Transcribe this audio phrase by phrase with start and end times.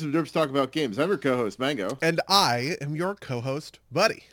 [0.00, 0.98] to Derps Talk About Games.
[0.98, 1.98] I'm your co-host, Mango.
[2.00, 4.24] And I am your co-host, Buddy.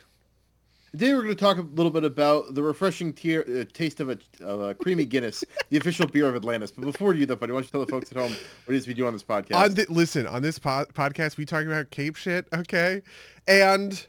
[0.92, 4.08] Today we're going to talk a little bit about the refreshing tier, uh, taste of
[4.08, 6.70] a, of a creamy Guinness, the official beer of Atlantis.
[6.70, 8.32] But before you do that, buddy, why don't you tell the folks at home
[8.64, 9.56] what it is we do on this podcast?
[9.56, 13.02] On the, listen, on this po- podcast, we talk about cape shit, okay?
[13.46, 14.06] And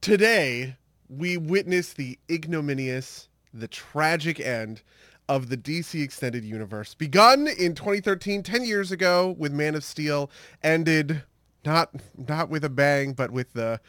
[0.00, 0.76] today
[1.08, 4.82] we witness the ignominious, the tragic end
[5.28, 6.94] of the DC Extended Universe.
[6.94, 10.30] Begun in 2013, 10 years ago with Man of Steel,
[10.62, 11.22] ended
[11.64, 13.80] not not with a bang, but with the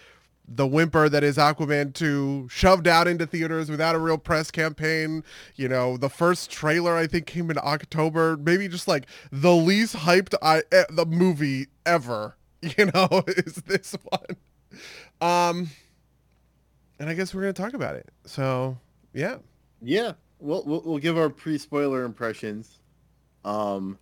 [0.50, 5.23] the whimper that is Aquaman 2 shoved out into theaters without a real press campaign.
[5.55, 9.95] You know, the first trailer I think came in October, maybe just like the least
[9.95, 14.38] hyped I the movie ever, you know, is this one.
[15.22, 15.69] Um
[17.00, 18.09] and I guess we're going to talk about it.
[18.25, 18.78] So,
[19.14, 19.38] yeah.
[19.81, 20.14] Yeah.
[20.40, 22.80] We'll, we'll, we'll give our pre-spoiler impressions.
[23.44, 23.98] Um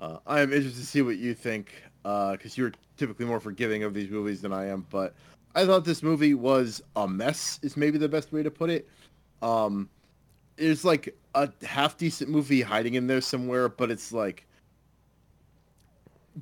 [0.00, 3.82] uh, I am interested to see what you think because uh, you're typically more forgiving
[3.82, 5.14] of these movies than I am, but
[5.54, 7.58] I thought this movie was a mess.
[7.62, 8.88] Is maybe the best way to put it.
[9.42, 9.88] Um,
[10.56, 14.46] there's like a half decent movie hiding in there somewhere, but it's like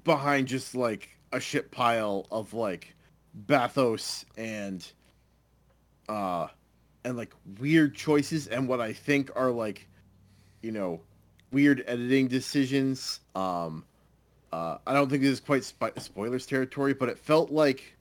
[0.05, 2.95] behind just like a shit pile of like
[3.47, 4.93] bathos and
[6.09, 6.49] uh
[7.07, 9.87] and like weird choices and what I think are like
[10.61, 11.01] you know
[11.53, 13.21] weird editing decisions.
[13.35, 13.85] Um,
[14.53, 17.97] uh, I don't think this is quite spo- spoilers territory, but it felt like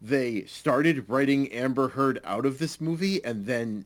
[0.00, 3.84] they started writing Amber Heard out of this movie and then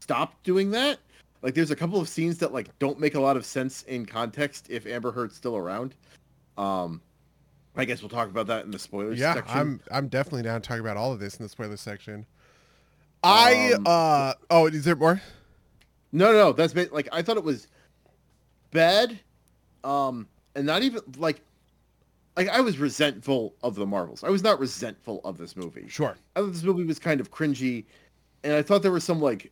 [0.00, 0.98] stopped doing that.
[1.42, 4.06] Like there's a couple of scenes that like don't make a lot of sense in
[4.06, 5.94] context if Amber Heard's still around.
[6.56, 7.02] Um
[7.78, 9.58] I guess we'll talk about that in the spoilers yeah, section.
[9.58, 12.26] I'm I'm definitely down to talk about all of this in the spoiler section.
[13.26, 15.20] I um, uh oh, is there more?
[16.12, 16.52] No, no, no.
[16.52, 17.66] That's like I thought it was
[18.70, 19.18] bad,
[19.84, 21.40] um, and not even like
[22.36, 24.22] like I was resentful of the Marvels.
[24.22, 25.88] I was not resentful of this movie.
[25.88, 26.16] Sure.
[26.36, 27.84] I thought this movie was kind of cringy,
[28.44, 29.50] and I thought there were some like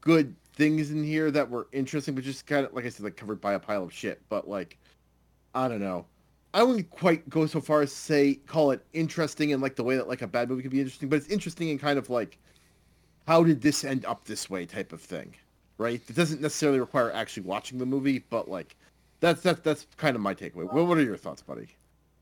[0.00, 3.16] good things in here that were interesting, but just kind of like I said, like
[3.16, 4.20] covered by a pile of shit.
[4.28, 4.78] But like,
[5.54, 6.06] I don't know.
[6.54, 9.96] I wouldn't quite go so far as say call it interesting in like the way
[9.96, 12.38] that like a bad movie can be interesting, but it's interesting in kind of like
[13.28, 15.34] how did this end up this way type of thing,
[15.76, 16.00] right?
[16.08, 18.74] It doesn't necessarily require actually watching the movie, but like
[19.20, 20.72] that's that's that's kind of my takeaway.
[20.72, 21.68] What what are your thoughts, buddy?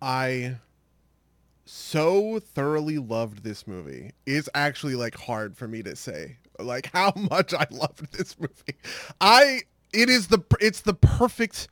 [0.03, 0.56] I
[1.65, 4.15] so thoroughly loved this movie.
[4.27, 8.77] It's actually like hard for me to say like how much I loved this movie.
[9.21, 9.61] I
[9.93, 11.69] it is the it's the perfect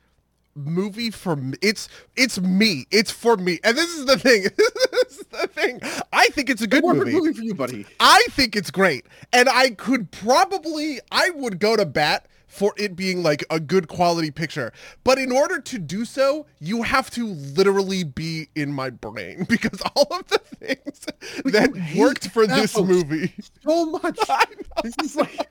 [0.55, 1.57] movie for me.
[1.61, 2.87] It's it's me.
[2.91, 3.59] It's for me.
[3.63, 4.43] And this is the thing.
[4.91, 5.79] this is the thing.
[6.13, 7.11] I think it's a good movie.
[7.11, 7.85] movie for you, buddy.
[7.99, 9.05] I think it's great.
[9.33, 13.87] And I could probably I would go to bat for it being like a good
[13.89, 14.71] quality picture.
[15.03, 19.81] But in order to do so, you have to literally be in my brain because
[19.95, 21.05] all of the things
[21.43, 23.33] that worked for this movie
[23.63, 24.19] so much.
[24.83, 25.47] This is like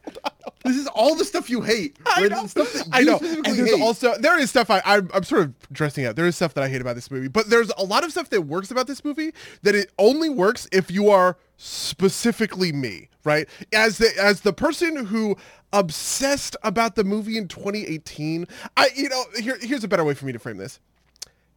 [0.64, 1.98] this is all the stuff you hate.
[2.06, 2.46] I know.
[2.92, 3.18] I know.
[3.18, 3.82] And there's hate.
[3.82, 6.14] also there is stuff I I'm, I'm sort of dressing out.
[6.14, 8.28] There is stuff that I hate about this movie, but there's a lot of stuff
[8.30, 9.32] that works about this movie
[9.62, 13.48] that it only works if you are specifically me, right?
[13.72, 15.36] As the as the person who
[15.74, 18.46] obsessed about the movie in 2018.
[18.76, 20.80] I you know, here here's a better way for me to frame this.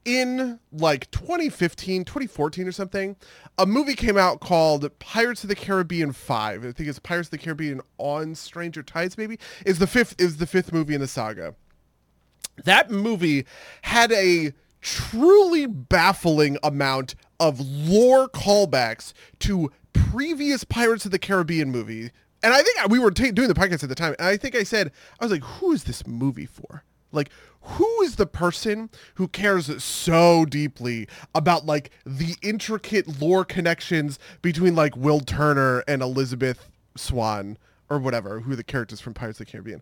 [0.03, 3.15] In like 2015, 2014 or something,
[3.57, 6.65] a movie came out called Pirates of the Caribbean 5.
[6.65, 9.37] I think it's Pirates of the Caribbean on Stranger Tides maybe.
[9.65, 11.55] Is the fifth is the fifth movie in the saga.
[12.63, 13.45] That movie
[13.83, 22.09] had a truly baffling amount of lore callbacks to previous Pirates of the Caribbean movie.
[22.47, 24.55] And I think we were t- doing the podcast at the time, and I think
[24.55, 26.85] I said, I was like, who is this movie for?
[27.11, 27.29] Like,
[27.59, 34.75] who is the person who cares so deeply about like the intricate lore connections between
[34.75, 37.57] like Will Turner and Elizabeth Swann
[37.89, 39.81] or whatever, who are the characters from Pirates of the Caribbean?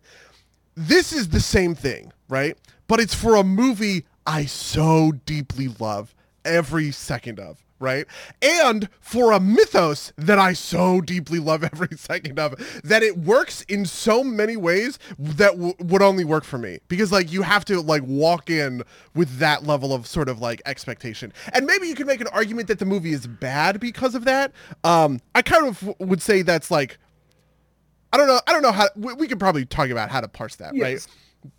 [0.74, 2.58] This is the same thing, right?
[2.88, 8.06] But it's for a movie I so deeply love every second of right?
[8.42, 13.62] And for a mythos that I so deeply love every second of, that it works
[13.62, 16.78] in so many ways that w- would only work for me.
[16.88, 18.82] Because like you have to like walk in
[19.14, 21.32] with that level of sort of like expectation.
[21.52, 24.52] And maybe you could make an argument that the movie is bad because of that.
[24.84, 26.98] Um, I kind of would say that's like
[28.12, 28.40] I don't know.
[28.46, 30.82] I don't know how we, we could probably talk about how to parse that, yes.
[30.82, 31.06] right?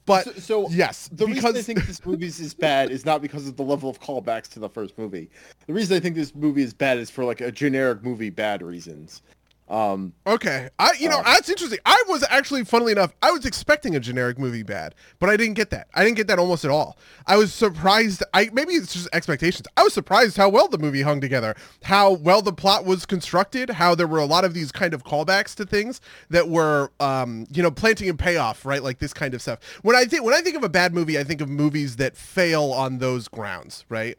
[0.06, 1.44] But so, so yes, the because...
[1.44, 4.48] reason I think this movie is bad is not because of the level of callbacks
[4.50, 5.30] to the first movie.
[5.66, 8.62] The reason I think this movie is bad is for like a generic movie bad
[8.62, 9.22] reasons.
[9.70, 11.80] Um, okay, I you know um, that's interesting.
[11.86, 15.56] I was actually, funnily enough, I was expecting a generic movie bad, but I didn't
[15.56, 15.88] get that.
[15.94, 16.98] I didn't get that almost at all.
[17.26, 18.24] I was surprised.
[18.34, 19.68] I maybe it's just expectations.
[19.76, 21.54] I was surprised how well the movie hung together,
[21.84, 25.04] how well the plot was constructed, how there were a lot of these kind of
[25.04, 26.00] callbacks to things
[26.30, 28.82] that were, um, you know, planting and payoff, right?
[28.82, 29.60] Like this kind of stuff.
[29.82, 32.16] When I think when I think of a bad movie, I think of movies that
[32.16, 34.18] fail on those grounds, right?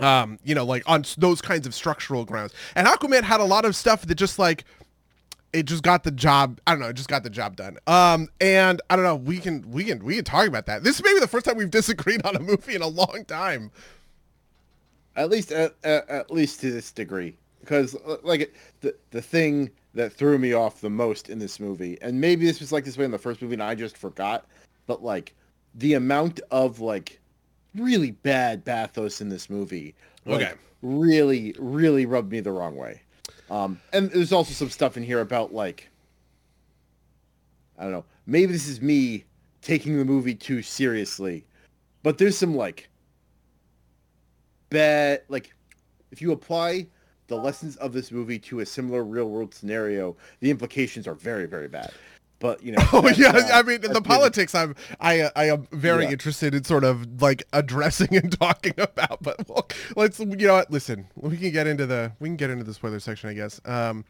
[0.00, 2.52] Um, you know, like on those kinds of structural grounds.
[2.74, 4.64] And Aquaman had a lot of stuff that just like
[5.52, 6.60] it just got the job.
[6.66, 7.78] I don't know, it just got the job done.
[7.86, 10.84] Um, and I don't know, we can we can we can talk about that.
[10.84, 13.70] This is maybe the first time we've disagreed on a movie in a long time.
[15.16, 19.70] At least at, at, at least to this degree, because uh, like the the thing
[19.94, 22.96] that threw me off the most in this movie, and maybe this was like this
[22.96, 24.46] way in the first movie, and I just forgot,
[24.86, 25.34] but like
[25.74, 27.19] the amount of like
[27.74, 29.94] really bad bathos in this movie.
[30.24, 30.52] Like, Okay.
[30.82, 33.02] Really, really rubbed me the wrong way.
[33.50, 35.90] Um, and there's also some stuff in here about like,
[37.78, 39.24] I don't know, maybe this is me
[39.60, 41.44] taking the movie too seriously,
[42.02, 42.88] but there's some like
[44.70, 45.52] bad, like
[46.10, 46.86] if you apply
[47.26, 51.46] the lessons of this movie to a similar real world scenario, the implications are very,
[51.46, 51.92] very bad.
[52.40, 54.54] But you know, Oh yeah, uh, I mean that's the politics.
[54.54, 56.10] I'm I uh, I am very Yeah.
[56.12, 59.22] interested in sort of like addressing and talking about.
[59.22, 60.70] But well, let's you know what?
[60.70, 63.60] Listen, we can get into the we can get into the spoiler section, I guess.
[63.64, 64.04] Um,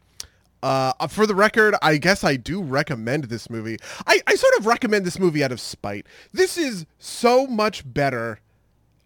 [0.63, 3.77] uh, for the record, I guess I do recommend this movie.
[4.07, 6.05] I I sort of recommend this movie out of spite.
[6.31, 8.39] This is so much better.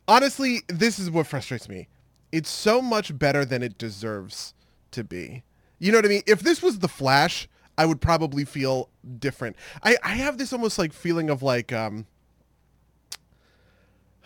[0.07, 1.87] Honestly, this is what frustrates me.
[2.31, 4.53] It's so much better than it deserves
[4.91, 5.43] to be.
[5.79, 6.21] You know what I mean?
[6.27, 8.89] If this was The Flash, I would probably feel
[9.19, 9.55] different.
[9.83, 12.05] I, I have this almost like feeling of like um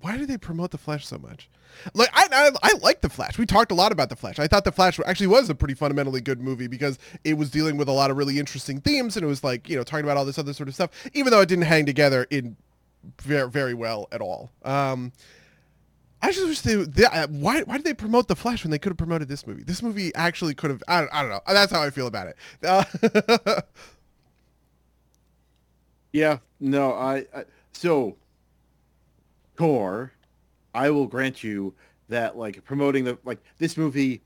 [0.00, 1.48] why do they promote the Flash so much?
[1.94, 3.38] Like I, I I like the Flash.
[3.38, 4.38] We talked a lot about the Flash.
[4.38, 7.76] I thought the Flash actually was a pretty fundamentally good movie because it was dealing
[7.76, 10.16] with a lot of really interesting themes and it was like you know talking about
[10.16, 10.90] all this other sort of stuff.
[11.14, 12.56] Even though it didn't hang together in
[13.22, 14.50] very very well at all.
[14.64, 15.12] Um,
[16.22, 18.78] I just wish they, they uh, why why did they promote the Flash when they
[18.78, 19.62] could have promoted this movie?
[19.62, 20.82] This movie actually could have.
[20.86, 21.40] I don't, I don't know.
[21.46, 22.36] That's how I feel about it.
[22.62, 23.60] Uh,
[26.12, 28.16] Yeah, no, I, I so
[29.56, 30.12] Core,
[30.74, 31.74] I will grant you
[32.08, 34.22] that like promoting the like this movie,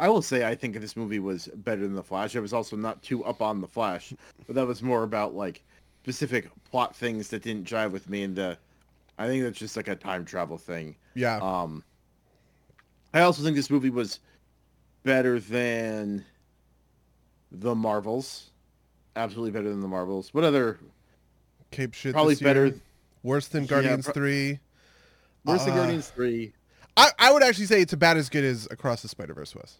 [0.00, 2.34] I will say I think this movie was better than the Flash.
[2.36, 4.12] I was also not too up on the Flash,
[4.46, 5.62] but that was more about like
[6.02, 8.54] specific plot things that didn't jive with me, and uh,
[9.18, 10.96] I think that's just like a time travel thing.
[11.14, 11.38] yeah.
[11.42, 11.82] Um,
[13.12, 14.20] I also think this movie was
[15.02, 16.24] better than
[17.50, 18.50] the Marvels.
[19.16, 20.32] Absolutely better than the Marvels.
[20.34, 20.78] What other
[21.70, 22.12] Cape shit.
[22.12, 22.54] probably this year.
[22.54, 22.80] better
[23.22, 24.60] Worse than Yeah, Guardians pro- three.
[25.44, 26.52] Worse than Uh, Guardians Three.
[26.96, 29.78] I, I would actually say it's about as good as Across the Spider Verse was,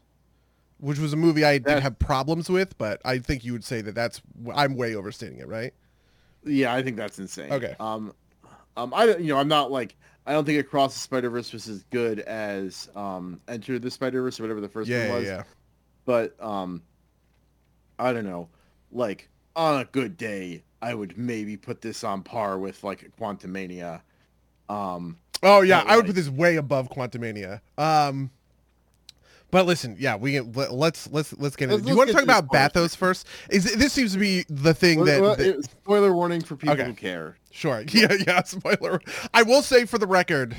[0.79, 3.81] which was a movie I did have problems with, but I think you would say
[3.83, 4.21] that that's
[4.55, 5.73] I'm way overstating it, right?
[6.45, 7.53] Yeah, I think that's insane.
[7.53, 7.75] Okay.
[7.79, 8.13] Um,
[8.79, 9.97] um, I don't- you know I'm not like
[10.27, 14.23] I don't think Across the Spider Verse was as good as um Enter the Spider
[14.23, 15.25] Verse or whatever the first Yeah, one was.
[15.27, 15.37] yeah.
[15.39, 15.43] yeah.
[16.05, 16.83] But um,
[17.99, 18.49] I don't know.
[18.93, 24.01] Like on a good day, I would maybe put this on par with like Quantumania.
[24.69, 27.61] Um, Oh yeah, I would like- put this way above Quantumania.
[27.77, 28.31] Um,
[29.51, 31.77] but listen, yeah, we let, let's let's let's get into.
[31.77, 33.27] Let's- Do you want to talk about Bathos first?
[33.51, 36.85] Is this seems to be the thing that, well, that- spoiler warning for people Okay.
[36.85, 37.37] who care.
[37.51, 37.83] Sure.
[37.93, 39.01] Yeah, yeah, spoiler.
[39.35, 40.57] I will say for the record,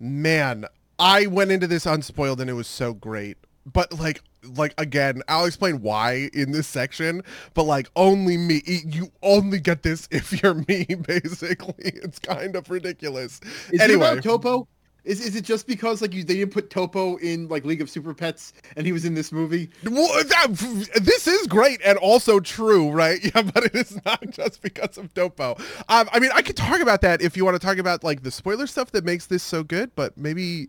[0.00, 0.64] man,
[0.98, 3.36] I went into this unspoiled and it was so great.
[3.70, 4.22] But like
[4.56, 7.22] like again, I'll explain why in this section,
[7.54, 11.74] but like only me you only get this if you're me basically.
[11.78, 13.40] It's kind of ridiculous.
[13.70, 14.68] Is anyway, it about Topo?
[15.04, 17.90] Is, is it just because like you they didn't put Topo in like League of
[17.90, 19.68] Super Pets and he was in this movie?
[19.84, 23.20] Well, that, this is great and also true, right?
[23.34, 25.56] Yeah, but it is not just because of Topo.
[25.88, 28.22] Um, I mean, I could talk about that if you want to talk about like
[28.22, 30.68] the spoiler stuff that makes this so good, but maybe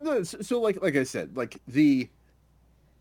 [0.00, 2.08] No, so, so like like I said, like the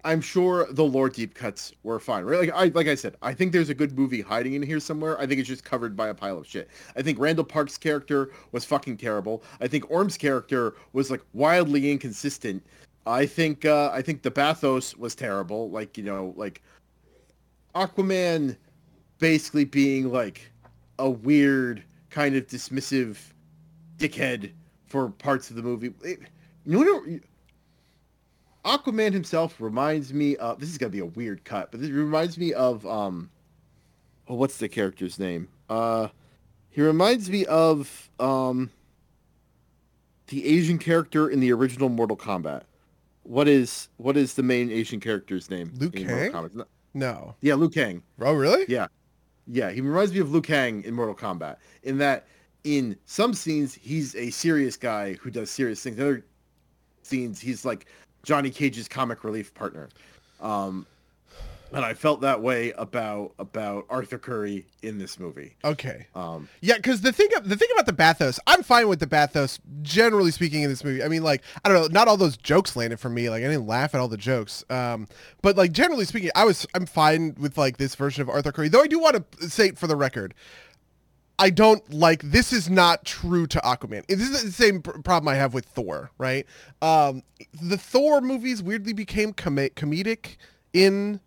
[0.05, 2.39] I'm sure the lore deep cuts were fine, right?
[2.39, 5.19] Like I like I said, I think there's a good movie hiding in here somewhere.
[5.19, 6.69] I think it's just covered by a pile of shit.
[6.95, 9.43] I think Randall Park's character was fucking terrible.
[9.59, 12.65] I think Orm's character was like wildly inconsistent.
[13.05, 15.69] I think uh I think the Bathos was terrible.
[15.69, 16.61] Like, you know, like
[17.75, 18.55] Aquaman
[19.19, 20.49] basically being like
[20.97, 23.17] a weird kind of dismissive
[23.97, 24.51] dickhead
[24.87, 25.93] for parts of the movie.
[26.03, 26.19] It,
[26.65, 27.19] you know,
[28.65, 32.37] Aquaman himself reminds me of this is gonna be a weird cut, but this reminds
[32.37, 33.29] me of um,
[34.27, 35.47] oh, what's the character's name?
[35.69, 36.09] Uh,
[36.69, 38.69] he reminds me of um,
[40.27, 42.63] the Asian character in the original Mortal Kombat.
[43.23, 45.71] what is what is the main Asian character's name?
[45.77, 46.65] Liu Kang?
[46.93, 47.35] No-.
[47.41, 48.01] Yeah, Liu Kang.
[48.19, 48.65] Oh, really?
[48.67, 48.87] Yeah,
[49.47, 49.71] yeah.
[49.71, 52.27] He reminds me of Liu Kang in Mortal Kombat in that
[52.63, 55.97] in some scenes he's a serious guy who does serious things.
[55.97, 56.25] In other
[57.03, 57.85] scenes he's like
[58.29, 59.89] Johnny Cage's comic relief partner.
[60.39, 60.85] Um,
[61.73, 65.55] and I felt that way about about Arthur Curry in this movie.
[65.65, 66.05] Okay.
[66.13, 69.57] Um, Yeah, because the thing the thing about the bathos, I'm fine with the bathos.
[69.81, 72.75] Generally speaking, in this movie, I mean, like I don't know, not all those jokes
[72.75, 73.31] landed for me.
[73.31, 74.63] Like I didn't laugh at all the jokes.
[74.69, 75.07] Um,
[75.41, 78.69] but like generally speaking, I was I'm fine with like this version of Arthur Curry.
[78.69, 80.35] Though I do want to say for the record,
[81.39, 84.05] I don't like this is not true to Aquaman.
[84.07, 86.45] This is the same pr- problem I have with Thor, right?
[86.81, 87.23] Um,
[87.61, 90.35] the Thor movies weirdly became com- comedic
[90.73, 91.21] in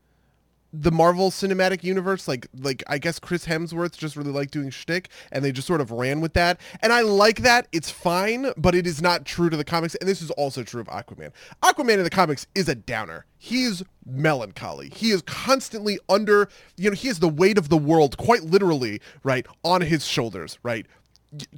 [0.72, 5.10] the Marvel Cinematic Universe, like like I guess Chris Hemsworth just really liked doing shtick,
[5.30, 6.60] and they just sort of ran with that.
[6.80, 7.68] And I like that.
[7.72, 9.94] It's fine, but it is not true to the comics.
[9.96, 11.30] And this is also true of Aquaman.
[11.62, 13.26] Aquaman in the comics is a downer.
[13.36, 14.90] He's melancholy.
[14.94, 19.00] He is constantly under, you know, he has the weight of the world, quite literally,
[19.24, 20.86] right, on his shoulders, right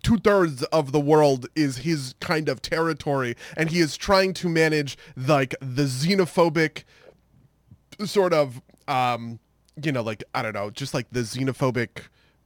[0.05, 4.49] two thirds of the world is his kind of territory, and he is trying to
[4.49, 6.85] manage like the xenophobic
[8.05, 9.39] sort of um
[9.83, 11.89] you know like i don't know just like the xenophobic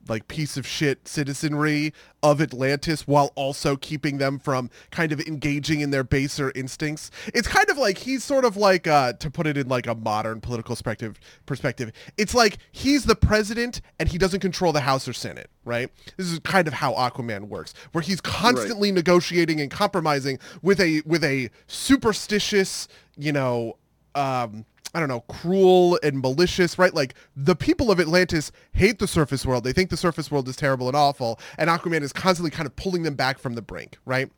[0.09, 1.93] like piece of shit citizenry
[2.23, 7.11] of Atlantis while also keeping them from kind of engaging in their baser instincts.
[7.29, 9.95] It's kind of like he's sort of like uh to put it in like a
[9.95, 11.93] modern political perspective perspective.
[12.17, 15.91] It's like he's the president and he doesn't control the House or Senate, right?
[16.17, 21.03] This is kind of how Aquaman works, where he's constantly negotiating and compromising with a
[21.05, 23.77] with a superstitious, you know,
[24.15, 24.65] um
[24.99, 26.93] I don't know, cruel and malicious, right?
[26.93, 29.63] Like the people of Atlantis hate the surface world.
[29.63, 32.75] They think the surface world is terrible and awful, and Aquaman is constantly kind of
[32.75, 34.29] pulling them back from the brink, right?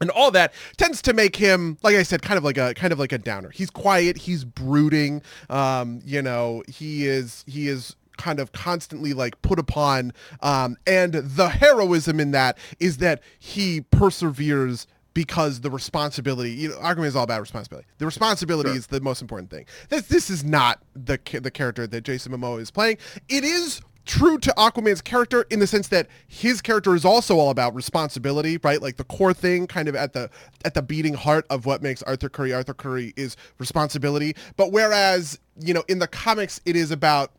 [0.00, 2.90] And all that tends to make him, like I said, kind of like a kind
[2.90, 3.50] of like a downer.
[3.50, 5.20] He's quiet, he's brooding,
[5.50, 11.12] um, you know, he is he is kind of constantly like put upon um, and
[11.12, 17.16] the heroism in that is that he perseveres because the responsibility, you know, Aquaman is
[17.16, 17.86] all about responsibility.
[17.98, 18.76] The responsibility Sure.
[18.78, 19.66] is the most important thing.
[19.88, 22.98] This this is not the the character that Jason Momoa is playing.
[23.28, 27.50] It is true to Aquaman's character in the sense that his character is also all
[27.50, 28.82] about responsibility, right?
[28.82, 30.28] Like the core thing kind of at the
[30.64, 34.34] at the beating heart of what makes Arthur Curry Arthur Curry is responsibility.
[34.56, 37.32] But whereas, you know, in the comics it is about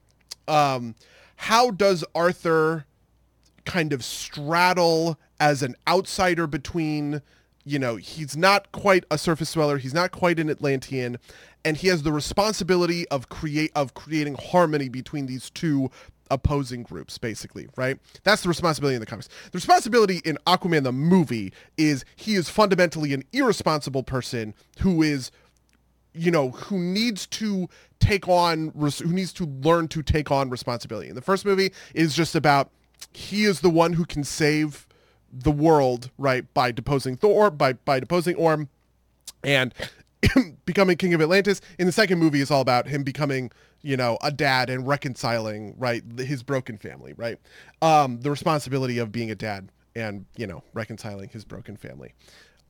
[0.47, 0.95] um
[1.35, 2.85] how does Arthur
[3.65, 7.21] kind of straddle as an outsider between
[7.65, 9.77] you know he's not quite a surface dweller.
[9.77, 11.17] He's not quite an atlantean.
[11.65, 15.89] And he has the responsibility of create of creating harmony between these two
[16.31, 17.97] opposing groups basically right?
[18.23, 19.27] That's the responsibility in the comics.
[19.27, 25.31] The responsibility in aquaman the movie is he is fundamentally an irresponsible person who is
[26.13, 27.67] you know who needs to
[27.99, 31.09] take on who needs to learn to take on responsibility.
[31.09, 32.71] In the first movie is just about
[33.13, 34.87] he is the one who can save
[35.33, 38.69] the world right by deposing thor by by deposing orm
[39.43, 39.73] and
[40.65, 41.59] becoming king of atlantis.
[41.79, 45.75] In the second movie is all about him becoming you know a dad and reconciling
[45.77, 47.39] right his broken family right?
[47.81, 52.13] Um the responsibility of being a dad and you know reconciling his broken family.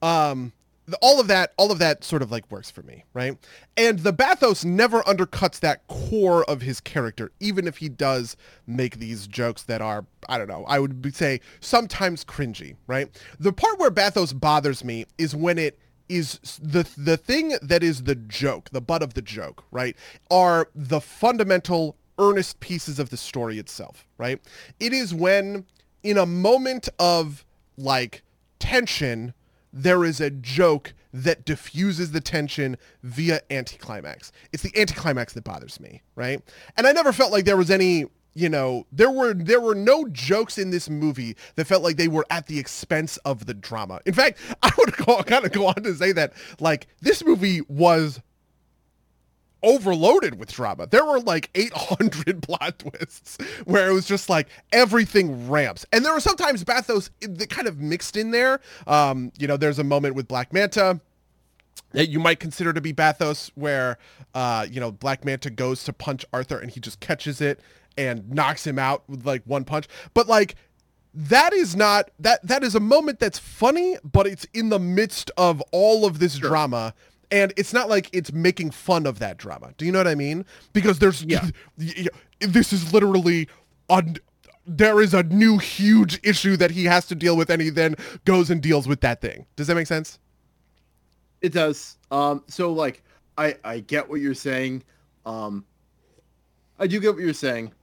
[0.01, 0.53] Um
[1.01, 3.37] all of that all of that sort of like works for me right?
[3.77, 8.35] And the bathos never undercuts that core of his character even if he does
[8.67, 13.09] make these jokes that are i don't know i would say sometimes cringy right?
[13.39, 18.03] The part where bathos bothers me is when it is the the thing that is
[18.03, 19.95] the joke the butt of the joke right
[20.29, 24.41] are the fundamental earnest pieces of the story itself right?
[24.79, 25.65] It is when
[26.03, 27.45] in a moment of
[27.77, 28.21] like
[28.59, 29.33] tension
[29.73, 34.31] there is a joke that diffuses the tension via anticlimax.
[34.51, 36.41] It's the anticlimax that bothers me, right?
[36.77, 40.07] And I never felt like there was any, you know, there were there were no
[40.07, 43.99] jokes in this movie that felt like they were at the expense of the drama.
[44.05, 47.61] In fact, I would go, kind of go on to say that like this movie
[47.67, 48.21] was
[49.63, 50.87] overloaded with drama.
[50.87, 55.85] There were like 800 plot twists where it was just like everything ramps.
[55.91, 58.59] And there were sometimes bathos that kind of mixed in there.
[58.85, 60.99] Um, you know, there's a moment with Black Manta
[61.91, 63.97] that you might consider to be bathos where
[64.33, 67.59] uh, you know, Black Manta goes to punch Arthur and he just catches it
[67.97, 69.87] and knocks him out with like one punch.
[70.13, 70.55] But like
[71.13, 75.29] that is not that that is a moment that's funny, but it's in the midst
[75.37, 76.93] of all of this drama
[77.33, 79.73] and it's not like it's making fun of that drama.
[79.77, 80.45] Do you know what I mean?
[80.71, 81.49] Because there's Yeah.
[82.39, 83.49] this is literally
[83.89, 84.17] on
[84.65, 87.95] there is a new huge issue that he has to deal with and he then
[88.23, 89.45] goes and deals with that thing.
[89.57, 90.19] Does that make sense?
[91.41, 91.97] It does.
[92.11, 93.03] Um, so like,
[93.37, 94.83] I I get what you're saying.
[95.25, 95.65] Um,
[96.79, 97.73] I do get what you're saying,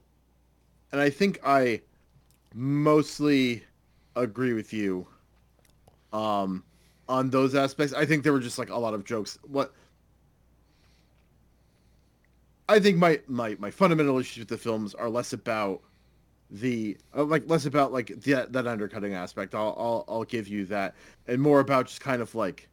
[0.91, 1.81] and I think I
[2.55, 3.63] mostly
[4.15, 5.05] agree with you.
[6.13, 6.63] Um,
[7.11, 9.37] on those aspects, I think there were just like a lot of jokes.
[9.43, 9.73] What
[12.69, 15.81] I think my my my fundamental issues with the films are less about
[16.49, 19.53] the uh, like less about like that that undercutting aspect.
[19.53, 20.95] I'll I'll I'll give you that,
[21.27, 22.69] and more about just kind of like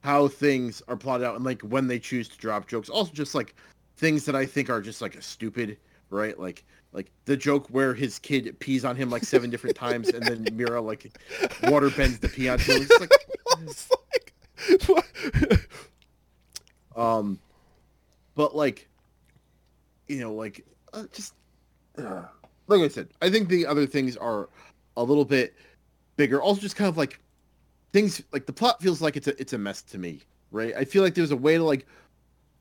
[0.00, 2.88] how things are plotted out and like when they choose to drop jokes.
[2.88, 3.54] Also, just like
[3.96, 5.78] things that I think are just like a stupid,
[6.10, 6.36] right?
[6.36, 10.22] Like like the joke where his kid pees on him like seven different times, and
[10.22, 11.10] then Mera like
[11.64, 12.82] water bends the pee onto him.
[12.82, 14.34] It's like,
[14.68, 15.68] it's like
[16.96, 17.38] um,
[18.34, 18.88] but like,
[20.08, 21.34] you know, like uh, just
[21.98, 22.22] uh,
[22.66, 24.48] like I said, I think the other things are
[24.96, 25.54] a little bit
[26.16, 26.42] bigger.
[26.42, 27.20] Also, just kind of like
[27.92, 30.20] things like the plot feels like it's a it's a mess to me,
[30.50, 30.74] right?
[30.76, 31.86] I feel like there's a way to like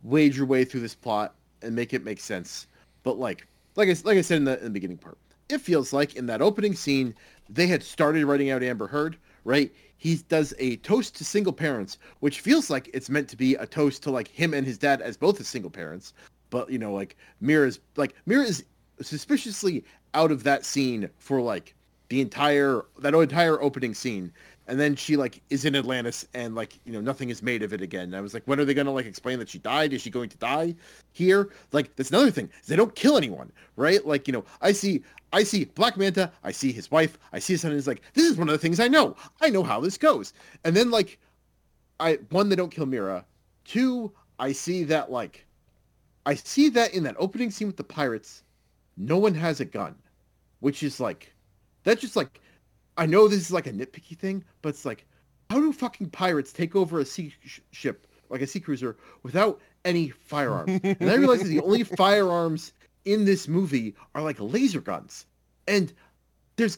[0.03, 2.67] wade your way through this plot and make it make sense,
[3.03, 5.17] but like like I like I said in the in the beginning part,
[5.49, 7.15] it feels like in that opening scene
[7.49, 9.71] they had started writing out Amber Heard, right?
[9.97, 13.67] He does a toast to single parents, which feels like it's meant to be a
[13.67, 16.13] toast to like him and his dad as both as single parents.
[16.49, 18.63] But you know, like Mera's like Mera is
[19.01, 21.75] suspiciously out of that scene for like
[22.09, 24.33] the entire that entire opening scene
[24.71, 27.73] and then she like is in Atlantis and like you know nothing is made of
[27.73, 28.03] it again.
[28.03, 29.91] And I was like, when are they gonna like explain that she died?
[29.91, 30.73] Is she going to die
[31.11, 31.49] here?
[31.73, 32.49] Like that's another thing.
[32.67, 34.03] They don't kill anyone, right?
[34.07, 37.55] Like you know, I see I see Black Manta, I see his wife, I see
[37.55, 39.17] his son, and it's like this is one of the things I know.
[39.41, 40.31] I know how this goes.
[40.63, 41.19] And then like,
[41.99, 43.25] I one they don't kill Mera.
[43.65, 45.45] Two, I see that like,
[46.25, 48.43] I see that in that opening scene with the pirates,
[48.95, 49.95] no one has a gun,
[50.61, 51.33] which is like,
[51.83, 52.39] that's just like
[53.01, 55.07] I know this is like a nitpicky thing, but it's like,
[55.49, 59.59] how do fucking pirates take over a sea sh- ship, like a sea cruiser, without
[59.83, 60.79] any firearms?
[60.83, 62.73] and I realize that the only firearms
[63.05, 65.25] in this movie are like laser guns.
[65.67, 65.91] And
[66.57, 66.77] there's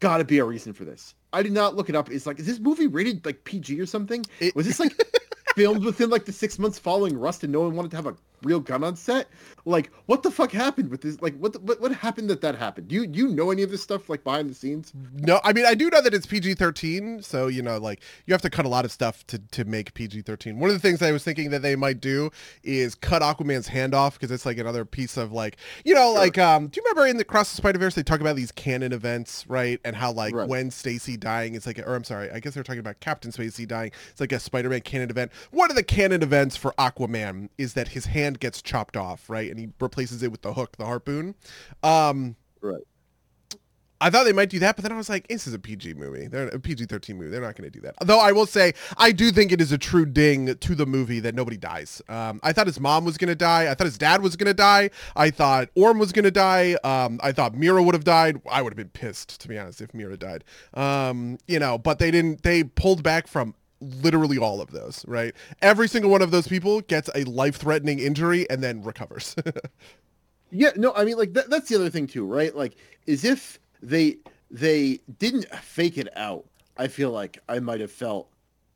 [0.00, 1.14] got to be a reason for this.
[1.34, 2.10] I did not look it up.
[2.10, 4.24] It's like, is this movie rated like PG or something?
[4.40, 4.56] It...
[4.56, 4.94] Was this like
[5.54, 8.16] filmed within like the six months following Rust and no one wanted to have a
[8.42, 9.28] real gun on set?
[9.64, 11.20] Like, what the fuck happened with this?
[11.20, 12.88] Like, what the, what what happened that that happened?
[12.88, 14.92] Do you you know any of this stuff like behind the scenes?
[15.14, 18.34] No, I mean I do know that it's PG thirteen, so you know like you
[18.34, 20.58] have to cut a lot of stuff to to make PG thirteen.
[20.58, 22.30] One of the things I was thinking that they might do
[22.62, 26.18] is cut Aquaman's hand off because it's like another piece of like you know sure.
[26.18, 28.52] like um do you remember in the Cross the Spider Verse they talk about these
[28.52, 30.48] canon events right and how like right.
[30.48, 33.66] when Stacy dying it's like or I'm sorry I guess they're talking about Captain Stacy
[33.66, 35.32] dying it's like a Spider Man canon event.
[35.50, 39.50] One of the canon events for Aquaman is that his hand gets chopped off right
[39.50, 41.34] and he replaces it with the hook, the harpoon.
[41.82, 42.82] Um, right.
[44.00, 45.94] I thought they might do that, but then I was like, this is a PG
[45.94, 46.28] movie.
[46.28, 47.30] They're a PG-13 movie.
[47.30, 47.96] They're not going to do that.
[48.00, 51.20] Though I will say, I do think it is a true ding to the movie
[51.20, 52.00] that nobody dies.
[52.08, 53.70] Um, I thought his mom was going to die.
[53.70, 54.90] I thought his dad was going to die.
[55.16, 56.76] I thought Orm was going to die.
[56.84, 58.40] Um, I thought Mera would have died.
[58.48, 60.44] I would have been pissed, to be honest, if Mera died.
[60.74, 62.44] Um, you know, but they didn't.
[62.44, 65.34] They pulled back from literally all of those, right?
[65.62, 69.36] Every single one of those people gets a life-threatening injury and then recovers.
[70.50, 72.54] yeah, no, I mean like that, that's the other thing too, right?
[72.54, 74.18] Like is if they
[74.50, 78.28] they didn't fake it out, I feel like I might have felt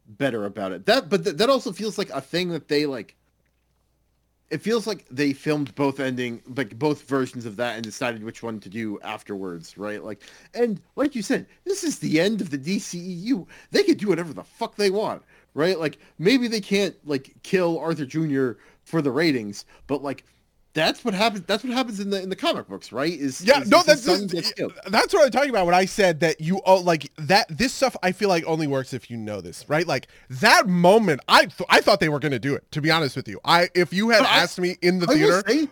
[0.06, 0.86] better about it.
[0.86, 3.16] That but th- that also feels like a thing that they like
[4.52, 8.42] it feels like they filmed both ending like both versions of that and decided which
[8.42, 10.04] one to do afterwards right?
[10.04, 10.22] Like
[10.54, 14.34] and like you said this is the end of the dceu they can do whatever
[14.34, 15.22] the fuck they want
[15.54, 15.78] right?
[15.78, 18.52] Like maybe they can't like kill arthur jr
[18.84, 20.24] for the ratings but like
[20.74, 21.44] that's what happens.
[21.46, 23.12] That's what happens in the in the comic books, right?
[23.12, 26.62] Is yeah, is, no, that's that's what I'm talking about when I said that you
[26.64, 27.46] oh, like that.
[27.48, 29.86] This stuff I feel like only works if you know this, right?
[29.86, 32.70] Like that moment, I th- I thought they were going to do it.
[32.72, 35.42] To be honest with you, I if you had asked me in the I theater,
[35.46, 35.68] say,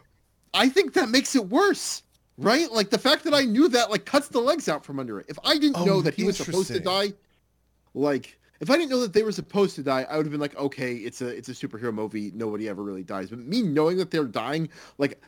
[0.52, 2.02] I think that makes it worse,
[2.36, 2.70] right?
[2.70, 5.26] Like the fact that I knew that like cuts the legs out from under it.
[5.28, 7.14] If I didn't oh, know that he was supposed to die,
[7.94, 10.40] like if I didn't know that they were supposed to die, I would have been
[10.40, 12.30] like, okay, it's a it's a superhero movie.
[12.34, 13.30] Nobody ever really dies.
[13.30, 14.68] But me knowing that they're dying,
[14.98, 15.20] like,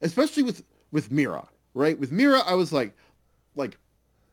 [0.00, 0.62] especially with
[0.92, 1.98] with Mera, right?
[1.98, 2.96] With Mera, I was like,
[3.56, 3.76] like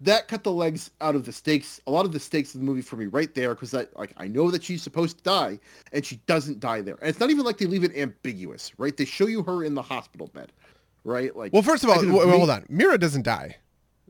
[0.01, 1.81] that cut the legs out of the stakes.
[1.87, 4.13] A lot of the stakes of the movie for me right there because I like
[4.17, 5.59] I know that she's supposed to die
[5.91, 6.97] and she doesn't die there.
[7.01, 8.95] And it's not even like they leave it ambiguous, right?
[8.95, 10.51] They show you her in the hospital bed,
[11.03, 11.35] right?
[11.35, 13.57] Like, well, first of all, w- hold on, Mera doesn't die.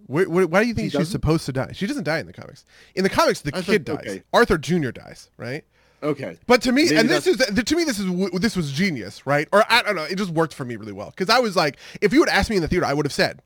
[0.08, 1.72] Why, why do you think she she's supposed to die?
[1.74, 2.66] She doesn't die in the comics.
[2.94, 3.98] In the comics, the I kid dies.
[4.00, 4.24] Okay.
[4.34, 4.92] Arthur Jr.
[4.92, 5.66] dies, right?
[6.04, 6.38] Okay.
[6.46, 9.48] But to me, Maybe and this is to me, this is this was genius, right?
[9.52, 11.78] Or I don't know, it just worked for me really well because I was like,
[12.02, 13.42] if you had asked me in the theater, I would have said,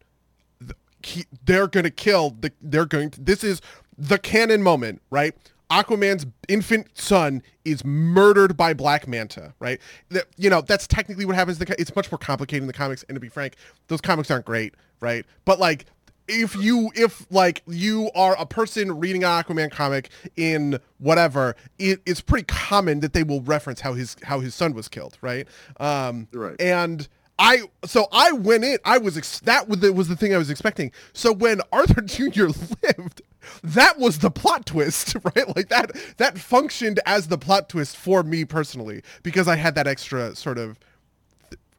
[1.45, 3.21] they're going to kill the, they're going to.
[3.21, 3.61] This is
[3.97, 5.35] the canon moment, right?
[5.71, 9.79] Aquaman's infant son is murdered by Black Manta, right?
[10.09, 11.61] That you know that's technically what happens.
[11.61, 13.55] It's much more complicated in the comics, and to be frank,
[13.87, 15.25] those comics aren't great, right?
[15.45, 15.85] But like
[16.29, 22.01] if you if like you are a person reading an Aquaman comic in whatever, it,
[22.05, 25.47] it's pretty common that they will reference how his how his son was killed, right?
[25.79, 26.55] Um, right.
[26.59, 27.07] And
[27.39, 28.77] I so I went in.
[28.85, 30.91] I was ex- that was the, was the thing I was expecting.
[31.13, 32.47] So when Arthur Jr.
[32.47, 33.21] lived,
[33.63, 35.55] that was the plot twist, right?
[35.55, 39.87] Like that that functioned as the plot twist for me personally because I had that
[39.87, 40.77] extra sort of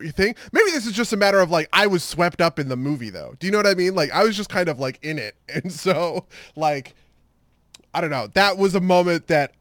[0.09, 0.35] thing.
[0.53, 3.11] Maybe this is just a matter of like I was swept up in the movie
[3.11, 3.35] though.
[3.39, 3.95] Do you know what I mean?
[3.95, 5.37] Like I was just kind of like in it.
[5.53, 6.95] And so like
[7.93, 8.29] I don't know.
[8.35, 9.53] That was a moment that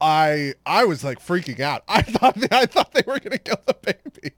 [0.00, 1.82] I I was like freaking out.
[1.88, 4.34] I thought I thought they were going to kill the baby.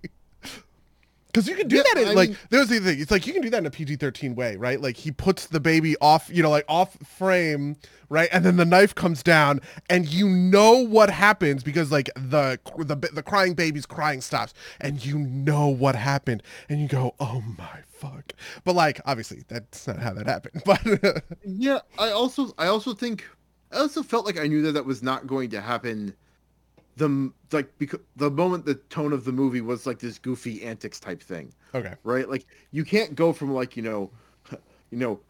[1.36, 2.98] Because you can do yeah, that in I like mean, there's the thing.
[2.98, 4.80] It's like you can do that in a PG thirteen way, right?
[4.80, 7.76] Like he puts the baby off, you know, like off frame,
[8.08, 8.30] right?
[8.32, 12.96] And then the knife comes down, and you know what happens because like the the
[13.12, 17.80] the crying baby's crying stops, and you know what happened, and you go, oh my
[17.86, 18.32] fuck.
[18.64, 20.62] But like obviously that's not how that happened.
[20.64, 23.26] But yeah, I also I also think
[23.70, 26.14] I also felt like I knew that that was not going to happen
[26.96, 30.98] the like because the moment the tone of the movie was like this goofy antics
[30.98, 31.52] type thing.
[31.74, 31.94] Okay.
[32.04, 32.28] Right?
[32.28, 34.10] Like you can't go from like, you know,
[34.90, 35.20] you know,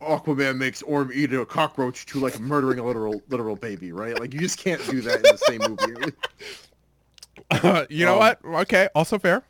[0.00, 4.18] Aquaman makes Orm eat a cockroach to like murdering a literal literal baby, right?
[4.18, 6.12] Like you just can't do that in the same movie.
[7.50, 8.44] Uh, you know um, what?
[8.62, 9.42] Okay, also fair.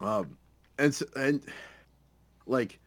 [0.00, 0.36] Um
[0.78, 1.42] and and
[2.46, 2.78] like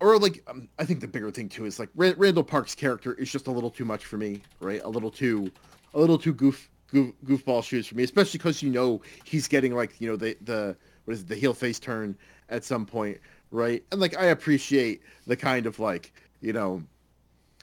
[0.00, 3.30] or like um, I think the bigger thing too is like Randall Park's character is
[3.30, 4.80] just a little too much for me, right?
[4.82, 5.50] A little too,
[5.94, 9.74] a little too goof, goof goofball shoes for me, especially because you know he's getting
[9.74, 12.16] like you know the the what is it, the heel face turn
[12.48, 13.18] at some point,
[13.50, 13.84] right?
[13.92, 16.82] And like I appreciate the kind of like you know,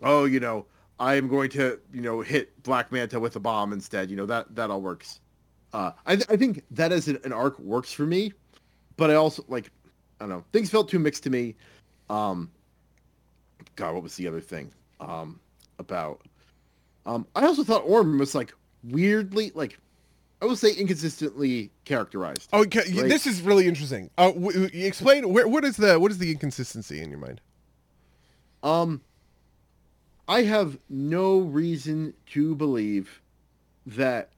[0.03, 0.65] oh you know
[0.99, 4.27] I am going to you know hit Black Manta with a bomb instead, you know
[4.27, 5.19] that that all works.
[5.73, 8.31] Uh, I th- I think that as an, an arc works for me,
[8.95, 9.71] but I also like
[10.19, 11.55] I don't know things felt too mixed to me.
[12.09, 12.51] Um,
[13.75, 14.71] God, what was the other thing?
[14.99, 15.39] Um,
[15.79, 16.21] about.
[17.05, 19.79] Um, I also thought Orm was like weirdly like
[20.41, 22.49] I would say inconsistently characterized.
[22.53, 22.79] Oh, okay.
[22.79, 23.09] Right?
[23.09, 24.09] this is really interesting.
[24.17, 27.41] Uh, w- explain where, what is the what is the inconsistency in your mind?
[28.61, 29.01] Um,
[30.27, 33.21] I have no reason to believe
[33.85, 34.29] that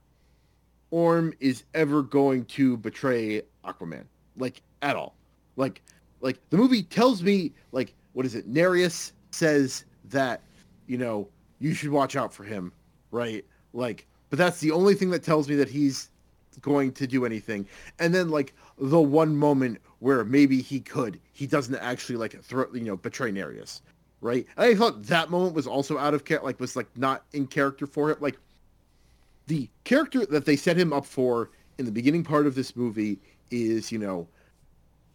[0.92, 4.06] Orm is ever going to betray Aquaman,
[4.38, 5.16] like at all.
[5.56, 5.82] Like
[6.22, 8.48] like the movie tells me like what is it?
[8.48, 10.42] Nereus says that
[10.88, 11.28] you know
[11.60, 12.72] you should watch out for him
[13.12, 13.46] right?
[13.74, 16.10] Like but that's the only thing that tells me that he's
[16.62, 17.66] going to do anything.
[18.00, 22.66] And then like the one moment where maybe he could he doesn't actually like throw
[22.74, 23.82] you know betray Nereus
[24.22, 24.46] right?
[24.58, 27.48] And I thought that moment was also out of character like was like not in
[27.48, 28.18] character for him.
[28.20, 28.38] Like
[29.48, 33.20] the character that they set him up for in the beginning part of this movie
[33.52, 34.28] is you know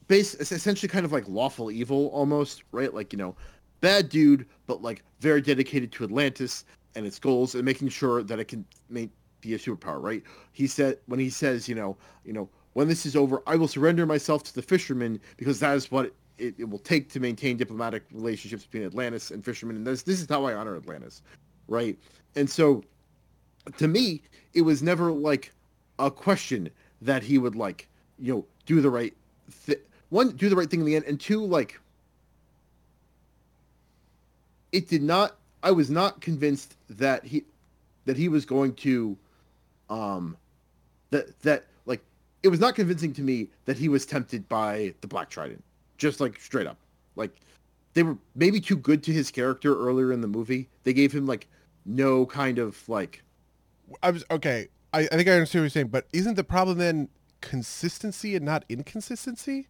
[0.09, 2.93] base essentially kind of like lawful evil almost, right?
[2.93, 3.37] Like, you know,
[3.81, 6.65] bad dude, but like very dedicated to Atlantis
[6.95, 10.23] and its goals and making sure that it can make, be a superpower, right?
[10.53, 13.69] He said when he says, you know, you know, when this is over, I will
[13.69, 17.57] surrender myself to the fishermen because that is what it, it will take to maintain
[17.57, 19.77] diplomatic relationships between Atlantis and fishermen.
[19.77, 21.23] And this this is how I honor Atlantis,
[21.69, 21.99] right?
[22.37, 22.83] And so,
[23.77, 24.23] to me,
[24.55, 25.53] it was never like
[25.99, 26.69] a question
[27.03, 27.89] that he would like,
[28.19, 29.15] you know, do the right
[29.51, 29.77] thing
[30.15, 31.81] one do the right thing in the end and two like
[34.73, 37.45] it did not i was not convinced that he
[38.05, 39.17] that he was going to
[39.91, 40.37] um
[41.11, 42.01] that that like
[42.43, 45.63] it was not convincing to me that he was tempted by the black trident.
[45.97, 46.77] Just like straight up.
[47.17, 47.31] Like
[47.95, 50.69] they were maybe too good to his character earlier in the movie.
[50.83, 51.47] They gave him like
[51.87, 53.23] no kind of like
[54.03, 56.79] i was okay i, I think i understand what you're saying but isn't the problem
[56.79, 57.09] then
[57.43, 59.69] consistency and not inconsistency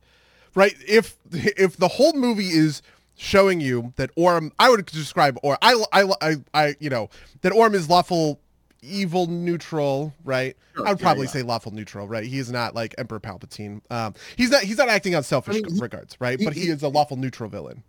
[0.55, 0.75] right?
[0.87, 2.83] If if the whole movie is
[3.17, 7.11] showing you that Orm, I would describe Orm, I, I, I, I, you know,
[7.43, 8.41] that Orm is lawful
[8.83, 10.57] evil neutral, right?
[10.77, 11.41] Sure, I would probably yeah, yeah.
[11.41, 12.25] say lawful neutral, right?
[12.25, 13.81] He is not like Emperor Palpatine.
[13.91, 16.39] Um, he's not he's not acting on selfish I mean, regards, right?
[16.39, 17.83] He, but he, he, is a lawful neutral villain.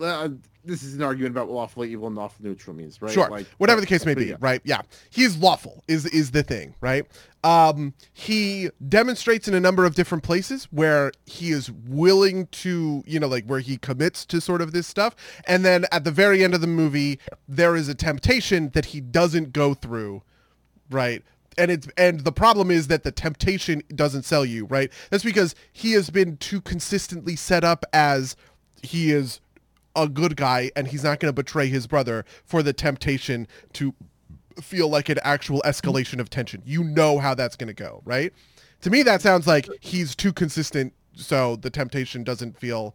[0.00, 0.28] Uh,
[0.64, 3.12] this is an argument about what lawful evil and lawful neutral means, right?
[3.12, 3.28] Sure.
[3.28, 4.36] Like, Whatever the case may be, yeah.
[4.40, 4.60] right?
[4.64, 4.80] Yeah.
[5.10, 7.06] He's lawful is is the thing, right?
[7.42, 13.20] Um, he demonstrates in a number of different places where he is willing to, you
[13.20, 15.14] know, like where he commits to sort of this stuff.
[15.46, 19.00] And then at the very end of the movie, there is a temptation that he
[19.00, 20.22] doesn't go through,
[20.90, 21.22] right?
[21.56, 25.54] and it's and the problem is that the temptation doesn't sell you right that's because
[25.72, 28.34] he has been too consistently set up as
[28.82, 29.40] he is
[29.96, 33.94] a good guy and he's not going to betray his brother for the temptation to
[34.60, 36.62] feel like an actual escalation of tension.
[36.64, 38.32] You know how that's going to go, right?
[38.82, 42.94] To me, that sounds like he's too consistent, so the temptation doesn't feel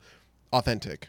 [0.54, 1.08] authentic.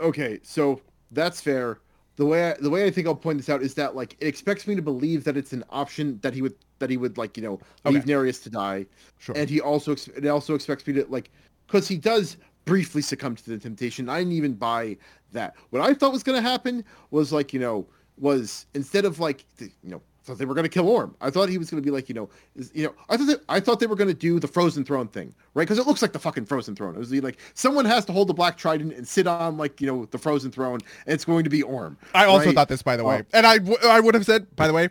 [0.00, 1.78] Okay, so that's fair.
[2.16, 4.26] The way I, the way I think I'll point this out is that like it
[4.26, 7.36] expects me to believe that it's an option that he would that he would like
[7.36, 8.12] you know leave okay.
[8.12, 8.86] Nereus to die,
[9.18, 9.36] sure.
[9.36, 11.30] and he also it also expects me to like
[11.66, 14.08] because he does briefly succumb to the temptation.
[14.08, 14.96] I didn't even buy
[15.32, 15.54] that.
[15.70, 17.86] What I thought was going to happen was like you know
[18.18, 21.14] was instead of like you know thought they were going to kill Orm.
[21.20, 23.26] I thought he was going to be like, you know, is, you know, I thought
[23.26, 25.62] that, I thought they were going to do the Frozen Throne thing, right?
[25.62, 26.94] Because it looks like the fucking Frozen Throne.
[26.94, 29.86] It was like someone has to hold the Black Trident and sit on like you
[29.86, 31.96] know the Frozen Throne, and it's going to be Orm.
[32.14, 32.54] I also right?
[32.54, 34.72] thought this, by the way, uh, and I, w- I would have said, by the
[34.72, 34.88] way,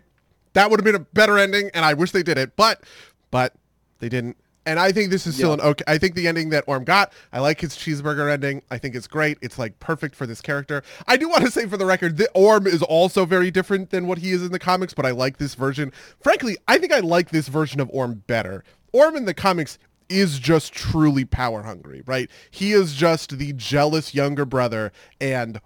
[0.54, 2.84] that would have been a better ending, and I wish they did it, but
[3.32, 3.54] but
[4.00, 4.38] they didn't.
[4.66, 5.54] And I think this is still yeah.
[5.56, 5.84] an okay.
[5.88, 8.62] I think the ending that Orm got, I like his cheeseburger ending.
[8.70, 9.38] I think it's great.
[9.42, 10.84] It's like perfect for this character.
[11.08, 14.06] I do want to say for the record that Orm is also very different than
[14.08, 15.92] what he is in the comics, but I like this version.
[16.22, 18.64] Frankly, I think I like this version of Orm better.
[18.92, 22.30] Orm in the comics is just truly power hungry, right?
[22.50, 24.92] He is just the jealous younger brother
[25.22, 25.62] and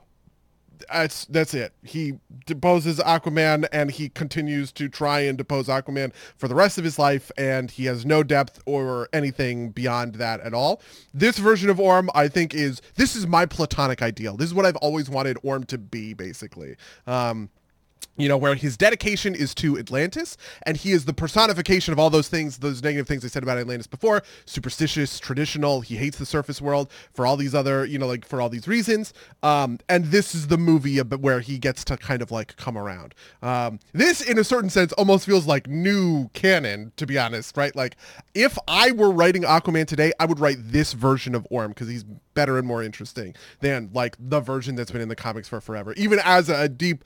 [0.91, 1.73] that's that's it.
[1.83, 2.13] He
[2.45, 6.97] deposes Aquaman and he continues to try and depose Aquaman for the rest of his
[6.99, 10.81] life and he has no depth or anything beyond that at all.
[11.13, 14.37] This version of Orm I think is this is my platonic ideal.
[14.37, 16.75] This is what I've always wanted Orm to be basically.
[17.07, 17.49] Um,
[18.17, 22.09] you know, where his dedication is to Atlantis, and he is the personification of all
[22.09, 26.25] those things, those negative things I said about Atlantis before, superstitious, traditional, he hates the
[26.25, 29.13] surface world for all these other, you know, like for all these reasons.
[29.41, 33.15] Um, and this is the movie where he gets to kind of like come around.
[33.41, 37.75] Um, this, in a certain sense, almost feels like new canon, to be honest, right?
[37.75, 37.95] Like,
[38.33, 42.03] if I were writing Aquaman today, I would write this version of Orm because he's
[42.33, 45.93] better and more interesting than like the version that's been in the comics for forever.
[45.97, 47.03] Even as a deep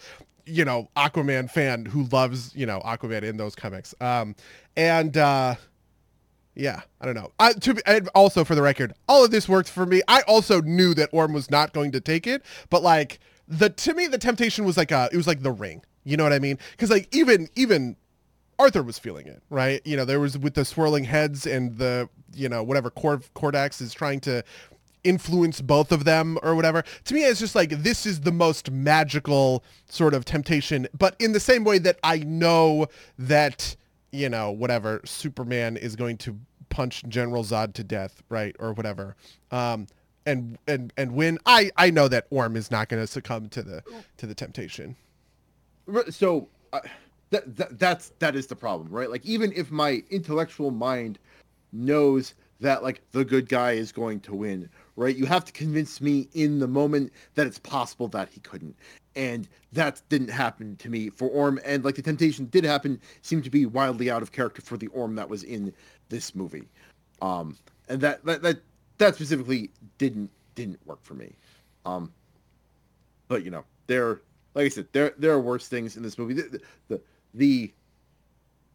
[0.47, 3.93] you know Aquaman fan who loves you know Aquaman in those comics.
[4.01, 4.35] Um,
[4.75, 5.55] and uh,
[6.55, 7.31] yeah, I don't know.
[7.39, 10.01] I, to be, and also for the record, all of this worked for me.
[10.07, 13.93] I also knew that Orm was not going to take it, but like the to
[13.93, 15.83] me the temptation was like uh it was like the ring.
[16.03, 16.57] You know what I mean?
[16.71, 17.95] Because like even even
[18.59, 19.81] Arthur was feeling it, right?
[19.85, 23.81] You know, there was with the swirling heads and the, you know, whatever Cord- Kordax
[23.81, 24.43] is trying to
[25.07, 26.83] influence both of them or whatever.
[27.05, 31.31] To me, it's just like this is the most magical sort of temptation, but in
[31.31, 33.75] the same way that I know that,
[34.11, 36.37] you know, whatever, Superman is going to
[36.69, 38.55] punch General Zod to death, right?
[38.59, 39.15] Or whatever.
[39.51, 39.87] Um,
[40.25, 41.39] and and and win.
[41.45, 43.81] I I know that Orm is not going to succumb to the
[44.17, 44.97] to the temptation.
[46.09, 46.81] So uh,
[47.29, 49.09] that, that that's that is the problem, right?
[49.09, 51.17] Like even if my intellectual mind
[51.71, 55.15] knows that like the good guy is going to win, right?
[55.15, 58.75] You have to convince me in the moment that it's possible that he couldn't.
[59.15, 61.59] And that didn't happen to me for Orm.
[61.63, 64.87] And like the temptation did happen, seemed to be wildly out of character for the
[64.87, 65.71] Orm that was in
[66.09, 66.67] this movie.
[67.21, 67.55] Um,
[67.87, 68.59] and that, that, that,
[68.97, 71.33] that specifically didn't, didn't work for me.
[71.85, 72.11] Um,
[73.27, 74.21] but you know, there,
[74.55, 76.33] like I said, there, there are worse things in this movie.
[76.33, 77.01] The, the,
[77.35, 77.71] the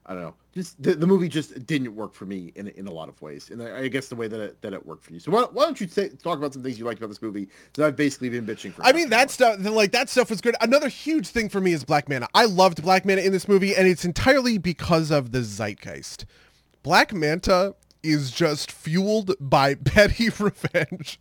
[0.04, 0.34] I don't know.
[0.52, 3.50] Just the, the movie just didn't work for me in in a lot of ways,
[3.50, 5.20] and I, I guess the way that it, that it worked for you.
[5.20, 7.48] So why, why don't you say, talk about some things you liked about this movie
[7.74, 8.82] that I've basically been bitching for?
[8.84, 10.56] I mean that stuff, like that stuff was good.
[10.60, 12.28] Another huge thing for me is Black Manta.
[12.34, 16.26] I loved Black Manta in this movie, and it's entirely because of the zeitgeist.
[16.82, 21.18] Black Manta is just fueled by petty revenge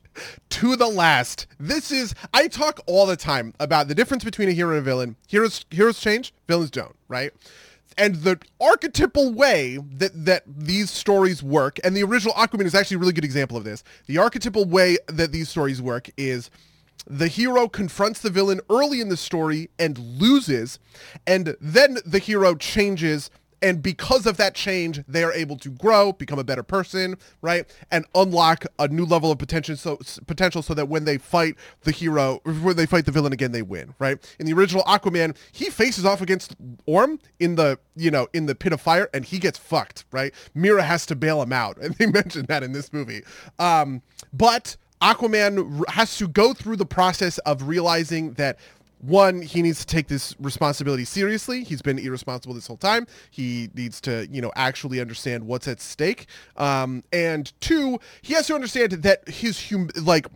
[0.49, 1.47] to the last.
[1.59, 4.81] This is I talk all the time about the difference between a hero and a
[4.81, 5.15] villain.
[5.27, 7.31] Heroes heroes change, villains don't, right?
[7.97, 12.95] And the archetypal way that that these stories work, and the original Aquaman is actually
[12.95, 13.83] a really good example of this.
[14.07, 16.49] The archetypal way that these stories work is
[17.07, 20.79] the hero confronts the villain early in the story and loses,
[21.25, 23.29] and then the hero changes
[23.61, 27.65] and because of that change they are able to grow become a better person right?
[27.89, 31.91] And unlock a new level of potential so potential so that when they fight the
[31.91, 34.17] hero when they fight the villain again they win right?
[34.39, 38.55] In the original aquaman he faces off against orm in the you know in the
[38.55, 40.33] pit of fire and he gets fucked right?
[40.53, 43.23] Mera has to bail him out and they mentioned that in this movie.
[43.59, 44.01] Um,
[44.33, 48.57] but aquaman has to go through the process of realizing that
[49.01, 51.63] one, he needs to take this responsibility seriously.
[51.63, 53.07] He's been irresponsible this whole time.
[53.29, 56.27] He needs to, you know, actually understand what's at stake.
[56.57, 60.27] Um, and two, he has to understand that his hum- like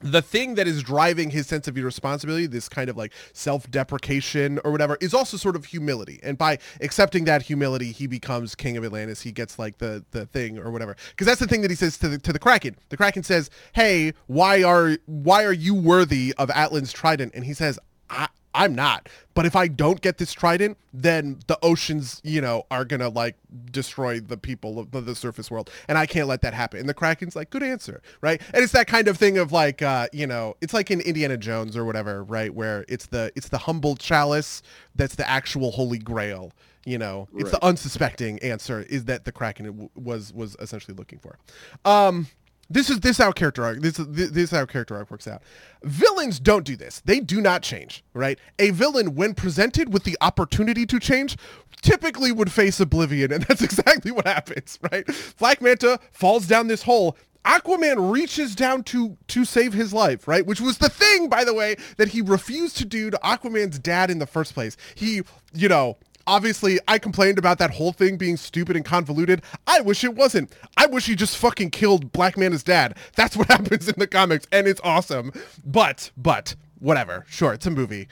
[0.00, 4.70] the thing that is driving his sense of irresponsibility, this kind of like self-deprecation or
[4.70, 6.20] whatever, is also sort of humility.
[6.22, 9.22] And by accepting that humility, he becomes king of Atlantis.
[9.22, 10.96] He gets like the the thing or whatever.
[11.10, 12.76] Because that's the thing that he says to the to the Kraken.
[12.90, 17.54] The Kraken says, "Hey, why are why are you worthy of Atlan's trident?" And he
[17.54, 17.78] says,
[18.10, 18.28] I,
[18.58, 19.08] I'm not.
[19.34, 23.36] But if I don't get this trident, then the oceans, you know, are gonna like
[23.70, 26.80] destroy the people of the surface world, and I can't let that happen.
[26.80, 28.40] And the Kraken's like, good answer, right?
[28.52, 31.36] And it's that kind of thing of like, uh, you know, it's like in Indiana
[31.36, 32.52] Jones or whatever, right?
[32.52, 34.62] Where it's the it's the humble chalice
[34.96, 36.52] that's the actual holy grail.
[36.84, 37.60] You know, it's right.
[37.60, 41.38] the unsuspecting answer is that the Kraken was was essentially looking for.
[41.84, 42.28] Um,
[42.70, 45.42] this is this how character arc this is this is how character arc works out.
[45.82, 47.00] Villains don't do this.
[47.04, 48.38] They do not change, right?
[48.58, 51.36] A villain, when presented with the opportunity to change,
[51.82, 55.08] typically would face oblivion, and that's exactly what happens, right?
[55.38, 57.16] Black Manta falls down this hole.
[57.44, 60.44] Aquaman reaches down to to save his life, right?
[60.44, 64.10] Which was the thing, by the way, that he refused to do to Aquaman's dad
[64.10, 64.76] in the first place.
[64.94, 65.22] He,
[65.54, 65.96] you know,
[66.28, 69.42] obviously I complained about that whole thing being stupid and convoluted.
[69.66, 70.52] I wish it wasn't.
[70.76, 72.96] I wish he just fucking killed Black Manta's dad.
[73.16, 75.32] That's what happens in the comics and it's awesome.
[75.64, 77.24] But, but, whatever.
[77.28, 78.08] Sure, it's a movie.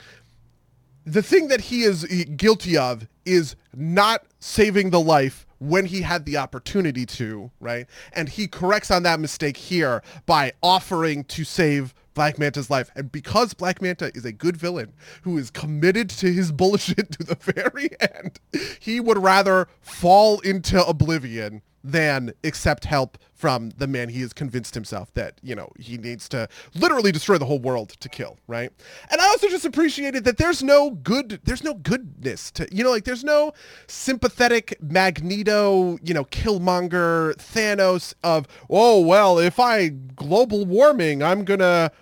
[1.05, 2.05] The thing that he is
[2.37, 7.87] guilty of is not saving the life when he had the opportunity to, right?
[8.13, 12.91] And he corrects on that mistake here by offering to save Black Manta's life.
[12.97, 17.23] And because Black Manta is a good villain who is committed to his bullshit to
[17.23, 18.41] the very end,
[18.81, 24.75] he would rather fall into oblivion than accept help from the man he has convinced
[24.75, 28.73] himself that, you know, he needs to literally destroy the whole world to kill, right?
[29.11, 32.91] And I also just appreciated that there's no good, there's no goodness to, you know,
[32.91, 33.53] like there's no
[33.87, 41.93] sympathetic Magneto, you know, Killmonger, Thanos of, oh, well, if I global warming, I'm gonna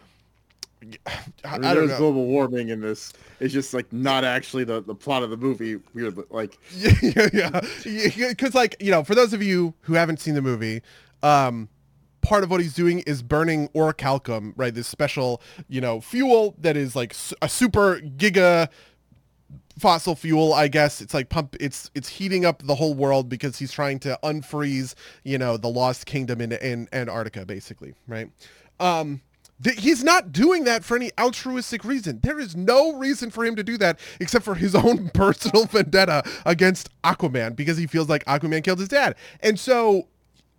[1.07, 1.99] I, I don't know.
[1.99, 3.13] global warming in this.
[3.41, 5.77] It's just like not actually the, the plot of the movie.
[5.93, 8.29] Weird, like yeah, yeah, yeah.
[8.29, 10.83] Because like you know, for those of you who haven't seen the movie,
[11.23, 11.69] um,
[12.23, 14.75] part of what he's doing is burning orichalcum, right?
[14.75, 18.69] This special you know fuel that is like a super giga
[19.79, 23.59] fossil fuel i guess it's like pump it's it's heating up the whole world because
[23.59, 24.95] he's trying to unfreeze
[25.25, 28.31] you know the lost kingdom in in antarctica basically right
[28.79, 29.21] um
[29.65, 32.21] He's not doing that for any altruistic reason.
[32.23, 36.23] There is no reason for him to do that except for his own personal vendetta
[36.45, 39.17] against Aquaman because he feels like Aquaman killed his dad.
[39.41, 40.09] And so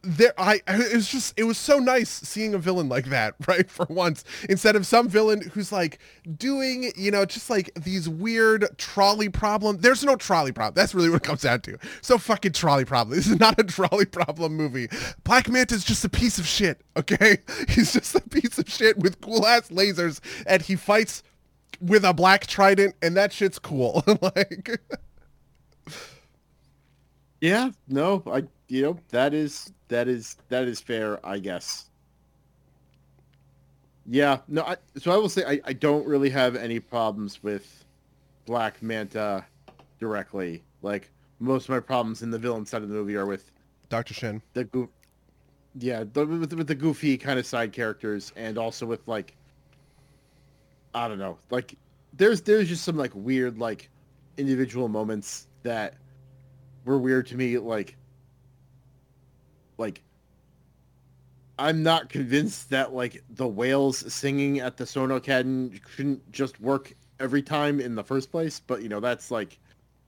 [0.05, 3.69] there I it was just it was so nice seeing a villain like that, right?
[3.69, 5.99] For once, instead of some villain who's like
[6.37, 9.77] doing, you know, just like these weird trolley problem.
[9.77, 10.75] There's no trolley problem.
[10.75, 11.77] That's really what it comes down to.
[12.01, 13.15] So fucking trolley problem.
[13.15, 14.89] This is not a trolley problem movie.
[15.23, 17.37] Black Manta's just a piece of shit, okay?
[17.69, 21.23] He's just a piece of shit with cool ass lasers and he fights
[21.81, 24.03] with a black trident and that shit's cool.
[24.21, 24.79] like
[27.41, 31.89] Yeah, no, I you know, that is that is that is fair, I guess.
[34.07, 34.63] Yeah, no.
[34.63, 37.85] I, so I will say I, I don't really have any problems with
[38.45, 39.45] Black Manta
[39.99, 40.63] directly.
[40.81, 43.51] Like most of my problems in the villain side of the movie are with
[43.89, 44.41] Doctor Shin.
[44.53, 44.89] The goof,
[45.77, 49.35] yeah, the, with, with the goofy kind of side characters, and also with like
[50.93, 51.75] I don't know, like
[52.13, 53.89] there's there's just some like weird like
[54.37, 55.95] individual moments that
[56.85, 57.97] were weird to me, like
[59.77, 60.01] like
[61.57, 67.41] I'm not convinced that like the whales singing at the Sonocan shouldn't just work every
[67.41, 69.57] time in the first place, but you know that's like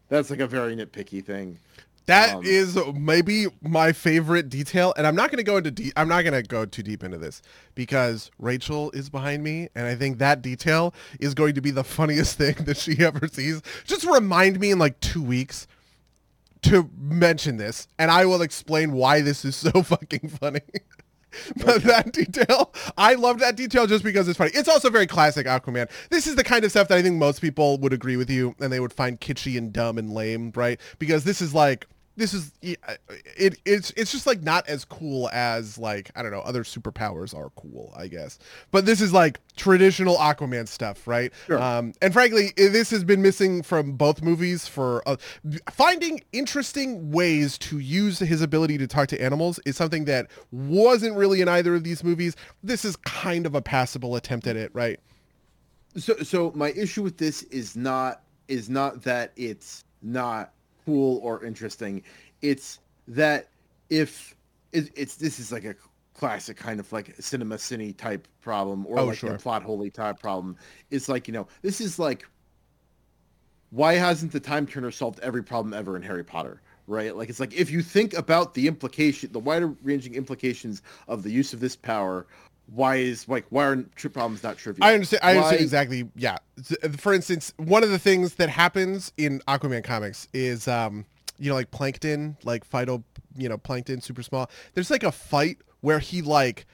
[0.09, 1.59] that's like a very nitpicky thing.
[2.05, 5.91] That um, is maybe my favorite detail, and I'm not going to go into deep.
[5.97, 7.41] I'm not going to go too deep into this
[7.75, 11.83] because Rachel is behind me, and I think that detail is going to be the
[11.83, 13.61] funniest thing that she ever sees.
[13.85, 15.67] Just remind me in like two weeks
[16.63, 20.61] to mention this, and I will explain why this is so fucking funny.
[21.57, 21.87] but okay.
[21.87, 24.51] that detail, I love that detail just because it's funny.
[24.53, 25.89] It's also very classic Aquaman.
[26.09, 28.55] This is the kind of stuff that I think most people would agree with you,
[28.59, 30.79] and they would find kitschy and dumb and lame, right?
[30.99, 31.87] Because this is like
[32.17, 32.79] this is it
[33.65, 37.51] it's it's just like not as cool as like I don't know other superpowers are
[37.55, 38.39] cool I guess.
[38.71, 41.31] But this is like traditional Aquaman stuff right?
[41.45, 41.61] Sure.
[41.61, 45.17] um and frankly this has been missing from both movies for uh,
[45.71, 51.15] finding interesting ways to use his ability to talk to animals is something that wasn't
[51.15, 52.35] really in either of these movies.
[52.63, 54.99] This is kind of a passable attempt at it right?
[55.95, 60.53] So so my issue with this is not is not that it's not
[60.87, 62.03] cool or interesting.
[62.41, 62.79] It's
[63.09, 63.49] that
[63.89, 64.35] if
[64.71, 65.75] it, it's this is like a
[66.13, 69.35] classic kind of like cinema cine type problem or Oh, like sure.
[69.35, 70.57] a plot holy type problem.
[70.91, 72.25] It's like, you know, this is like
[73.69, 76.61] why hasn't the time turner solved every problem ever in Harry Potter?
[76.87, 77.15] Right?
[77.15, 81.31] Like it's like if you think about the implication the wider ranging implications of the
[81.31, 82.27] use of this power,
[82.67, 84.85] why is like why aren't true problems not trivial?
[84.85, 85.21] I understand.
[85.23, 86.09] I understand exactly.
[86.15, 86.37] Yeah.
[86.97, 91.05] For instance, one of the things that happens in Aquaman comics is, um,
[91.39, 93.03] you know, like plankton, like phyto,
[93.35, 94.49] you know, plankton, super small.
[94.73, 96.65] There's like a fight where he like,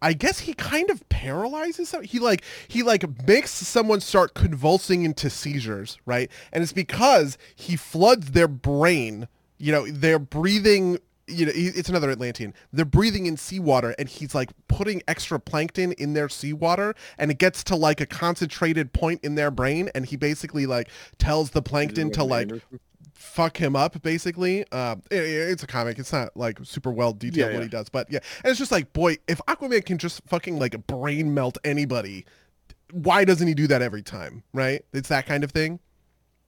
[0.00, 1.90] I guess he kind of paralyzes.
[1.90, 6.30] Some, he like he like makes someone start convulsing into seizures, right?
[6.52, 9.28] And it's because he floods their brain.
[9.58, 10.98] You know, they're breathing
[11.28, 12.52] you know, it's another Atlantean.
[12.72, 17.38] They're breathing in seawater, and he's like putting extra plankton in their seawater, and it
[17.38, 21.62] gets to like a concentrated point in their brain, and he basically like tells the
[21.62, 22.50] plankton to like
[23.14, 24.64] fuck him up, basically.
[24.72, 25.98] Uh, i- i- it's a comic.
[25.98, 27.62] It's not like super well detailed Yeah, what yeah.
[27.62, 30.86] he does, but yeah, and it's just like, boy, if Aquaman can just fucking like
[30.86, 32.24] brain melt anybody,
[32.90, 34.42] why doesn't he do that every time?
[34.52, 34.84] Right?
[34.92, 35.78] It's that kind of thing.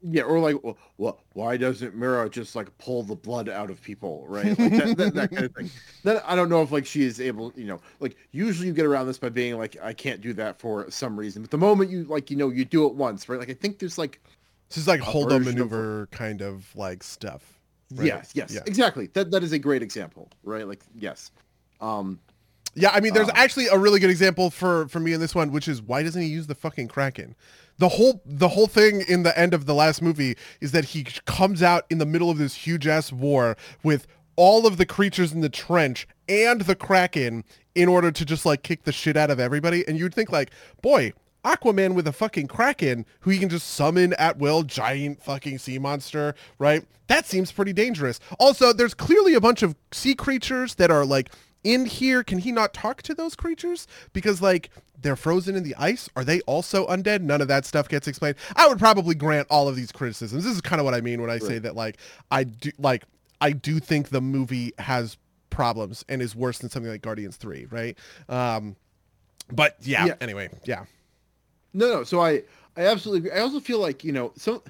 [0.07, 3.81] Yeah, or like, well, well, why doesn't Mera just like pull the blood out of
[3.81, 4.47] people, right?
[4.59, 5.71] Like that, that, that kind of thing.
[6.03, 8.85] Then I don't know if like she is able, you know, like usually you get
[8.85, 11.41] around this by being like, I can't do that for some reason.
[11.41, 13.39] But the moment you like, you know, you do it once, right?
[13.39, 14.21] Like I think there's like,
[14.69, 17.59] This is like hold on version of- maneuver kind of like stuff.
[17.95, 18.07] right?
[18.07, 18.61] yes, yes, Yeah.
[18.67, 19.07] exactly.
[19.15, 20.69] That that is a great example, right?
[20.69, 21.31] Like, yes.
[21.81, 22.21] Um,
[22.75, 25.35] Yeah, I mean, there's Um, actually a really good example for for me in this
[25.35, 27.37] one, which is why doesn't he use the fucking kraken?
[27.79, 31.05] The whole the whole thing in the end of the last movie is that he
[31.27, 34.07] comes out in the middle of this huge ass war with
[34.37, 37.45] all of the creatures in the trench and the kraken
[37.75, 39.87] in order to just like kick the shit out of everybody.
[39.87, 40.51] And you'd think like,
[40.83, 41.13] boy,
[41.45, 45.79] Aquaman with a fucking kraken who he can just summon at will, giant fucking sea
[45.79, 46.85] monster, right?
[47.09, 48.19] That seems pretty dangerous.
[48.39, 51.31] Also, there's clearly a bunch of sea creatures that are like
[51.65, 52.23] in here.
[52.23, 53.87] Can he not talk to those creatures?
[54.13, 56.09] Because like they're frozen in the ice.
[56.15, 57.23] Are they also undead?
[57.23, 58.37] None of that stuff gets explained.
[58.55, 60.45] I would probably grant all of these criticisms.
[60.45, 61.97] This is kind of what I mean when I say that like
[62.31, 63.05] I do like
[63.41, 65.17] I do think the movie has
[65.51, 67.99] problems and is worse than something like Guardians 3, right?
[68.29, 68.77] Um
[69.53, 70.15] but yeah, Yeah.
[70.21, 70.85] anyway, yeah.
[71.73, 72.05] No, no.
[72.05, 72.43] So I,
[72.77, 73.39] I absolutely agree.
[73.39, 74.63] I also feel like you know, some.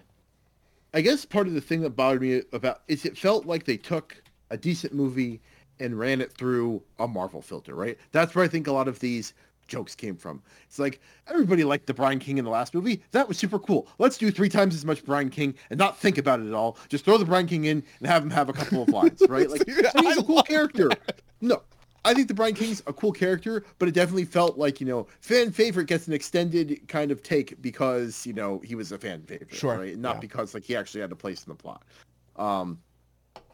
[0.92, 3.76] I guess part of the thing that bothered me about is it felt like they
[3.76, 4.16] took
[4.50, 5.40] a decent movie
[5.80, 7.98] and ran it through a Marvel filter, right?
[8.12, 9.34] That's where I think a lot of these
[9.66, 10.42] jokes came from.
[10.66, 13.02] It's like everybody liked the Brine King in the last movie.
[13.12, 13.88] That was super cool.
[13.98, 16.76] Let's do three times as much Brine King and not think about it at all.
[16.88, 19.48] Just throw the Brine King in and have him have a couple of lines, right?
[19.48, 20.90] Like and he's I a cool character.
[21.40, 21.62] No,
[22.04, 25.06] I think the Brine King's a cool character, but it definitely felt like you know
[25.20, 29.22] fan favorite gets an extended kind of take because you know he was a fan
[29.22, 29.96] favorite, Sure, right?
[29.96, 30.20] Not yeah.
[30.20, 31.82] because like he actually had a place in the plot,
[32.36, 32.78] um,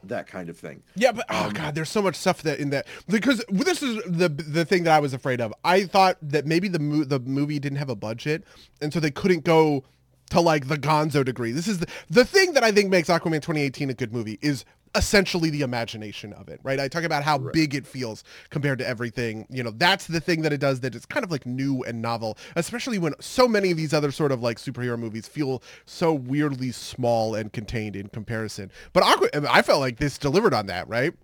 [0.04, 0.82] that kind of thing.
[0.94, 4.02] Yeah, but oh Um, god, there's so much stuff that in that because this is
[4.06, 5.52] the the thing that I was afraid of.
[5.64, 8.44] I thought that maybe the mo- the movie didn't have a budget,
[8.80, 9.84] and so they couldn't go
[10.30, 11.52] to like the Gonzo degree.
[11.52, 14.64] This is the the thing that I think makes Aquaman 2018 a good movie is
[14.94, 16.80] essentially the imagination of it, right?
[16.80, 17.52] I talk about how Right.
[17.52, 19.46] big it feels compared to everything.
[19.48, 22.02] You know, that's the thing that it does that it's kind of like new and
[22.02, 26.12] novel, especially when so many of these other sort of like superhero movies feel so
[26.12, 28.70] weirdly small and contained in comparison.
[28.92, 31.14] But Aqua, I felt like this delivered on that, right?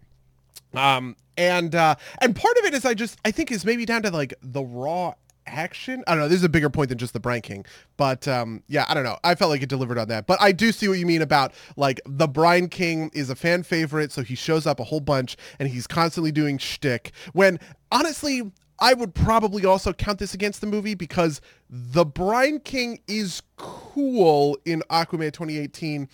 [0.75, 4.03] Um, and uh, and part of it is I just I think is maybe down
[4.03, 5.15] to like the raw
[5.47, 6.03] action.
[6.07, 6.29] I don't know.
[6.29, 7.65] This is a bigger point than just the Brine King,
[7.97, 9.19] but um, yeah, I don't know.
[9.25, 10.27] I felt like it delivered on that.
[10.27, 13.63] But I do see what you mean about like the Brine King is a fan
[13.63, 17.13] favorite, so he shows up a whole bunch and he's constantly doing shtick.
[17.33, 17.59] When
[17.91, 18.53] honestly.
[18.79, 21.41] I would probably also count this against the movie because
[21.71, 26.11] the Brine King is cool in Aquaman 2018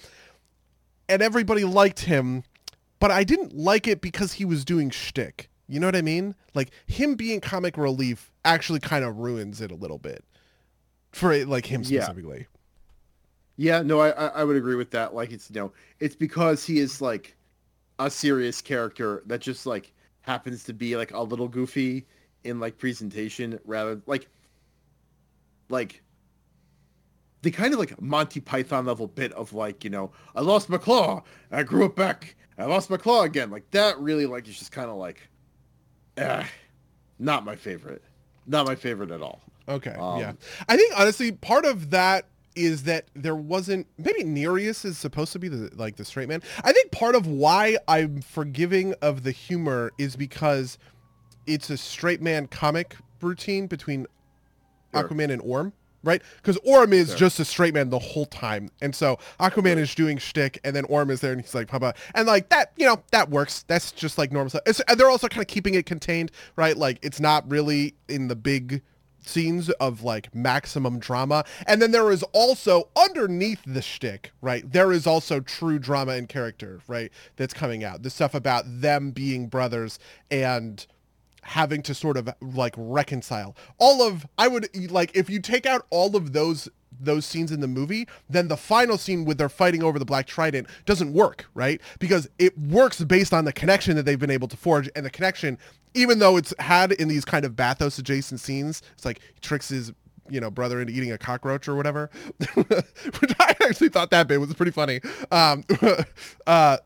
[1.08, 2.44] and everybody liked him,
[3.00, 5.50] but I didn't like it because he was doing shtick.
[5.72, 6.34] You know what I mean?
[6.52, 10.22] Like him being comic relief actually kind of ruins it a little bit
[11.12, 12.46] for like him specifically.
[13.56, 15.14] Yeah, yeah no, I I would agree with that.
[15.14, 17.34] Like it's you know, it's because he is like
[17.98, 22.06] a serious character that just like happens to be like a little goofy
[22.44, 24.28] in like presentation rather like
[25.70, 26.02] like
[27.40, 30.76] the kind of like Monty Python level bit of like, you know, I lost my
[30.76, 33.50] claw, I grew it back, I lost my claw again.
[33.50, 35.30] Like that really like is just kind of like
[36.16, 36.44] eh,
[37.18, 38.02] not my favorite.
[38.46, 39.40] Not my favorite at all.
[39.68, 40.32] Okay, Um, yeah.
[40.68, 45.38] I think honestly part of that is that there wasn't maybe Nereus is supposed to
[45.38, 46.42] be the like the straight man.
[46.64, 50.78] I think part of why I'm forgiving of the humor is because
[51.46, 54.06] it's a straight man comic routine between
[54.94, 55.04] Sure.
[55.08, 56.22] Aquaman and Orm, right?
[56.36, 57.16] Because Orm is sure.
[57.16, 60.84] just a straight man the whole time, and so Aquaman is doing shtick, and then
[60.86, 63.64] Orm is there, and he's like, Papa, and like that, you know, that works.
[63.66, 64.62] That's just like normal stuff.
[64.66, 66.76] It's, they're also kind of keeping it contained, right?
[66.76, 68.82] Like it's not really in the big
[69.26, 71.44] scenes of like maximum drama.
[71.66, 74.70] And then there is also underneath the shtick, right?
[74.70, 77.10] There is also true drama and character, right?
[77.36, 78.02] That's coming out.
[78.02, 79.98] The stuff about them being brothers
[80.30, 80.84] and
[81.42, 83.56] having to sort of like reconcile.
[83.78, 86.68] All of i would like if you take out all of those
[87.00, 90.26] those scenes in the movie then the final scene with their fighting over the black
[90.26, 91.80] trident doesn't work right?
[91.98, 95.10] Because it works based on the connection that they've been able to forge and the
[95.10, 95.58] connection
[95.94, 99.92] even though it's had in these kind of bathos adjacent scenes, it's like tricks his
[100.28, 102.10] you know brother into eating a cockroach or whatever,
[102.54, 105.00] which I actually thought that bit was pretty funny.
[105.30, 105.64] Um,
[106.46, 106.78] uh,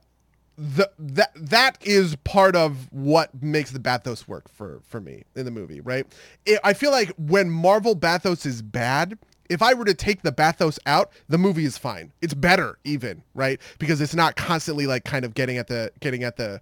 [0.59, 5.51] that that is part of what makes the bathos work for for me in the
[5.51, 6.07] movie, right?
[6.47, 9.19] It, I feel like when Marvel bathos is bad,
[9.51, 12.13] if I were to take the bathos out, the movie is fine.
[12.23, 13.61] It's better even, right?
[13.79, 16.61] Because it's not constantly like kind of getting at the getting at the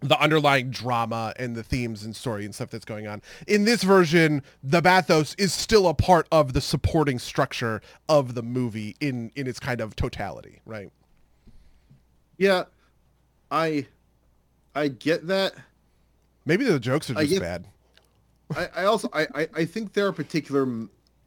[0.00, 3.22] the underlying drama and the themes and story and stuff that's going on.
[3.46, 8.42] In this version, the bathos is still a part of the supporting structure of the
[8.42, 10.90] movie in in its kind of totality, right?
[12.38, 12.64] Yeah.
[13.54, 13.86] I
[14.74, 15.54] I get that.
[16.44, 17.66] Maybe the jokes are just get, bad.
[18.54, 20.66] I, I also I, I think there are particular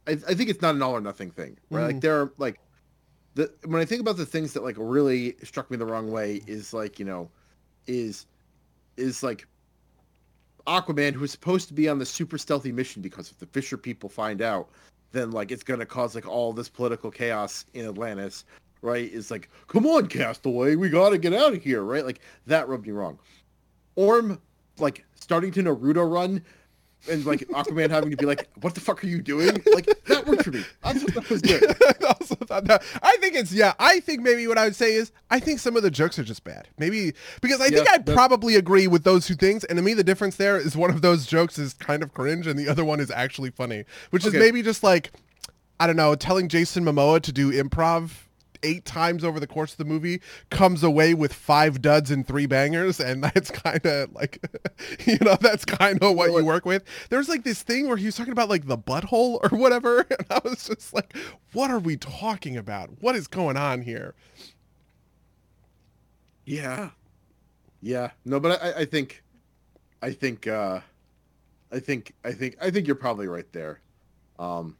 [0.06, 1.82] I, I think it's not an all or nothing thing, right?
[1.82, 1.86] Mm.
[1.86, 2.60] Like there are like
[3.34, 6.42] the when I think about the things that like really struck me the wrong way
[6.46, 7.30] is like, you know,
[7.86, 8.26] is
[8.96, 9.46] is like
[10.66, 14.10] Aquaman, who's supposed to be on the super stealthy mission because if the Fisher people
[14.10, 14.68] find out,
[15.12, 18.44] then like it's gonna cause like all this political chaos in Atlantis,
[18.82, 19.10] right?
[19.10, 22.04] Is like, come on, Castaway, we gotta get out of here, right?
[22.04, 23.18] Like that rubbed me wrong.
[23.96, 24.40] Orm
[24.78, 26.42] like starting to Naruto run
[27.08, 30.26] and like Aquaman having to be like, "What the fuck are you doing?" Like that
[30.26, 30.64] worked for me.
[30.82, 31.62] I thought that was good.
[32.02, 32.82] I also thought that.
[33.02, 33.74] I think it's yeah.
[33.78, 36.24] I think maybe what I would say is I think some of the jokes are
[36.24, 36.68] just bad.
[36.78, 39.64] Maybe because I yeah, think I probably agree with those two things.
[39.64, 42.46] And to me, the difference there is one of those jokes is kind of cringe,
[42.46, 44.36] and the other one is actually funny, which okay.
[44.36, 45.12] is maybe just like
[45.80, 48.27] I don't know, telling Jason Momoa to do improv
[48.62, 52.46] eight times over the course of the movie comes away with five duds and three
[52.46, 54.38] bangers and that's kind of like
[55.06, 56.84] you know that's kind of what you work with.
[57.10, 60.26] There's like this thing where he was talking about like the butthole or whatever and
[60.30, 61.16] i was just like
[61.52, 62.90] what are we talking about?
[63.00, 64.14] What is going on here?
[66.44, 66.90] Yeah.
[67.80, 68.10] Yeah.
[68.24, 69.22] No but i, I think
[70.02, 70.80] i think uh
[71.72, 73.80] i think i think i think you're probably right there.
[74.38, 74.76] Um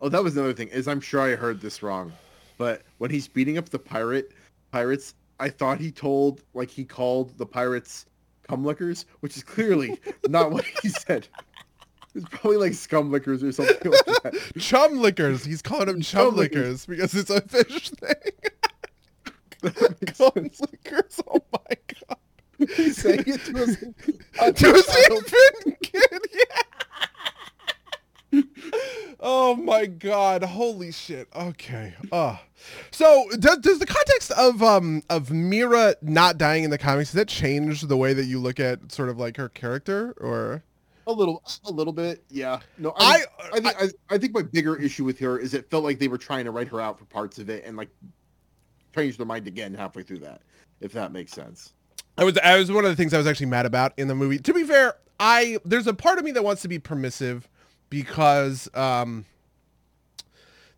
[0.00, 2.12] oh that was another thing is i'm sure i heard this wrong
[2.58, 4.32] but when he's beating up the pirate
[4.70, 8.06] pirates, I thought he told like he called the pirates
[8.48, 9.98] cumlickers, which is clearly
[10.28, 11.28] not what he said.
[12.14, 14.52] It's probably like scum lickers or something like that.
[14.58, 15.44] chum lickers.
[15.44, 18.14] He's calling them chumlickers, because it's a fish thing.
[20.16, 21.20] Cum lickers.
[21.26, 21.76] Oh my
[22.08, 22.18] god.
[22.76, 23.76] He's saying it to us.
[24.54, 26.20] to infant kid.
[26.32, 26.62] Yeah
[29.44, 31.28] oh my god holy shit.
[31.34, 32.38] Okay uh.
[32.90, 37.16] So does, does the context of um of mera not dying in the comics does
[37.16, 40.64] that change the way that you look at sort of like her character or?
[41.06, 42.60] A little a little bit yeah.
[42.78, 45.68] No i i, I think I, I, think my bigger issue with her is it
[45.70, 47.90] felt like they were trying to write her out for parts of it and like
[48.94, 50.40] change their mind again halfway through that
[50.80, 51.74] if that makes sense.
[52.16, 54.14] I was i was one of the things i was actually mad about in the
[54.14, 54.38] movie.
[54.38, 57.46] To be fair i there's a part of me that wants to be permissive
[57.90, 59.24] because um,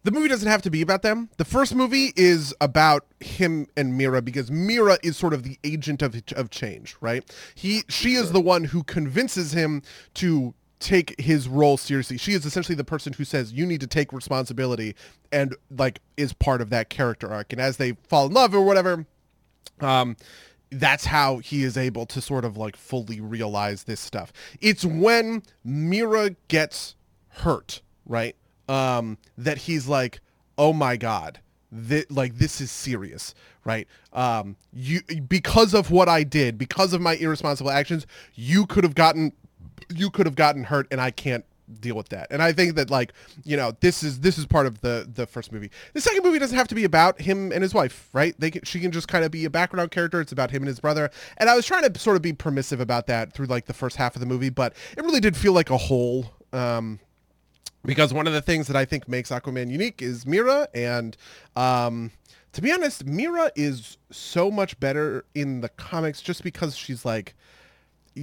[0.06, 1.28] the movie doesn't have to be about them.
[1.36, 6.00] The first movie is about him and Mera because Mera is sort of the agent
[6.00, 7.24] of of change, right?
[7.56, 9.82] He she is the one who convinces him
[10.14, 12.18] to take his role seriously.
[12.18, 14.94] She is essentially the person who says you need to take responsibility
[15.32, 17.52] and like is part of that character arc.
[17.52, 19.06] And as they fall in love or whatever,
[19.80, 20.16] um
[20.70, 24.32] that's how he is able to sort of like fully realize this stuff.
[24.60, 26.94] It's when Mera gets
[27.28, 28.36] hurt, right?
[28.68, 30.20] Um, that he's like,
[30.58, 31.40] oh my god,
[31.70, 33.86] that like this is serious, right?
[34.12, 38.94] Um, you because of what I did, because of my irresponsible actions, you could have
[38.94, 39.32] gotten,
[39.94, 41.44] you could have gotten hurt, and I can't
[41.80, 42.28] deal with that.
[42.30, 43.12] And I think that like,
[43.44, 45.70] you know, this is this is part of the the first movie.
[45.94, 48.34] The second movie doesn't have to be about him and his wife, right?
[48.38, 50.20] They can, she can just kind of be a background character.
[50.20, 51.10] It's about him and his brother.
[51.38, 53.96] And I was trying to sort of be permissive about that through like the first
[53.96, 57.00] half of the movie, but it really did feel like a whole um
[57.86, 61.16] because one of the things that I think makes Aquaman unique is Mera, and
[61.54, 62.10] um,
[62.52, 67.34] to be honest, Mera is so much better in the comics just because she's like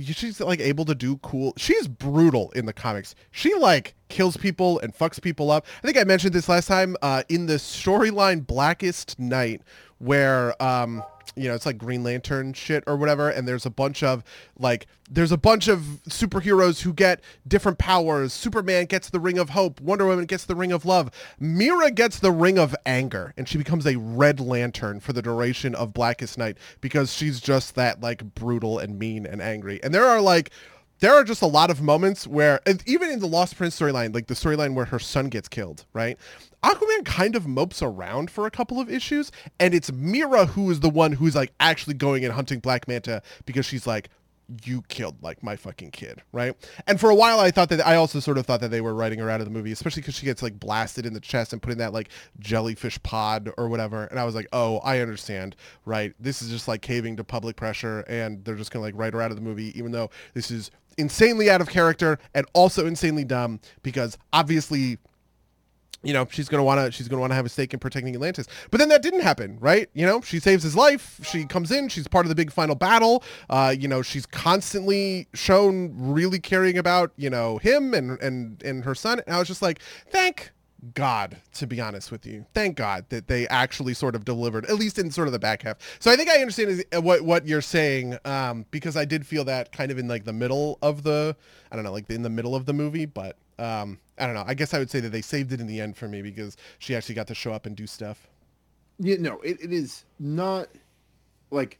[0.01, 3.15] she's like able to do cool she's brutal in the comics.
[3.31, 5.65] She like kills people and fucks people up.
[5.83, 9.61] I think i mentioned this last time uh, in the storyline blackest night
[9.99, 11.03] where um
[11.35, 14.23] you know it's like green lantern shit or whatever and there's a bunch of
[14.57, 15.79] like there's a bunch of
[16.09, 18.33] superheroes who get different powers.
[18.33, 19.79] Superman gets the ring of hope.
[19.81, 21.11] Wonder woman gets the ring of love.
[21.39, 25.75] Mera gets the ring of anger and she becomes a red lantern for the duration
[25.75, 29.79] of blackest night because she's just that like brutal and mean and angry.
[29.83, 30.51] And there are like
[31.03, 34.27] there are just a lot of moments where even in the lost prince storyline like
[34.27, 36.17] the storyline where her son gets killed right
[36.63, 40.79] Aquaman kind of mopes around for a couple of issues, and it's Mera who is
[40.79, 44.07] the one who's like actually going and hunting Black Manta because she's like,
[44.65, 46.55] you killed like my fucking kid, right?
[46.87, 48.93] And for a while, I thought that I also sort of thought that they were
[48.93, 51.53] writing her out of the movie, especially because she gets like blasted in the chest
[51.53, 54.05] and put in that like jellyfish pod or whatever.
[54.05, 56.13] And I was like, oh, I understand, right?
[56.19, 59.21] This is just like caving to public pressure, and they're just gonna like write her
[59.21, 63.23] out of the movie, even though this is insanely out of character and also insanely
[63.23, 64.97] dumb because obviously
[66.03, 68.13] you know she's gonna want to she's gonna want to have a stake in protecting
[68.13, 68.47] Atlantis.
[68.69, 69.89] But then that didn't happen, right?
[69.93, 71.19] You know, she saves his life.
[71.23, 71.89] She comes in.
[71.89, 73.23] She's part of the big final battle.
[73.49, 78.83] Uh, you know, she's constantly shown really caring about you know him and and and
[78.83, 79.21] her son.
[79.25, 79.79] And I was just like,
[80.09, 80.51] thank
[80.93, 82.45] God, to be honest with you.
[82.53, 85.63] Thank God that they actually sort of delivered, at least in sort of the back
[85.63, 85.77] half.
[85.99, 89.71] So I think I understand what what you're saying, um, because I did feel that
[89.71, 91.35] kind of in like the middle of the,
[91.71, 94.43] I don't know, like in the middle of the movie, but um, I don't know.
[94.45, 96.57] I guess I would say that they saved it in the end for me because
[96.79, 98.27] she actually got to show up and do stuff.
[98.99, 100.67] Yeah, no, it, it is not
[101.49, 101.79] like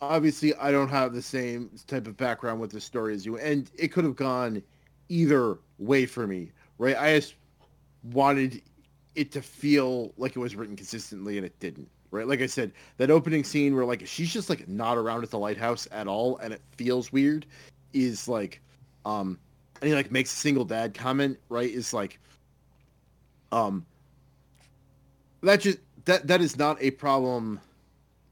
[0.00, 3.70] obviously I don't have the same type of background with the story as you, and
[3.76, 4.62] it could have gone
[5.08, 6.96] either way for me, right?
[6.96, 7.08] I
[8.12, 8.62] wanted
[9.14, 12.26] it to feel like it was written consistently, and it didn't, right?
[12.26, 15.38] Like I said, that opening scene where like she's just like not around at the
[15.38, 17.46] lighthouse at all, and it feels weird,
[17.92, 18.60] is like,
[19.04, 19.38] um,
[19.80, 21.70] and he like makes a single dad comment, right?
[21.70, 22.18] Is like,
[23.50, 23.84] um,
[25.42, 27.60] that just that that is not a problem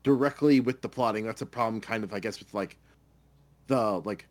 [0.02, 1.26] directly with the plotting.
[1.26, 2.76] That's a problem, kind of, I guess, with like
[3.66, 4.26] the like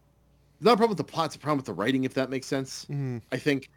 [0.62, 1.28] not a problem with the plot.
[1.28, 2.86] It's a problem with the writing, if that makes sense.
[2.90, 3.22] Mm.
[3.32, 3.70] I think,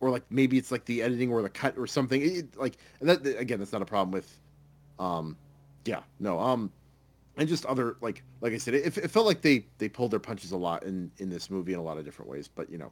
[0.00, 2.20] or like maybe it's like the editing or the cut or something.
[2.22, 4.38] It, like that again, that's not a problem with.
[4.98, 5.36] Um,
[5.84, 6.38] yeah, no.
[6.38, 6.72] Um,
[7.36, 10.20] and just other like like I said, it, it felt like they they pulled their
[10.20, 12.48] punches a lot in in this movie in a lot of different ways.
[12.48, 12.90] But you know,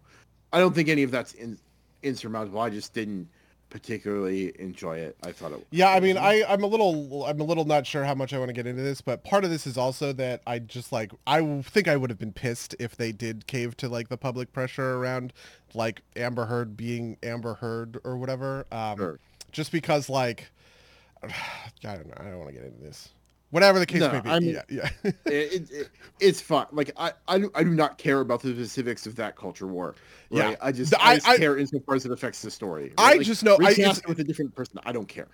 [0.52, 1.59] I don't think any of that's in,
[2.02, 2.61] insurmountable.
[2.61, 3.28] I just didn't
[3.71, 5.16] particularly enjoy it.
[5.23, 5.66] I thought it.
[5.71, 8.39] Yeah, I mean, I I'm a little I'm a little not sure how much I
[8.39, 11.12] want to get into this, but part of this is also that I just like
[11.27, 14.53] I think I would have been pissed if they did cave to like the public
[14.53, 15.33] pressure around
[15.75, 18.66] like Amber Heard being Amber Heard or whatever.
[18.73, 19.19] Um, Sure.
[19.53, 20.51] Just because like
[21.23, 21.29] I
[21.83, 23.11] don't know, I don't want to get into this.
[23.51, 24.28] Whatever the case No, may be.
[24.28, 24.90] I mean- yeah, yeah.
[25.26, 25.88] it, it,
[26.20, 26.66] it's fun.
[26.70, 29.94] Like I, I, do, I do not care about the specifics of that culture war.
[30.30, 30.51] Right?
[30.51, 30.57] Yeah.
[30.61, 32.92] I just, The- I, I- just I- care insofar as it affects the story.
[32.99, 33.22] I right?
[33.22, 34.78] just know- I- it with a different person.
[34.84, 35.28] I don't care.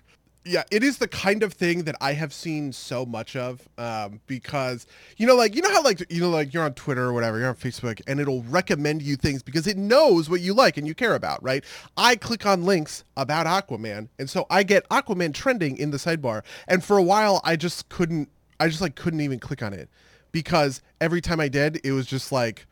[0.45, 4.20] Yeah it is the kind of thing that i have seen so much of um,
[4.26, 4.86] because
[5.16, 7.38] you know like you know how like you know like you're on twitter or whatever
[7.38, 10.86] you're on facebook and it'll recommend you things because it knows what you like and
[10.86, 11.64] you care about right
[11.97, 16.42] i click on links about aquaman and so i get aquaman trending in the sidebar
[16.68, 18.28] and for a while i just couldn't
[18.61, 19.88] i just like couldn't even click on it
[20.32, 22.66] because every time i did it was just like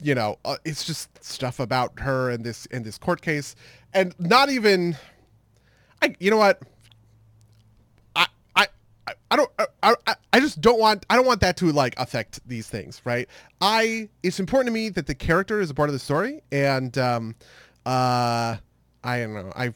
[0.00, 3.54] you know uh, it's just stuff about her and this and this court case
[3.92, 4.96] and not even
[6.04, 6.60] I, you know what?
[9.06, 9.50] I, I, don't,
[9.82, 13.00] I, I, I just don't want, I don't want that to like affect these things,
[13.04, 13.28] right?
[13.60, 16.96] I, it's important to me that the character is a part of the story, and
[16.98, 17.34] um,
[17.86, 18.56] uh,
[19.02, 19.74] I don't know, I,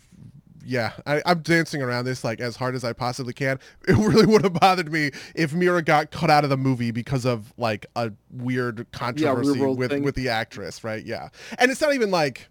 [0.68, 3.58] yeah, I, I'm dancing around this like as hard as I possibly can.
[3.88, 7.24] It really would have bothered me if Mera got cut out of the movie because
[7.24, 10.02] of like a weird controversy world with thing.
[10.02, 11.04] with the actress, right?
[11.04, 12.48] Yeah, and it's not even like.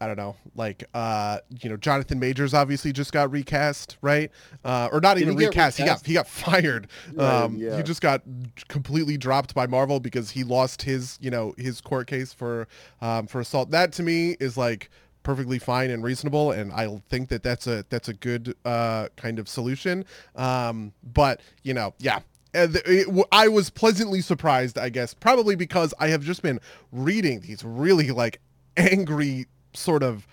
[0.00, 4.30] I don't know, like uh, you know, Jonathan Majors obviously just got recast, right?
[4.64, 5.78] Uh, or not Did even he get recast.
[5.78, 6.88] He got he got fired.
[7.12, 7.76] Right, Um, yeah.
[7.76, 8.22] He just got
[8.68, 12.68] completely dropped by Marvel because he lost his you know his court case for
[13.00, 13.70] um, for assault.
[13.70, 14.90] That to me is like
[15.24, 19.38] perfectly fine and reasonable, and I think that that's a that's a good uh, kind
[19.38, 20.04] of solution.
[20.36, 22.20] Um, but you know, yeah,
[22.54, 26.42] uh, th- it w- I was pleasantly surprised, I guess, probably because I have just
[26.42, 26.60] been
[26.92, 28.40] reading these really like
[28.76, 30.26] angry sort of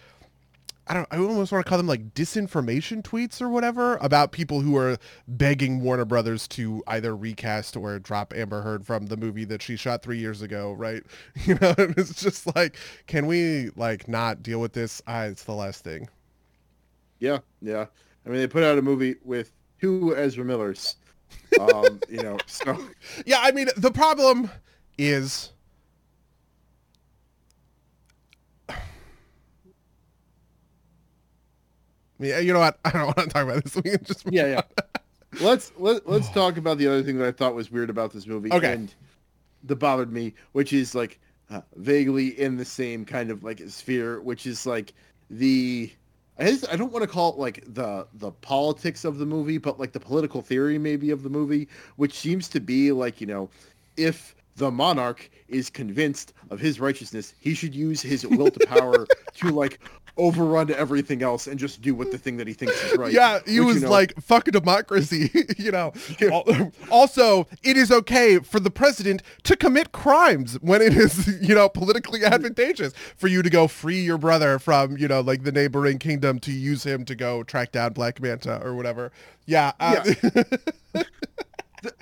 [0.88, 4.62] I don't I almost want to call them like disinformation tweets or whatever about people
[4.62, 9.46] who are begging Warner Brothers to either recast or drop Amber Heard from the movie
[9.46, 11.04] that she shot 3 years ago, right?
[11.46, 12.78] You know, it's just like
[13.08, 15.02] can we like not deal with this?
[15.08, 16.08] Ah, it's the last thing.
[17.20, 17.86] Yeah, yeah.
[18.26, 20.98] I mean, they put out a movie with two Ezra Millers.
[21.60, 22.78] Um, you know, so
[23.26, 24.50] Yeah, I mean, the problem
[24.98, 25.52] is
[32.20, 32.80] Yeah, you know what?
[32.86, 33.76] I don't want to talk about this.
[33.76, 34.61] We can just yeah, yeah.
[35.41, 38.28] let's let, let's talk about the other thing that I thought was weird about this
[38.28, 38.51] movie.
[38.51, 38.74] Okay.
[38.74, 38.93] And
[39.63, 44.22] that bothered me, which is like uh, vaguely in the same kind of like sphere,
[44.22, 44.93] which is like
[45.30, 45.91] the
[46.38, 49.57] I guess I don't want to call it like the the politics of the movie,
[49.57, 53.28] but like the political theory maybe of the movie, which seems to be like you
[53.28, 53.49] know,
[53.97, 59.05] if the monarch is convinced of his righteousness, he should use his will to power
[59.36, 59.80] to like
[60.18, 63.11] overrun everything else and just do what the thing that he thinks is right.
[63.11, 65.93] Yeah, he which, was you know, like, fuck a democracy, you know.
[66.89, 71.68] Also, it is okay for the president to commit crimes when it is, you know,
[71.68, 75.99] politically advantageous for you to go free your brother from, you know, like the neighboring
[75.99, 79.11] kingdom to use him to go track down Black Manta or whatever.
[79.45, 79.74] Yeah.
[79.80, 80.03] Uh,
[80.93, 81.05] the,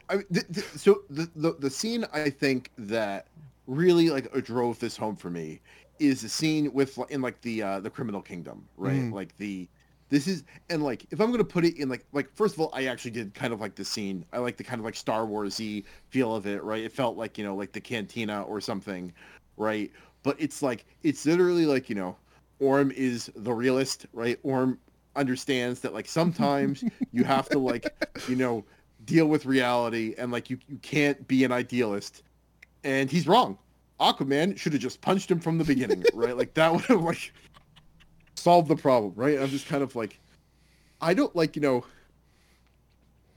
[0.09, 3.28] I, the, the, so the, the the scene I think that
[3.68, 5.59] really like drove this home for me
[6.04, 8.95] is the scene with in like the uh the criminal kingdom right?
[8.95, 9.14] Mm.
[9.14, 9.68] like the
[10.10, 12.70] this is and like if i'm gonna put it in like like first of all
[12.74, 14.26] i actually did kind of like the scene.
[14.34, 16.84] I like the kind of like star warsy feel of it right?
[16.84, 19.14] It felt like you know like the cantina or something
[19.58, 19.91] right?
[20.22, 22.16] But it's like it's literally like you know
[22.60, 24.38] orm is the realist right?
[24.43, 24.78] Orm
[25.16, 27.88] understands that like sometimes you have to like
[28.28, 28.64] you know
[29.06, 32.24] deal with reality and like you, you can't be an idealist.
[32.84, 33.58] And he's wrong
[34.04, 36.38] aquaman should have just punched him from the beginning right?
[36.38, 37.32] Like that would have like
[38.36, 39.39] solved the problem right?
[39.39, 40.20] I'm just kind of like
[41.04, 41.86] i don't like you know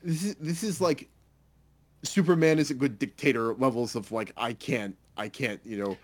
[0.02, 1.08] this is this is like
[2.02, 5.96] superman is a good dictator levels of like i can't i can't you know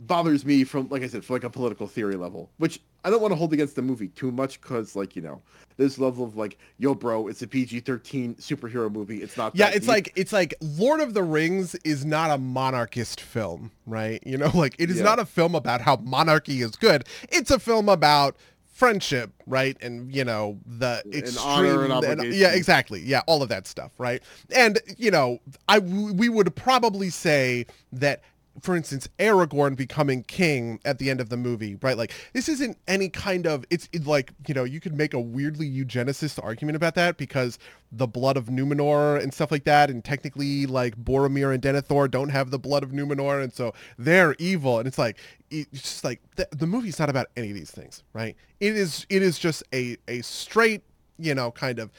[0.00, 3.20] bothers me from like i said for like a political theory level which i don't
[3.20, 5.42] want to hold against the movie too much because like you know
[5.76, 9.80] this level of like yo bro it's a pg-13 superhero movie it's not yeah, it's
[9.80, 9.88] deep.
[9.88, 14.22] like it's like Lord of the Rings is not a monarchist film, right?
[14.26, 15.04] You know, like it is Yeah.
[15.04, 17.04] not a film about how monarchy is good.
[17.30, 18.36] It's a film about
[18.66, 19.76] friendship, right?
[19.82, 23.00] And you know, the extreme honor and yeah, exactly.
[23.00, 24.22] Yeah, all of that stuff, right?
[24.54, 28.22] And you know, I we would probably say that
[28.62, 31.96] for instance, Aragorn becoming king at the end of the movie, right?
[31.96, 35.20] Like this isn't any kind of it's it, like you know you could make a
[35.20, 37.58] weirdly eugenicist argument about that because
[37.92, 42.30] the blood of Numenor and stuff like that, and technically like Boromir and Denethor don't
[42.30, 44.78] have the blood of Numenor, and so they're evil.
[44.78, 45.16] And it's like
[45.50, 48.36] it's just like the, the movie's not about any of these things, right?
[48.58, 50.82] It is it is just a a straight
[51.18, 51.90] you know kind of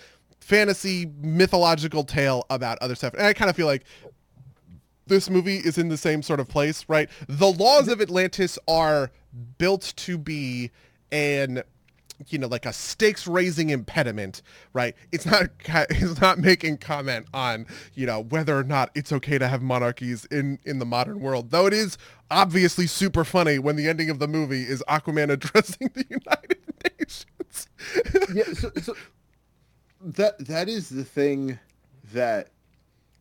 [0.42, 3.86] fantasy mythological tale about other stuff, and I kind of feel like
[5.12, 7.10] this movie is in the same sort of place, right?
[7.28, 9.12] The laws of Atlantis are
[9.58, 10.72] built to be
[11.12, 11.62] an
[12.28, 14.44] you know like a stakes raising impediment
[14.74, 15.50] right it's not
[15.90, 20.26] it's not making comment on you know whether or not it's okay to have monarchies
[20.26, 21.98] in in the modern world though it is
[22.30, 26.60] obviously super funny when the ending of the movie is aquaman addressing the united
[27.00, 27.68] nations
[28.36, 28.96] yeah so, so
[30.02, 31.58] that that is the thing
[32.14, 32.50] that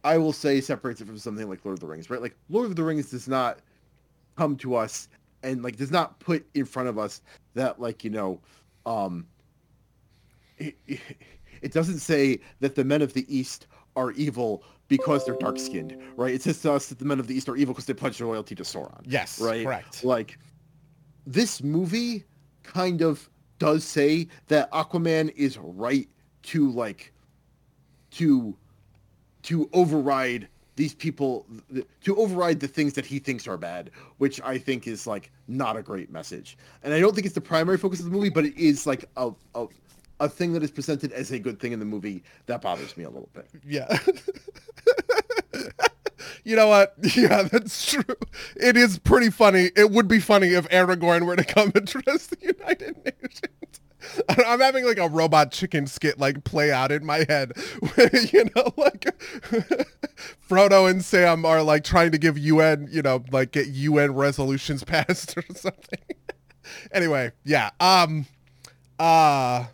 [0.05, 2.21] i will say separates it from something like lord of the rings right?
[2.21, 3.61] Like lord of the rings does not
[4.37, 5.09] come to us
[5.43, 7.23] and like does not put in front of us
[7.55, 8.41] that like you know
[8.87, 9.27] um
[10.59, 10.77] it,
[11.63, 15.97] it doesn't say that the men of the east are evil because they're dark skinned
[16.17, 16.35] right?
[16.35, 18.19] It says to us that the men of the east are evil because they pledge
[18.19, 19.65] their loyalty to sauron yes right?
[19.65, 20.05] correct.
[20.05, 20.39] Like
[21.27, 22.25] this movie
[22.63, 23.29] kind of
[23.59, 26.09] does say that aquaman is right
[26.43, 27.13] to like
[28.13, 28.57] to
[29.45, 31.47] to override these people
[32.03, 35.77] to override the things that he thinks are bad which i think is like not
[35.77, 38.47] a great message and i don't think it's the primary focus of the movie but
[38.47, 39.67] it is like a a,
[40.21, 43.05] a thing that is presented as a good thing in the movie that bothers me
[43.05, 43.99] a little bit Yeah.
[46.45, 46.95] you know what?
[47.17, 48.15] Yeah, that's true.
[48.57, 49.71] It is pretty funny.
[49.77, 53.80] It would be funny if Aragorn were to come and address the United Nations.
[54.47, 57.53] I'm having like a robot chicken skit like play out in my head.
[58.33, 59.05] You know, like
[60.49, 64.85] Frodo and Sam are like trying to give UN, you know, like get UN resolutions
[64.85, 65.99] passed or something.
[66.93, 67.71] anyway, yeah.
[67.81, 68.27] Um
[68.99, 69.67] uh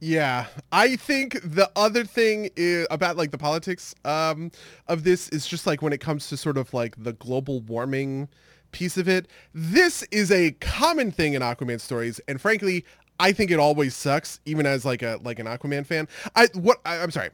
[0.00, 4.50] yeah, I think the other thing is about like the politics um,
[4.88, 8.28] of this is just like when it comes to sort of like the global warming
[8.72, 9.28] piece of it.
[9.52, 12.84] This is a common thing in Aquaman stories, and frankly,
[13.20, 16.08] I think it always sucks, even as like a like an Aquaman fan.
[16.34, 17.30] I what I, I'm sorry,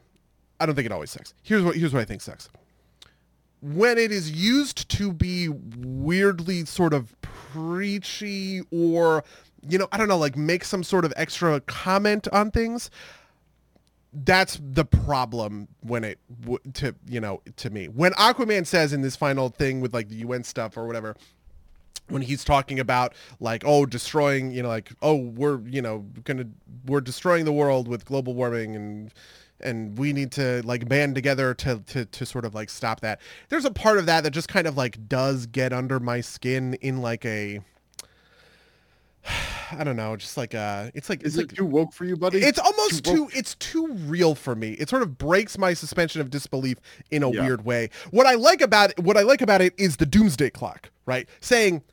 [0.59, 1.33] I don't think it always sucks.
[1.41, 2.49] Here's what here's what I think sucks
[3.61, 9.23] when it is used to be weirdly sort of preachy or
[9.67, 12.91] you know i don't know like make some sort of extra comment on things
[14.13, 16.19] that's the problem when it
[16.73, 20.17] to you know to me when aquaman says in this final thing with like the
[20.17, 21.15] un stuff or whatever
[22.09, 26.45] when he's talking about like oh destroying you know like oh we're you know gonna
[26.85, 29.13] we're destroying the world with global warming and
[29.59, 33.19] and we need to like band together to, to to sort of like stop that
[33.49, 36.75] there's a part of that that just kind of like does get under my skin
[36.75, 37.59] in like a
[39.71, 42.05] I don't know, just like uh it's like Is it's it like too woke for
[42.05, 42.39] you, buddy?
[42.39, 44.71] it's almost too too it's too real for me.
[44.73, 46.77] It sort of breaks my suspension of disbelief
[47.11, 47.41] in a Yeah.
[47.45, 47.89] weird way.
[48.11, 51.27] What I like about it, what I like about it is the doomsday clock, right?
[51.41, 51.83] Saying.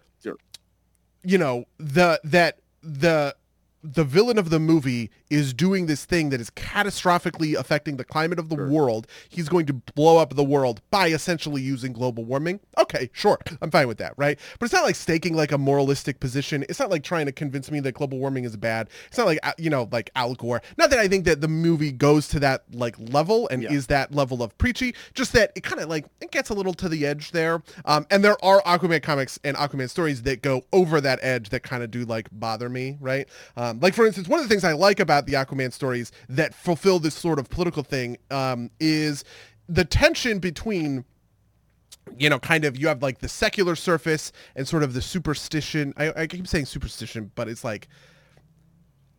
[1.25, 3.35] You know, the that the
[3.83, 8.39] the villain of the movie is doing this thing that is catastrophically affecting the climate
[8.39, 8.69] of the Sure.
[8.69, 9.07] world.
[9.29, 12.61] He's going to blow up the world by essentially using global warming.
[12.79, 13.39] Okay, sure.
[13.61, 14.39] I'm fine with that, right?
[14.59, 16.65] But it's not like staking like a moralistic position.
[16.69, 18.89] It's not like trying to convince me that global warming is bad.
[19.09, 20.63] It's not like uh, you know, like Al Gore.
[20.79, 23.73] Not that I think that the movie goes to that like level and Yeah.
[23.73, 26.75] is that level of preachy, just that it kind of like it gets a little
[26.75, 27.63] to the edge there.
[27.85, 31.63] Um, and there are Aquaman comics and Aquaman stories that go over that edge that
[31.63, 33.29] kind of do like bother me, right?
[33.57, 36.55] Um, like for instance, one of the things I like about the Aquaman stories that
[36.55, 39.25] fulfill this sort of political thing um, is
[39.69, 41.05] the tension between
[42.19, 45.95] you know, kind of you have like the secular surface and sort of the superstition.
[45.97, 47.89] I, I keep saying superstition, but it's like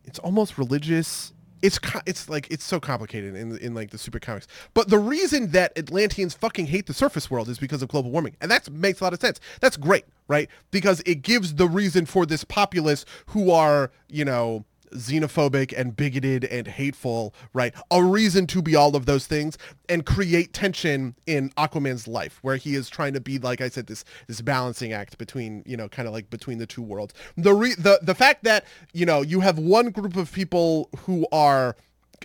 [0.04, 1.32] it's almost religious.
[1.62, 4.46] It's it's like it's so complicated in in like the super comics.
[4.74, 8.36] But the reason that Atlanteans fucking hate the surface world is because of global warming,
[8.40, 9.40] and that makes a lot of sense.
[9.60, 10.48] That's great, right?
[10.70, 16.44] Because it gives the reason for this populace who are you know xenophobic and bigoted
[16.44, 17.74] and hateful, right?
[17.90, 19.58] A reason to be all of those things
[19.88, 23.86] and create tension in Aquaman's life where he is trying to be like I said
[23.86, 27.14] this this balancing act between, you know, kind of like between the two worlds.
[27.36, 31.26] The re- the the fact that, you know, you have one group of people who
[31.32, 31.76] are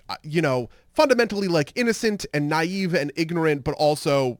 [0.09, 4.39] uh, you know, fundamentally like innocent and naive and ignorant but also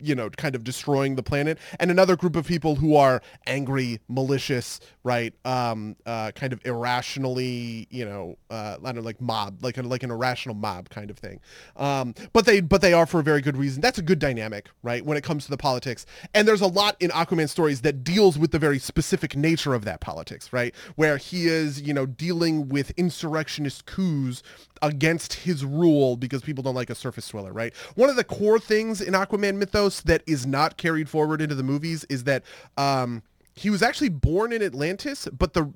[0.00, 4.00] you know, kind of destroying the planet, and another group of people who are angry,
[4.08, 5.34] malicious, right?
[5.44, 9.82] Um, uh, kind of irrationally, you know, uh, I don't know, like mob, like a,
[9.82, 11.40] like an irrational mob kind of thing.
[11.76, 13.80] Um, but they but they are for a very good reason.
[13.80, 15.04] That's a good dynamic, right?
[15.04, 18.38] When it comes to the politics, and there's a lot in Aquaman stories that deals
[18.38, 20.74] with the very specific nature of that politics, right?
[20.96, 24.42] Where he is, you know, dealing with insurrectionist coups
[24.82, 27.74] against his rule because people don't like a surface dweller, right?
[27.94, 31.62] One of the core things in Aquaman mythos that is not carried forward into the
[31.62, 32.42] movies is that
[32.76, 33.22] um,
[33.54, 35.72] he was actually born in Atlantis, but the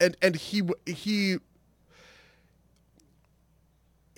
[0.00, 1.38] and and he he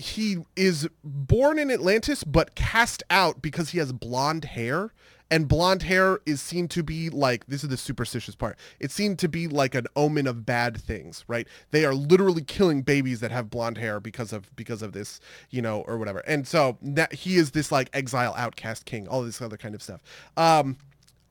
[0.05, 4.93] he is born in Atlantis but cast out because he has blonde hair.
[5.31, 8.59] And blonde hair is seen to be like this is the superstitious part.
[8.79, 11.49] It seemed to be like an omen of bad things right?
[11.71, 15.63] They are literally killing babies that have blonde hair because of because of this you
[15.63, 16.19] know or whatever.
[16.21, 19.83] And so that he is this like exile outcast king all this other kind of
[19.83, 20.03] stuff.
[20.37, 20.77] Um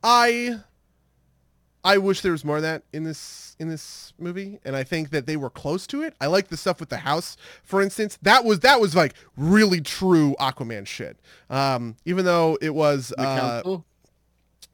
[0.04, 0.60] i
[1.84, 5.10] I wish there was more of that in this in this movie, and I think
[5.10, 6.16] that they were close to it.
[6.22, 8.18] I like the stuff with the house, for instance.
[8.22, 11.20] That was that was like really true Aquaman shit.
[11.50, 13.86] Um, even though it was The uh, council?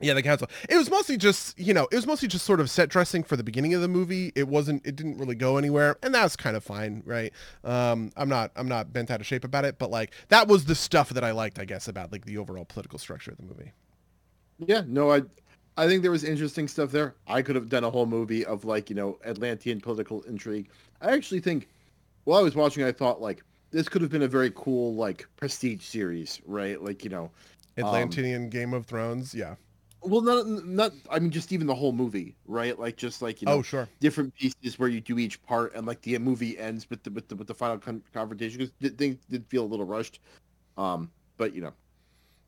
[0.02, 0.48] yeah, the council.
[0.70, 3.36] It was mostly just, you know, it was mostly just sort of set dressing for
[3.36, 4.32] the beginning of the movie.
[4.36, 7.34] It wasn't it didn't really go anywhere, and that was kind of fine, right?
[7.64, 10.66] Um I'm not I'm not bent out of shape about it, but like that was
[10.66, 13.44] the stuff that I liked, I guess, about like the overall political structure of the
[13.44, 13.74] movie.
[14.60, 15.22] Yeah, no, I
[15.80, 17.16] I think there was interesting stuff there.
[17.26, 20.70] I could have done a whole movie of like, you know, Atlantean political intrigue.
[21.02, 21.70] I actually think
[22.26, 25.26] while I was watching I thought like this could have been a very cool like
[25.38, 26.82] prestige series, right?
[26.84, 27.32] Like, you know,
[27.78, 29.56] Atlantean Game of Thrones, yeah.
[30.02, 32.78] well not not I mean just even the whole movie, right?
[32.78, 33.88] Like just like, you know, Oh, sure.
[34.02, 37.30] different pieces where you do each part and like the movie ends with the with
[37.30, 40.20] the with the final con- confrontation because things did feel a little rushed.
[40.78, 41.74] Um, but you know,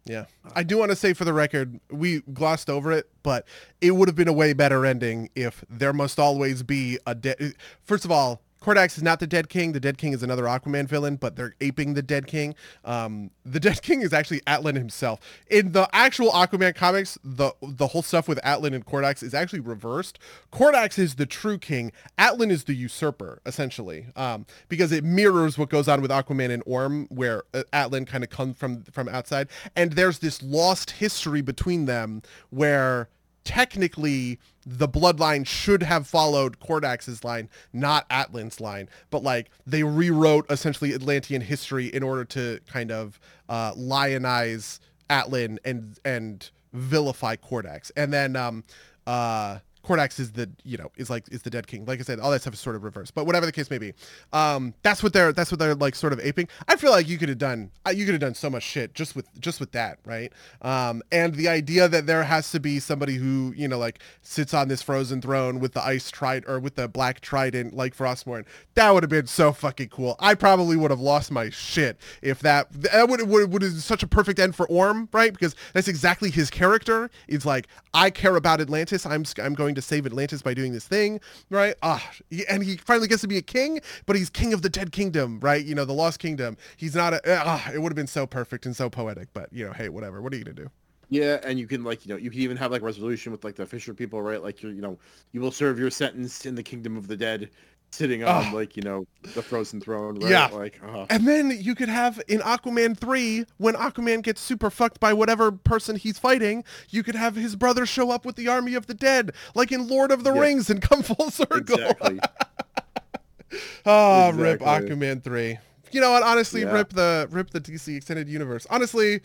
[0.05, 0.25] Yeah.
[0.55, 3.47] I do want to say for the record, we glossed over it, but
[3.81, 7.55] it would have been a way better ending if there must always be a dead.
[7.83, 9.71] First of all, Kordax is not the Dead King.
[9.71, 12.53] The Dead King is another Aquaman villain, but they're aping the Dead King.
[12.85, 15.19] Um, the Dead King is actually Atlan himself.
[15.49, 19.61] In the actual Aquaman comics, the the whole stuff with Atlan and Kordax is actually
[19.61, 20.19] reversed.
[20.51, 21.91] Kordax is the true king.
[22.19, 26.61] Atlan is the usurper, essentially, um, because it mirrors what goes on with Aquaman and
[26.65, 31.41] Orm, where uh, Atlan kind of comes from from outside, and there's this lost history
[31.41, 33.09] between them where
[33.43, 38.89] technically the bloodline should have followed Kordax's line, not Atlan's line.
[39.09, 45.57] But like they rewrote essentially Atlantean history in order to kind of uh, lionize Atlan
[45.65, 47.91] and and vilify Kordax.
[47.95, 48.63] And then um,
[49.07, 51.85] uh, Kordax is the you know is like is the dead king.
[51.85, 53.13] Like I said, all that stuff is sort of reversed.
[53.13, 53.93] But whatever the case may be,
[54.33, 56.47] um, that's what they're that's what they're like sort of aping.
[56.67, 58.93] I feel like you could have done uh, you could have done so much shit
[58.93, 60.31] just with just with that, right?
[60.61, 64.53] Um, and the idea that there has to be somebody who you know like sits
[64.53, 68.45] on this frozen throne with the ice trident or with the black trident like Frostmourne,
[68.75, 70.15] that would have been so fucking cool.
[70.19, 74.03] I probably would have lost my shit if that that would would would is such
[74.03, 75.33] a perfect end for Orm, right?
[75.33, 77.09] Because that's exactly his character.
[77.27, 79.05] It's like I care about Atlantis.
[79.05, 81.19] I'm I'm going to save Atlantis by doing this thing,
[81.49, 81.75] right?
[81.81, 82.11] Ah,
[82.49, 85.39] and he finally gets to be a king, but he's king of the dead kingdom,
[85.39, 85.63] right?
[85.65, 86.57] You know, the lost kingdom.
[86.77, 87.21] He's not a.
[87.27, 90.21] Ah, it would have been so perfect and so poetic, but you know, hey, whatever.
[90.21, 90.69] What are you gonna do?
[91.11, 93.55] Yeah, and you can like you know you can even have like resolution with like
[93.55, 94.41] the Fisher people, right?
[94.41, 94.97] Like you you know
[95.33, 97.49] you will serve your sentence in the kingdom of the dead,
[97.91, 98.55] sitting on oh.
[98.55, 100.31] like you know the frozen throne right?
[100.31, 104.69] yeah like uh and then you could have in aquaman 3 when aquaman gets super
[104.69, 108.47] fucked by whatever person he's fighting you could have his brother show up with the
[108.47, 110.39] army of the dead like in lord of the yeah.
[110.39, 112.19] rings and come full circle exactly.
[113.85, 114.43] oh exactly.
[114.43, 115.57] rip aquaman 3
[115.91, 116.71] you know what honestly yeah.
[116.71, 119.19] rip the rip the dc extended universe honestly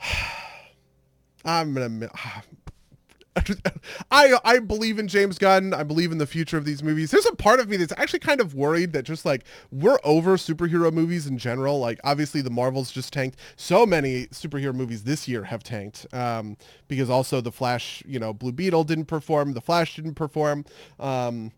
[1.44, 2.08] i'm gonna
[4.10, 5.74] I I believe in James Gunn.
[5.74, 7.10] I believe in the future of these movies.
[7.10, 10.36] There's a part of me that's actually kind of worried that just like we're over
[10.36, 11.78] superhero movies in general.
[11.78, 13.38] Like obviously the Marvels just tanked.
[13.56, 16.56] So many superhero movies this year have tanked um,
[16.88, 19.52] because also the Flash, you know, Blue Beetle didn't perform.
[19.52, 20.64] The Flash didn't perform.
[20.98, 21.52] Um,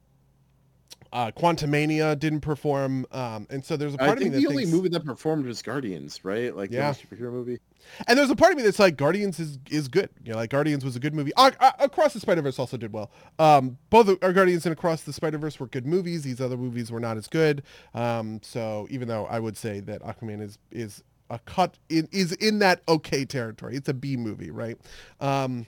[1.12, 4.48] uh, Quantumania didn't perform, um, and so there's a part I think of me the
[4.48, 6.54] only movie that performed was Guardians, right?
[6.54, 6.92] Like yeah.
[6.92, 7.58] the superhero movie.
[8.06, 10.10] And there's a part of me that's like Guardians is is good.
[10.24, 11.32] You know, like Guardians was a good movie.
[11.36, 13.10] Uh, Across the Spider Verse also did well.
[13.38, 16.22] Um, both our Guardians and Across the Spider Verse were good movies.
[16.22, 17.62] These other movies were not as good.
[17.94, 22.32] Um, so even though I would say that Aquaman is is a cut in, is
[22.32, 23.76] in that okay territory.
[23.76, 24.76] It's a B movie, right?
[25.20, 25.66] Um,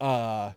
[0.00, 0.52] uh,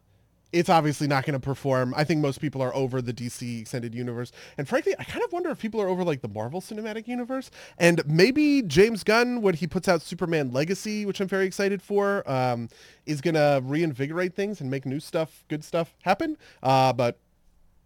[0.52, 1.94] it's obviously not going to perform.
[1.98, 4.32] I think most people are over the DC extended universe.
[4.58, 7.52] And frankly, I kind of wonder if people are over like the Marvel cinematic universe.
[7.78, 12.30] And maybe James Gunn, when he puts out Superman Legacy, which I'm very excited for,
[12.30, 12.70] um,
[13.06, 16.38] is going to reinvigorate things and make new stuff, good stuff happen.
[16.64, 17.20] Uh, but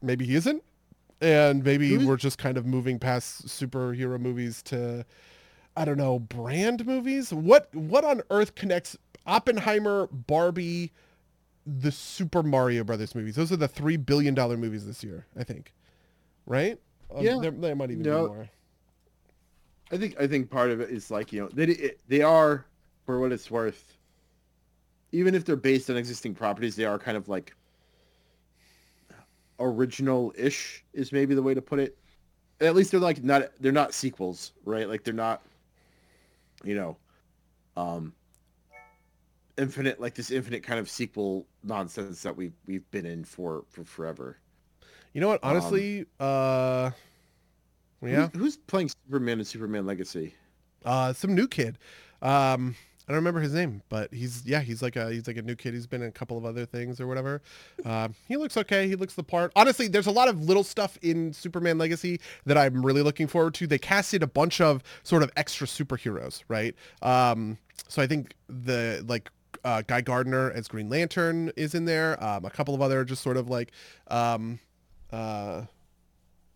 [0.02, 0.64] maybe he isn't.
[1.22, 5.06] And maybe we're just kind of moving past superhero movies to,
[5.76, 7.34] I don't know, brand movies.
[7.34, 10.92] What what on earth connects Oppenheimer, Barbie,
[11.66, 13.36] the Super Mario Brothers movies.
[13.36, 15.74] Those are the three billion dollar movies this year, I think.
[16.46, 16.80] Right?
[17.14, 18.50] Um, yeah, there, there, might even no, be more.
[19.92, 22.66] I think I think part of it is like you know they they are
[23.06, 23.96] for what it's worth.
[25.12, 27.56] Even if they're based on existing properties, they are kind of like
[29.60, 31.98] original-ish is maybe the way to put it.
[32.62, 34.88] At least they're like not they're not sequels, right?
[34.88, 35.42] Like they're not,
[36.64, 36.98] you know,
[37.76, 38.14] um,
[39.60, 43.84] infinite like this infinite kind of sequel nonsense that we we've been in for for
[43.84, 44.38] forever.
[45.14, 45.40] You know what?
[45.44, 46.92] Honestly, um, uh,
[48.04, 48.28] yeah.
[48.28, 50.34] Who's, who's, playing Superman and Superman Legacy?
[50.86, 51.78] Uh, some new kid.
[52.22, 52.76] Um,
[53.10, 55.56] I don't remember his name, but he's yeah, he's like a he's like a new
[55.56, 55.74] kid.
[55.74, 57.42] He's been in a couple of other things or whatever.
[57.84, 58.88] Um, he looks okay.
[58.88, 59.52] He looks the part.
[59.56, 63.56] Honestly, there's a lot of little stuff in Superman Legacy that I'm really looking forward
[63.56, 63.66] to.
[63.66, 66.76] They casted a bunch of sort of extra superheroes, right?
[67.02, 67.58] Um,
[67.88, 69.32] so I think the like
[69.64, 72.22] uh, Guy Gardner as Green Lantern is in there.
[72.24, 73.72] Um, a couple of other just sort of like
[74.08, 74.60] um,
[75.12, 75.64] uh,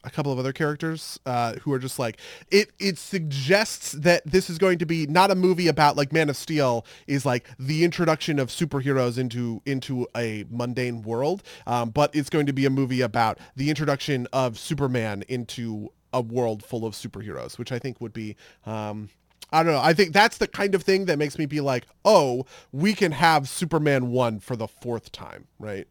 [0.03, 2.19] a couple of other characters uh, who are just like
[2.51, 2.71] it.
[2.79, 6.35] It suggests that this is going to be not a movie about like Man of
[6.35, 12.29] Steel is like the introduction of superheroes into into a mundane world, um, but it's
[12.29, 16.93] going to be a movie about the introduction of Superman into a world full of
[16.93, 18.35] superheroes, which I think would be
[18.65, 19.09] um,
[19.53, 19.81] I don't know.
[19.81, 23.11] I think that's the kind of thing that makes me be like, oh, we can
[23.11, 25.87] have Superman 1 for the fourth time, right?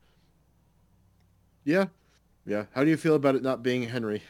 [1.64, 1.86] Yeah.
[2.44, 2.64] Yeah.
[2.74, 4.20] How do you feel about it not being Henry?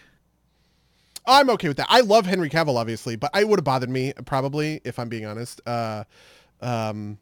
[1.26, 1.86] I'm okay with that.
[1.88, 5.24] I love Henry Cavill, obviously, but I would have bothered me probably if I'm being
[5.24, 5.62] honest.
[5.64, 6.04] Uh,
[6.60, 7.18] um,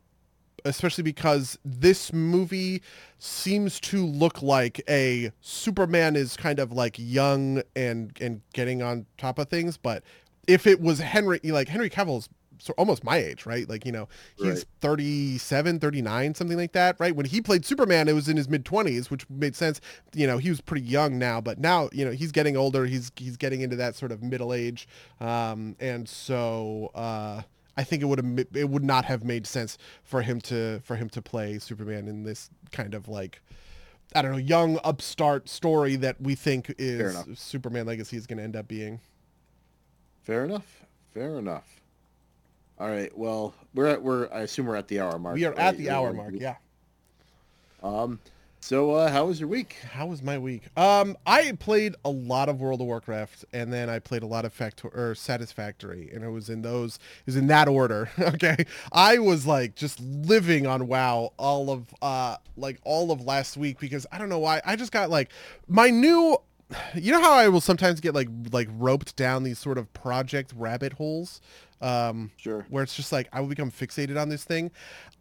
[0.65, 2.83] especially because this movie
[3.21, 9.07] seems to look like a Superman is kind of like young and and getting on
[9.17, 10.03] top of things, but
[10.47, 12.29] if it was Henry, like Henry Cavill's
[12.61, 13.69] so almost my age, right?
[13.69, 14.65] Like, you know, he's right.
[14.81, 17.15] 37, 39, something like that, right?
[17.15, 19.81] When he played Superman, it was in his mid 20s, which made sense.
[20.15, 22.87] You know, he was pretty young now, but now, you know, he's getting older.
[22.87, 24.87] He's he's getting into that sort of middle age.
[25.21, 27.43] Um, and so uh,
[27.77, 30.97] I think it would have it would not have made sense for him to for
[30.97, 33.41] him to play Superman in this kind of like
[34.15, 38.45] I don't know, young upstart story that we think is Superman Legacy is going to
[38.45, 39.01] end up being.
[40.23, 40.85] Fair enough.
[41.15, 41.81] Fair enough.
[42.79, 43.17] All right.
[43.17, 45.35] Well, we're at we're I assume we're at the hour mark.
[45.35, 45.61] We are right?
[45.61, 46.35] at the hour mark.
[46.37, 46.57] Yeah.
[47.83, 48.21] Um,
[48.63, 49.77] So, uh, how was your week?
[49.91, 50.65] How was my week?
[50.77, 54.45] Um, I played a lot of World of Warcraft, and then I played a lot
[54.45, 58.11] of Factor or Satisfactory, and it was in those, it was in that order.
[58.21, 63.57] okay, I was like just living on WoW all of uh like all of last
[63.57, 65.31] week because I don't know why I just got like
[65.67, 66.37] my new
[66.95, 70.53] you know how I will sometimes get like like roped down these sort of project
[70.57, 71.41] rabbit holes
[71.81, 72.67] um Sure.
[72.69, 74.71] where it's just like I will become fixated on this thing.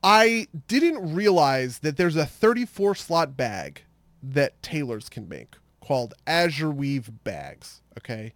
[0.04, 3.84] I didn't realize that there's a 34 slot bag
[4.24, 8.34] that tailors can make called Azure Weave bags, okay?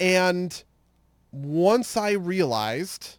[0.00, 0.62] And
[1.32, 3.18] once I realized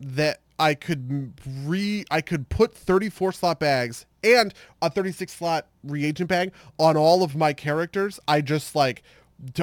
[0.00, 1.34] that I could
[1.64, 7.22] re I could put 34 slot bags and a 36 slot reagent bag on all
[7.22, 9.02] of my characters, I just like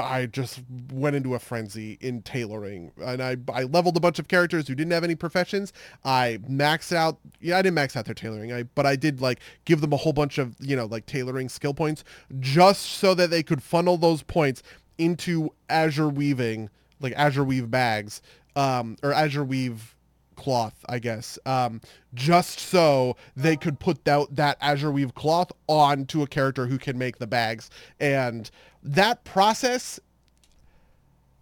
[0.01, 0.59] I just
[0.91, 4.75] went into a frenzy in tailoring, and I I leveled a bunch of characters who
[4.75, 5.71] didn't have any professions.
[6.03, 9.39] I maxed out, yeah, I didn't max out their tailoring, I but I did like
[9.63, 12.03] give them a whole bunch of you know like tailoring skill points
[12.39, 14.63] just so that they could funnel those points
[14.97, 16.69] into Azure weaving,
[16.99, 18.21] like Azure weave bags,
[18.57, 19.95] um, or Azure weave
[20.39, 21.81] cloth, I guess, um,
[22.13, 26.97] just so they could put that that Azure Weave cloth onto a character who can
[26.97, 27.69] make the bags,
[27.99, 28.49] and
[28.81, 29.99] that process.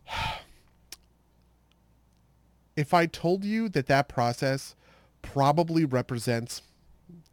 [2.75, 4.75] If I told you that that process
[5.23, 6.61] probably represents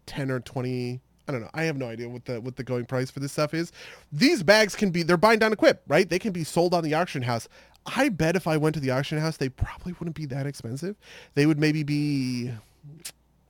[0.07, 1.01] ten or twenty.
[1.29, 1.51] I don't know.
[1.53, 3.71] I have no idea what the what the going price for this stuff is.
[4.11, 6.09] These bags can be they're bind down equip, right?
[6.09, 7.47] They can be sold on the auction house.
[7.87, 10.97] I bet if I went to the auction house, they probably wouldn't be that expensive.
[11.35, 12.53] They would maybe be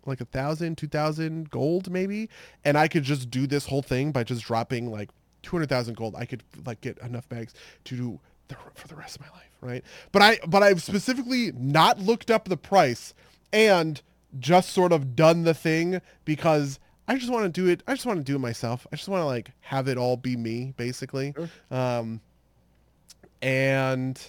[0.07, 2.28] like a thousand, two thousand gold, maybe,
[2.64, 5.11] and I could just do this whole thing by just dropping like
[5.43, 6.14] two hundred thousand gold.
[6.16, 7.55] I could like get enough bags
[7.85, 9.85] to do the, for the rest of my life, right?
[10.12, 13.14] But I, but I've specifically not looked up the price
[13.53, 14.03] and
[14.39, 17.82] just sort of done the thing because I just want to do it.
[17.87, 18.87] I just want to do it myself.
[18.93, 21.35] I just want to like have it all be me, basically.
[21.37, 21.49] Sure.
[21.70, 22.20] Um,
[23.45, 24.20] and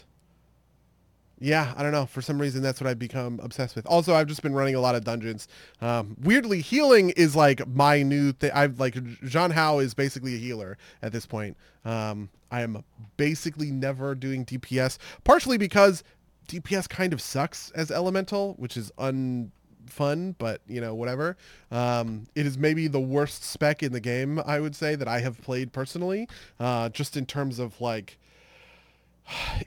[1.39, 2.05] yeah, I don't know.
[2.05, 3.85] For some reason, that's what I've become obsessed with.
[3.87, 5.47] Also, I've just been running a lot of dungeons.
[5.81, 8.51] Um, weirdly, healing is like my new thing.
[8.53, 11.55] I've like Jean Hao is basically a healer at this point.
[11.85, 12.83] Um, I am
[13.15, 16.03] basically never doing DPS, partially because
[16.49, 20.35] DPS kind of sucks as elemental, which is unfun.
[20.37, 21.37] but you know, whatever.
[21.71, 25.19] Um, it is maybe the worst spec in the game, I would say, that I
[25.19, 26.27] have played personally,
[26.59, 28.17] uh, just in terms of like,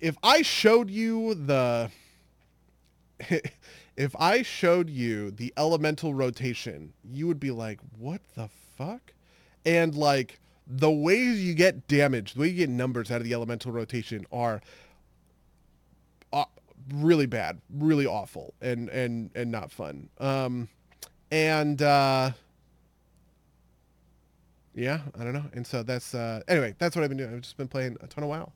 [0.00, 1.90] if I showed you the,
[3.96, 9.12] if I showed you the elemental rotation, you would be like, what the fuck?
[9.64, 10.38] And like,
[10.68, 14.26] the ways you get damage, the way you get numbers out of the elemental rotation
[14.30, 14.60] are
[16.32, 16.44] uh,
[16.94, 20.10] really bad, really awful, and and and not fun.
[20.18, 20.68] Um,
[21.30, 22.32] and uh,
[24.74, 25.44] yeah, I don't know.
[25.54, 26.74] And so that's uh, anyway.
[26.78, 27.34] That's what I've been doing.
[27.34, 28.52] I've just been playing a ton of WoW.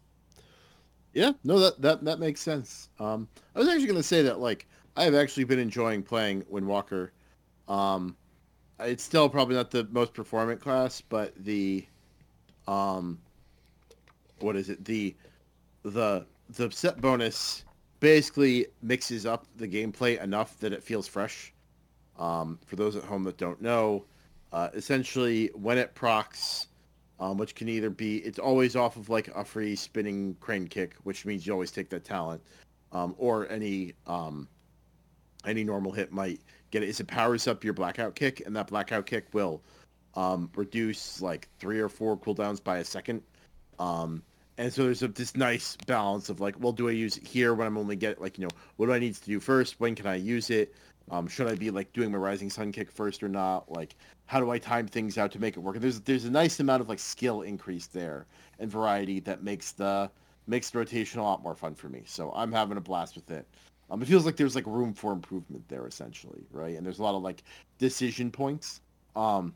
[1.15, 2.89] Yeah, no, that that that makes sense.
[2.99, 6.43] Um, I was actually going to say that like I have actually been enjoying playing
[6.45, 7.11] Windwalker.
[7.69, 8.17] Um,
[8.81, 11.87] it's still probably not the most performant class, but the,
[12.67, 13.19] um,
[14.41, 14.85] what is it?
[14.85, 15.15] The,
[15.85, 17.65] the the set bonus
[18.01, 21.53] basically mixes up the gameplay enough that it feels fresh.
[22.19, 24.05] Um, for those at home that don't know,
[24.53, 26.67] uh, essentially when it procs,
[27.21, 30.95] um, which can either be it's always off of like a free spinning crane kick,
[31.05, 32.43] which means you always take that talent,
[32.93, 34.49] um, or any um,
[35.47, 36.41] any normal hit might
[36.71, 36.89] get it.
[36.89, 39.63] Is it powers up your blackout kick, and that blackout kick will
[40.15, 43.23] um, reduce like three or four cooldowns by a second.
[43.79, 44.23] Um,
[44.59, 47.55] and so there's a, this nice balance of like, well, do I use it here
[47.55, 49.81] when I'm only get like you know what do I need to do first?
[49.81, 50.75] When can I use it?
[51.11, 53.71] Um, should I be like doing my rising sun kick first or not?
[53.71, 53.97] Like,
[54.33, 55.75] how do I time things out to make it work?
[55.75, 58.25] And there's there's a nice amount of like skill increase there
[58.61, 60.11] and variety that makes the
[60.47, 62.03] makes the rotation a lot more fun for me.
[62.07, 63.47] So I'm having a blast with it.
[63.91, 66.75] Um, it feels like there's like room for improvement there essentially, right?
[66.79, 67.43] And there's a lot of like
[67.77, 68.81] decision points.
[69.15, 69.53] Um,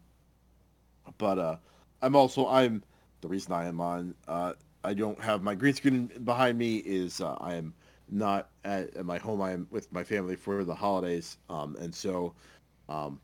[1.16, 1.56] but uh,
[2.02, 2.82] I'm also I'm
[3.22, 4.14] the reason I am on.
[4.28, 4.52] Uh,
[4.84, 6.76] I don't have my green screen behind me.
[6.84, 7.72] Is uh, I am
[8.10, 9.40] not at, at, my home.
[9.40, 12.34] I am with my family for the holidays, um, and so
[12.90, 13.18] um,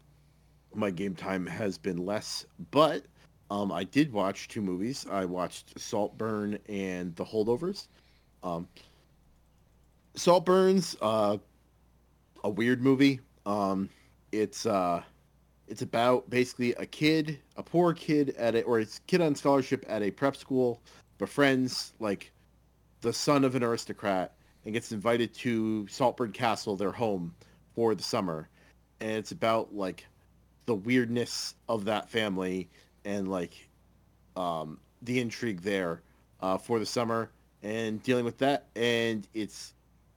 [0.74, 2.46] my game time has been less.
[2.70, 3.04] But
[3.50, 5.06] um, I did watch two movies.
[5.10, 7.88] I watched Saltburn and The Holdovers.
[8.42, 8.68] Um,
[10.14, 11.36] Saltburn's uh,
[12.44, 13.20] a weird movie.
[13.46, 13.88] Um,
[14.30, 15.02] it's uh,
[15.68, 19.84] it's about basically a kid, a poor kid at a or a kid on scholarship
[19.88, 20.80] at a prep school,
[21.18, 22.32] befriends like
[23.00, 24.34] the son of an aristocrat
[24.64, 27.34] and gets invited to Saltburn Castle, their home,
[27.74, 28.48] for the summer.
[29.00, 30.06] And it's about like
[30.66, 32.68] the weirdness of that family
[33.04, 33.68] and like
[34.36, 36.02] um, the intrigue there
[36.40, 37.30] uh, for the summer
[37.62, 38.66] and dealing with that.
[38.76, 39.74] And it's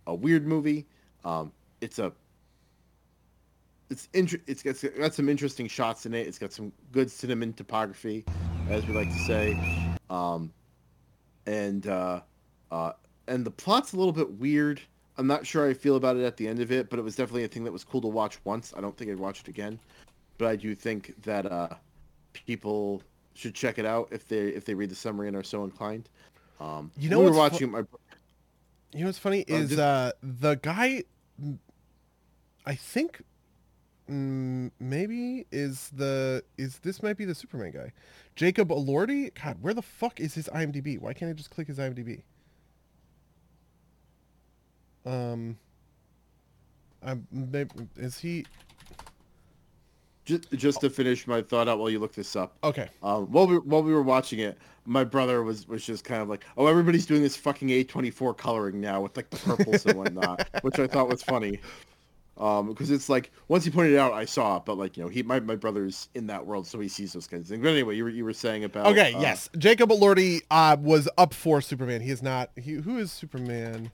[0.07, 0.85] a weird movie.
[1.23, 1.51] Um,
[1.81, 2.11] it's a
[3.89, 6.27] it's inter- it's got, it's got some interesting shots in it.
[6.27, 8.25] It's got some good cinnamon topography,
[8.69, 9.97] as we like to say.
[10.09, 10.51] Um,
[11.45, 12.21] and uh,
[12.71, 12.93] uh,
[13.27, 14.81] and the plot's a little bit weird.
[15.17, 17.15] I'm not sure I feel about it at the end of it, but it was
[17.15, 18.73] definitely a thing that was cool to watch once.
[18.75, 19.79] I don't think I'd watch it again,
[20.37, 21.69] but I do think that uh,
[22.33, 23.01] people
[23.33, 26.09] should check it out if they if they read the summary and are so inclined.
[26.59, 27.83] Um, You know we were what's fu- watching it, my
[28.93, 31.03] You know what's funny Uh, is uh, the guy.
[32.65, 33.21] I think
[34.09, 37.91] mm, maybe is the is this might be the Superman guy,
[38.35, 39.31] Jacob Elordi.
[39.41, 40.99] God, where the fuck is his IMDb?
[40.99, 42.23] Why can't I just click his IMDb?
[45.05, 45.57] Um,
[47.03, 48.45] I'm maybe, is he
[50.25, 52.57] just just to finish my thought out while you look this up.
[52.63, 52.89] okay?
[53.01, 56.29] Um, while we while we were watching it, my brother was was just kind of
[56.29, 60.47] like, "Oh, everybody's doing this fucking A24 coloring now with like the purples and whatnot,"
[60.61, 61.59] which I thought was funny.
[62.37, 65.03] Um, because it's like once he pointed it out, I saw it, but like you
[65.03, 67.63] know, he my, my brother's in that world, so he sees those kinds of things.
[67.63, 71.07] But anyway, you were you were saying about Okay, uh, yes, Jacob Elordi uh, was
[71.17, 72.01] up for Superman.
[72.01, 72.49] He is not.
[72.57, 73.89] He who is Superman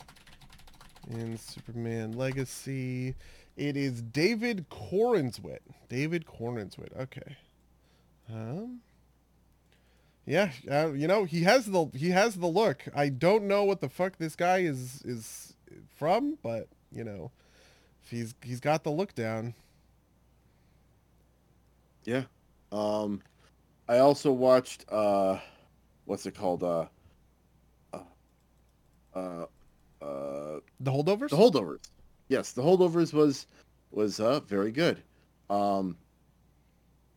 [1.09, 3.15] in Superman Legacy?
[3.61, 5.59] It is David Corenswet.
[5.87, 6.99] David Corenswet.
[6.99, 7.37] Okay.
[8.27, 8.81] Um.
[10.25, 12.83] Yeah, uh, you know he has the he has the look.
[12.95, 15.53] I don't know what the fuck this guy is is
[15.95, 17.29] from, but you know,
[18.03, 19.53] if he's he's got the look down.
[22.03, 22.23] Yeah.
[22.71, 23.21] Um,
[23.87, 25.37] I also watched uh,
[26.05, 26.63] what's it called?
[26.63, 26.85] Uh,
[27.93, 27.99] uh,
[29.15, 29.45] uh,
[30.01, 31.29] uh The holdovers.
[31.29, 31.79] The holdovers.
[32.31, 33.45] Yes, the holdovers was
[33.91, 35.03] was uh very good.
[35.49, 35.97] Um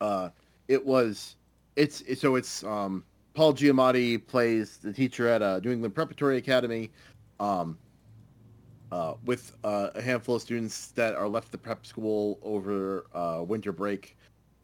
[0.01, 0.31] uh
[0.67, 1.37] it was
[1.77, 6.39] it's, it's so it's um Paul Giamatti plays the teacher at uh, New England Preparatory
[6.39, 6.91] Academy
[7.39, 7.79] um
[8.91, 13.41] uh with uh, a handful of students that are left the prep school over uh
[13.47, 14.17] winter break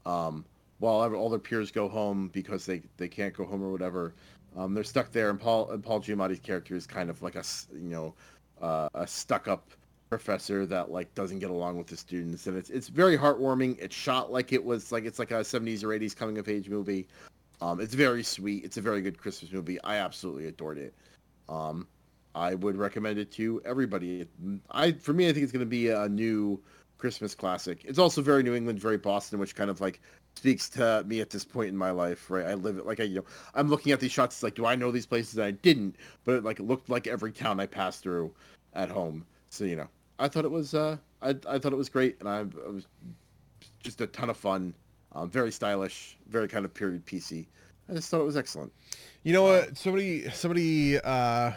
[0.05, 0.45] um
[0.81, 4.15] while all their peers go home because they they can't go home or whatever.
[4.57, 7.45] Um they're stuck there and Paul and Paul Giamatti's character is kind of like a
[7.73, 8.15] you know
[8.61, 9.71] uh, a stuck-up
[10.11, 13.79] professor that like doesn't get along with the students, and it's it's very heartwarming.
[13.81, 17.07] It's shot like it was like it's like a '70s or '80s coming-of-age movie.
[17.63, 18.65] Um, it's very sweet.
[18.65, 19.81] It's a very good Christmas movie.
[19.83, 20.95] I absolutely adored it.
[21.49, 21.87] Um,
[22.35, 24.27] I would recommend it to everybody.
[24.71, 26.61] I for me, I think it's going to be a new
[26.99, 27.85] Christmas classic.
[27.85, 30.01] It's also very New England, very Boston, which kind of like
[30.37, 32.31] speaks to me at this point in my life.
[32.31, 33.25] Right, I live it like I you know
[33.55, 34.37] I'm looking at these shots.
[34.37, 35.39] It's like, do I know these places?
[35.39, 38.33] I didn't, but it like looked like every town I passed through
[38.75, 39.25] at home.
[39.51, 39.89] So you know,
[40.21, 42.87] I thought it was uh, I I thought it was great, and I, I was
[43.83, 44.75] just a ton of fun.
[45.13, 47.47] Um, very stylish, very kind of period piecey.
[47.89, 48.73] I just thought it was excellent.
[49.25, 49.77] You know what?
[49.77, 51.53] Somebody, somebody, uh,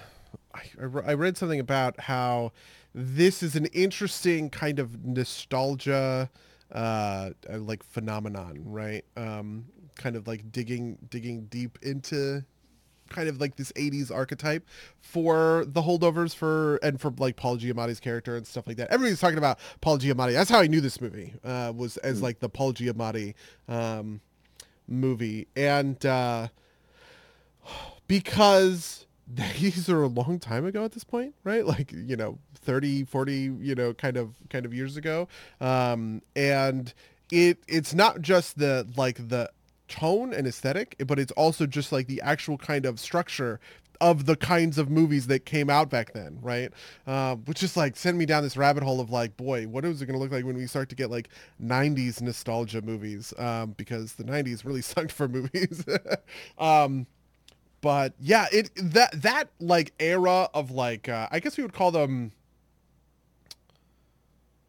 [0.56, 2.52] I, I read something about how
[2.96, 6.30] this is an interesting kind of nostalgia,
[6.72, 9.06] uh, like phenomenon, right?
[9.16, 9.66] Um,
[9.96, 12.44] kind of like digging, digging deep into
[13.14, 14.68] kind of like this 80s archetype
[15.00, 18.90] for the holdovers for and for like Paul Giamatti's character and stuff like that.
[18.90, 20.34] Everybody's talking about Paul Giamatti.
[20.34, 23.36] That's how I knew this movie uh, was as like the Paul Giamatti
[23.68, 24.22] um,
[24.88, 25.48] movie.
[25.56, 26.50] And uh,
[28.08, 31.66] because these are a long time ago at this point, right?
[31.66, 35.28] Like, you know, 30, 40, you know, kind of kind of years ago.
[35.62, 36.94] Um, and
[37.32, 39.50] it it's not just the like the
[39.88, 43.60] tone and aesthetic, but it's also just like the actual kind of structure
[44.02, 46.72] of the kinds of movies that came out back then, right?
[47.08, 50.02] Uh, which just like send me down this rabbit hole of like, boy, what is
[50.02, 51.30] it going to look like when we start to get like
[51.64, 53.34] 90s nostalgia movies?
[53.38, 55.86] Um, because the 90s really sucked for movies.
[56.58, 57.08] um,
[57.82, 61.92] but yeah, it that that like era of like uh, I guess we would call
[61.92, 62.32] them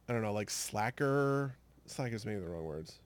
[0.09, 1.57] I don't know, like slacker.
[1.87, 2.99] Slacker is maybe the wrong words.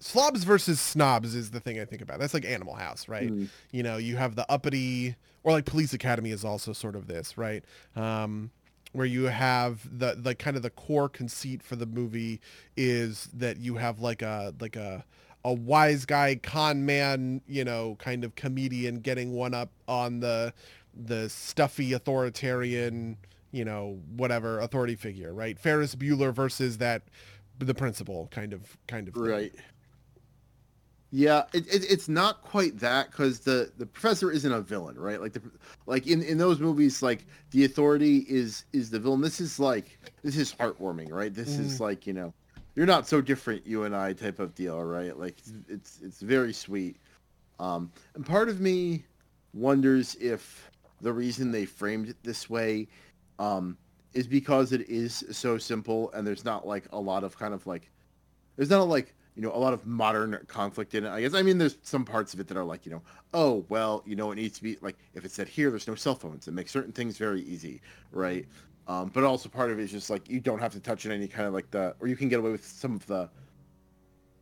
[0.00, 2.18] Slobs versus snobs is the thing I think about.
[2.18, 3.30] That's like Animal House, right?
[3.30, 3.48] Mm.
[3.70, 7.36] You know, you have the uppity, or like Police Academy is also sort of this,
[7.36, 7.62] right?
[7.94, 8.50] Um,
[8.92, 12.40] where you have the the kind of the core conceit for the movie
[12.76, 15.04] is that you have like a like a
[15.44, 20.52] a wise guy con man, you know, kind of comedian getting one up on the
[20.94, 23.16] the stuffy authoritarian,
[23.52, 25.58] you know, whatever authority figure, right?
[25.58, 27.02] Ferris Bueller versus that
[27.58, 29.22] the principal kind of kind of thing.
[29.22, 29.54] Right.
[31.12, 35.20] Yeah, it, it, it's not quite that because the, the professor isn't a villain, right?
[35.20, 35.42] Like the
[35.86, 39.20] like in, in those movies, like the authority is is the villain.
[39.20, 41.34] This is like this is heartwarming, right?
[41.34, 42.32] This is like you know,
[42.76, 45.18] you're not so different, you and I type of deal, right?
[45.18, 46.96] Like it's it's, it's very sweet.
[47.58, 49.04] Um, and part of me
[49.52, 50.70] wonders if
[51.00, 52.86] the reason they framed it this way
[53.38, 53.76] um,
[54.14, 57.66] is because it is so simple and there's not like a lot of kind of
[57.66, 57.90] like
[58.56, 61.34] there's not a, like you know a lot of modern conflict in it i guess.
[61.34, 63.02] I mean there's some parts of it that are like you know
[63.32, 65.94] oh well you know it needs to be like if it said here there's no
[65.94, 67.80] cell phones it makes certain things very easy
[68.12, 68.46] right?
[68.88, 71.12] Um, but also part of it is just like you don't have to touch on
[71.12, 73.28] any kind of like the or you can get away with some of the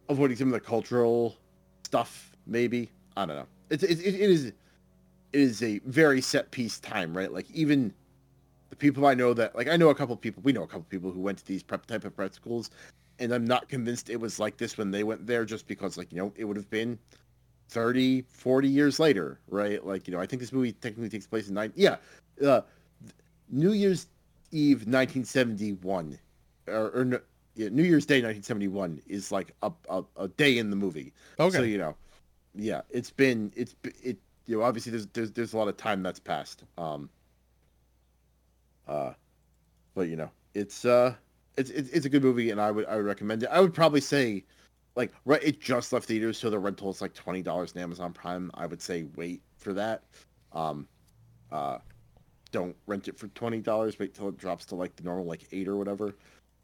[0.09, 1.37] avoiding some of the cultural
[1.85, 2.91] stuff maybe.
[3.17, 3.47] I don't know.
[3.71, 4.55] It's it, it, it is it
[5.33, 7.31] is a very set piece time right?
[7.31, 7.93] Like even
[8.71, 10.87] the people I know that like I know a couple people we know a couple
[10.89, 12.71] people who went to these prep type of prep schools
[13.19, 16.13] and I'm not convinced it was like this when they went there just because like
[16.13, 16.99] you know it would have been
[17.71, 19.85] 30 40 years later right?
[19.85, 21.97] Like you know I think this movie technically takes place in nine yeah
[22.45, 22.63] uh,
[23.51, 24.07] New Year's
[24.53, 26.19] Eve 1971
[26.67, 27.23] or, or
[27.55, 31.13] yeah, New Year's Day 1971 is like a, a, a day in the movie.
[31.41, 31.57] Okay.
[31.57, 31.95] so you know
[32.55, 34.17] yeah it's been it's it
[34.47, 37.11] you know obviously there's there's there's a lot of time that's passed um
[38.89, 39.13] uh,
[39.95, 41.15] but you know, it's uh,
[41.59, 43.49] it's, it's it's a good movie, and I would I would recommend it.
[43.51, 44.45] I would probably say,
[44.97, 48.13] like, right, it just left theaters, so the rental is like twenty dollars on Amazon
[48.13, 48.51] Prime.
[48.55, 50.05] I would say wait for that.
[50.53, 50.89] Um,
[51.53, 51.79] uh,
[52.51, 53.99] don't rent it for twenty dollars.
[53.99, 56.15] Wait till it drops to like the normal like eight or whatever.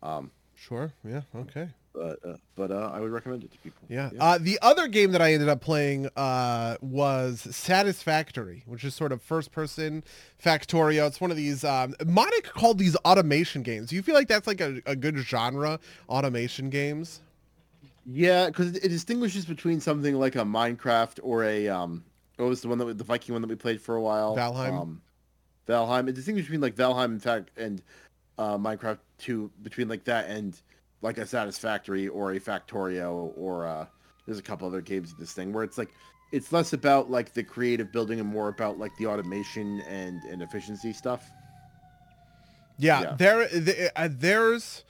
[0.02, 0.92] Um, sure.
[1.04, 1.22] Yeah.
[1.34, 3.82] Okay but uh, but uh, I would recommend it to people.
[3.88, 4.10] Yeah.
[4.12, 4.22] yeah.
[4.22, 9.12] Uh, the other game that I ended up playing uh, was Satisfactory, which is sort
[9.12, 10.02] of first person
[10.44, 11.06] Factorio.
[11.06, 11.64] It's one of these.
[11.64, 13.90] Um, Monik called these automation games.
[13.90, 17.20] Do you feel like that's like a, a good genre, automation games?
[18.04, 22.04] Yeah, because it distinguishes between something like a Minecraft or a um,
[22.36, 24.36] what was the one that we, the Viking one that we played for a while?
[24.36, 24.80] Valheim.
[24.80, 25.02] Um,
[25.68, 26.08] Valheim.
[26.08, 27.80] It distinguishes between like Valheim, in fact, and
[28.36, 30.60] uh, Minecraft two between like that and
[31.04, 33.86] like a Satisfactory or a Factorio or uh,
[34.24, 35.90] there's a couple other games of this thing where it's like
[36.32, 40.42] it's less about like the creative building and more about like the automation and and
[40.42, 41.30] efficiency stuff.
[42.78, 43.14] Yeah, yeah.
[43.18, 44.82] there uh, there's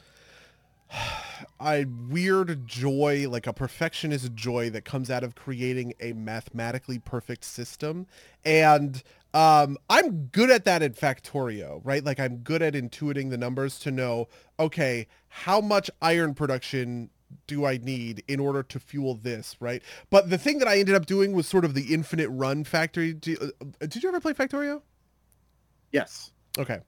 [1.61, 7.45] a weird joy, like a perfectionist joy that comes out of creating a mathematically perfect
[7.45, 8.07] system.
[8.45, 9.03] And
[9.35, 12.05] um, I'm good at that in Factorio, right?
[12.05, 14.29] Like I'm good at intuiting the numbers to know,
[14.61, 17.11] okay, how much iron production
[17.49, 19.83] do I need in order to fuel this, right?
[20.09, 23.13] But the thing that I ended up doing was sort of the infinite run factory.
[23.13, 24.83] Did, uh, did you ever play Factorio?
[25.91, 26.31] Yes.
[26.57, 26.79] Okay.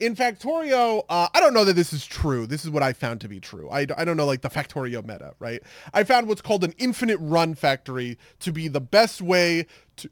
[0.00, 2.46] In Factorio, uh, I don't know that this is true.
[2.46, 3.68] This is what I found to be true.
[3.68, 5.62] I, I don't know like the Factorio meta, right?
[5.92, 9.66] I found what's called an infinite run factory to be the best way
[9.96, 10.10] to,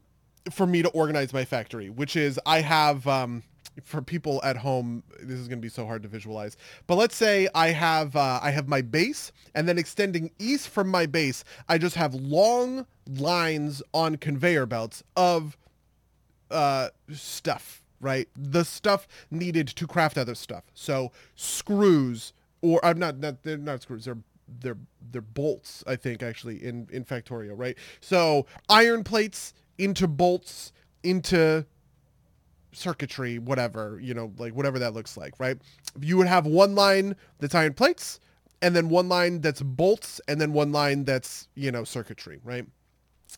[0.51, 3.43] for me to organize my factory, which is I have um,
[3.83, 6.57] for people at home, this is going to be so hard to visualize.
[6.87, 10.89] But let's say I have uh, I have my base, and then extending east from
[10.89, 15.57] my base, I just have long lines on conveyor belts of
[16.51, 17.83] uh, stuff.
[18.01, 20.63] Right, the stuff needed to craft other stuff.
[20.73, 24.05] So screws, or I'm not not they're not screws.
[24.05, 24.17] They're
[24.61, 24.77] they're
[25.11, 25.83] they're bolts.
[25.85, 27.51] I think actually in in Factorio.
[27.57, 27.77] Right.
[27.99, 30.71] So iron plates into bolts
[31.03, 31.65] into
[32.71, 35.57] circuitry, whatever, you know, like whatever that looks like, right?
[35.99, 38.19] You would have one line that's iron plates
[38.61, 42.65] and then one line that's bolts and then one line that's, you know, circuitry, right?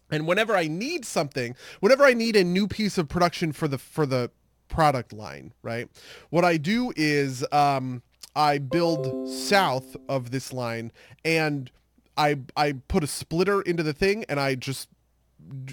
[0.10, 3.78] And whenever I need something, whenever I need a new piece of production for the
[3.78, 4.32] for the
[4.68, 5.90] product line, right?
[6.30, 8.02] What I do is um
[8.36, 10.92] I build south of this line
[11.26, 11.72] and
[12.18, 14.88] I I put a splitter into the thing and I just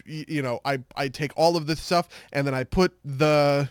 [0.07, 3.71] you know, I, I take all of this stuff and then I put the,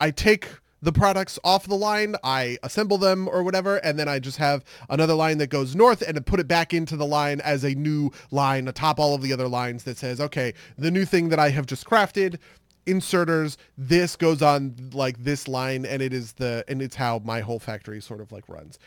[0.00, 0.48] I take
[0.82, 4.64] the products off the line, I assemble them or whatever, and then I just have
[4.88, 8.10] another line that goes north and put it back into the line as a new
[8.30, 11.50] line atop all of the other lines that says, okay, the new thing that I
[11.50, 12.38] have just crafted,
[12.86, 17.40] inserters, this goes on like this line and it is the, and it's how my
[17.40, 18.78] whole factory sort of like runs.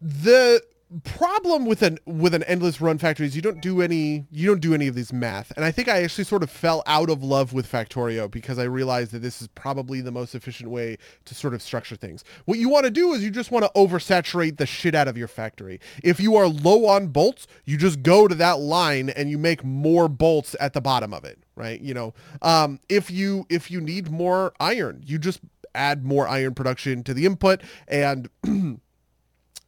[0.00, 0.62] The
[1.04, 4.60] problem with an with an endless run factory is you don't do any you don't
[4.60, 5.52] do any of these math.
[5.54, 8.64] And i think i actually sort of fell out of love with factorio because i
[8.64, 12.24] realized that this is probably the most efficient way to sort of structure things.
[12.44, 15.16] What you want to do is you just want to oversaturate the shit out of
[15.16, 15.80] your factory.
[16.02, 19.64] If you are low on bolts you just go to that line and you make
[19.64, 21.80] more bolts at the bottom of it right?
[21.80, 25.40] You know um, if you if you need more iron you just
[25.72, 28.28] add more iron production to the input and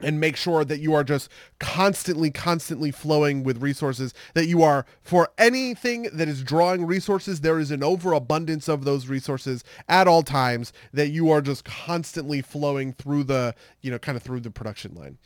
[0.03, 4.85] and make sure that you are just constantly constantly flowing with resources that you are
[5.03, 10.23] for anything that is drawing resources there is an overabundance of those resources at all
[10.23, 14.51] times that you are just constantly flowing through the you know kind of through the
[14.51, 15.19] production line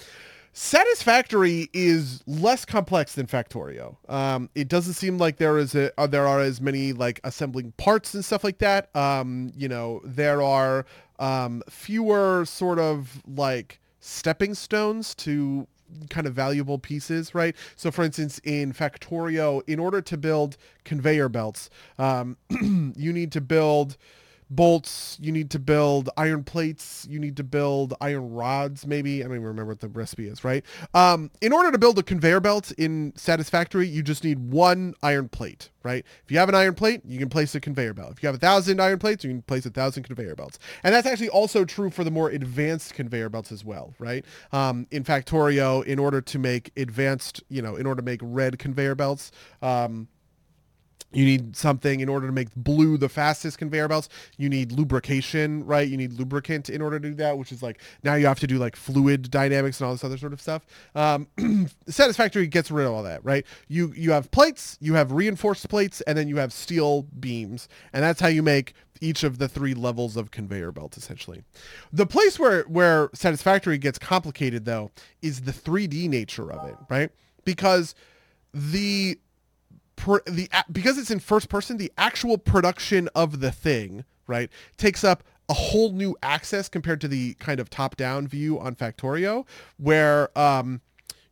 [0.58, 3.98] Satisfactory is less complex than Factorio.
[4.08, 7.72] Um, it doesn't seem like there is a, uh, there are as many like assembling
[7.72, 8.88] parts and stuff like that.
[8.96, 10.86] Um, you know, there are
[11.18, 15.66] um, fewer sort of like stepping stones to
[16.10, 17.54] kind of valuable pieces, right?
[17.76, 23.40] So for instance, in Factorio, in order to build conveyor belts, um, you need to
[23.40, 23.96] build
[24.48, 29.20] bolts, you need to build iron plates, you need to build iron rods, maybe.
[29.20, 30.64] I don't even remember what the recipe is, right?
[30.94, 35.28] Um, in order to build a conveyor belt in Satisfactory, you just need one iron
[35.28, 36.04] plate, right?
[36.24, 38.12] If you have an iron plate, you can place a conveyor belt.
[38.12, 40.58] If you have a thousand iron plates, you can place a thousand conveyor belts.
[40.84, 44.24] And that's actually also true for the more advanced conveyor belts as well, right?
[44.52, 48.58] Um, in Factorio, in order to make advanced, you know, in order to make red
[48.58, 49.32] conveyor belts,
[49.62, 50.08] um,
[51.12, 54.08] you need something in order to make blue the fastest conveyor belts.
[54.36, 55.88] You need lubrication right?
[55.88, 58.46] You need lubricant in order to do that which is like now you have to
[58.46, 60.66] do like fluid dynamics and all this other sort of stuff.
[60.94, 61.28] Um,
[61.88, 63.46] satisfactory gets rid of all that right?
[63.68, 67.68] You you have plates you have reinforced plates and then you have steel beams.
[67.92, 71.42] And that's how you make each of the three levels of conveyor belt essentially.
[71.92, 74.90] The place where where satisfactory gets complicated though
[75.22, 77.10] is the 3d nature of it right?
[77.44, 77.94] Because
[78.52, 79.18] the
[79.96, 85.02] per, the because it's in first person, the actual production of the thing, right, takes
[85.02, 89.46] up a whole new access compared to the kind of top-down view on Factorio,
[89.76, 90.80] where um,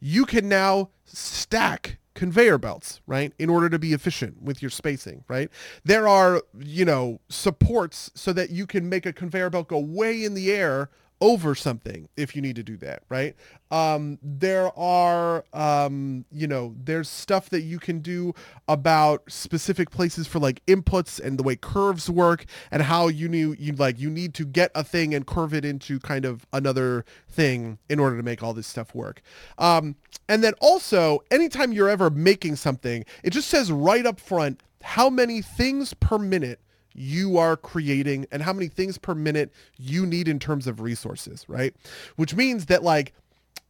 [0.01, 5.25] you can now stack conveyor belts, right, in order to be efficient with your spacing,
[5.29, 5.51] right?
[5.85, 10.25] There are, you know, supports so that you can make a conveyor belt go way
[10.25, 13.35] in the air over something if you need to do that, right?
[13.71, 18.35] Um, there are, um, you know, there's stuff that you can do
[18.69, 23.59] about specific places for like inputs and the way curves work and how you need,
[23.59, 27.05] you like, you need to get a thing and curve it into kind of another
[27.29, 29.23] thing in order to make all this stuff work.
[29.59, 29.97] Um,
[30.29, 35.09] and then also, anytime you're ever making something, it just says right up front how
[35.09, 36.61] many things per minute
[36.95, 41.45] you are creating and how many things per minute you need in terms of resources,
[41.49, 41.75] right?
[42.17, 43.13] Which means that like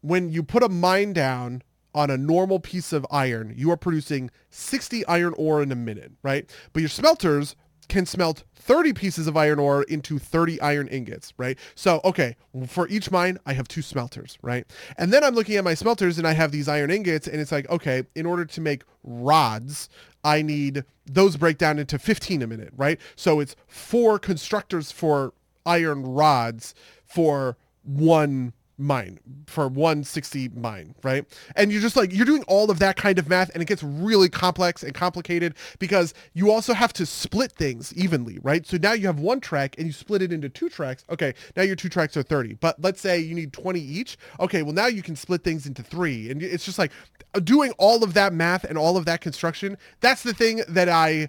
[0.03, 1.63] when you put a mine down
[1.95, 6.13] on a normal piece of iron, you are producing 60 iron ore in a minute,
[6.23, 6.49] right?
[6.73, 7.57] But your smelters
[7.89, 11.59] can smelt 30 pieces of iron ore into 30 iron ingots, right?
[11.75, 12.37] So, okay,
[12.67, 14.67] for each mine, I have two smelters, right?
[14.97, 17.53] And then I'm looking at my smelters and I have these iron ingots and it's
[17.53, 19.89] like, okay, in order to make rods,
[20.25, 22.99] I need those break down into 15 a minute, right?
[23.17, 25.35] So it's four constructors for
[25.67, 26.75] iron rods
[27.05, 31.25] for one mine for 160 mine right?
[31.57, 33.83] And you're just like you're doing all of that kind of math and it gets
[33.83, 38.67] really complex and complicated because you also have to split things evenly right?
[38.67, 41.05] So now you have one track and you split it into two tracks.
[41.11, 44.17] Okay now your two tracks are 30 but let's say you need 20 each.
[44.41, 46.93] Okay well now you can split things into three and it's just like
[47.35, 50.89] uh, doing all of that math and all of that construction that's the thing that
[50.89, 51.29] i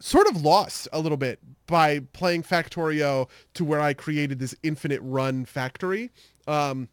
[0.00, 5.00] sort of lost a little bit by playing Factorio to where I created this infinite
[5.02, 6.10] run factory
[6.48, 6.88] um,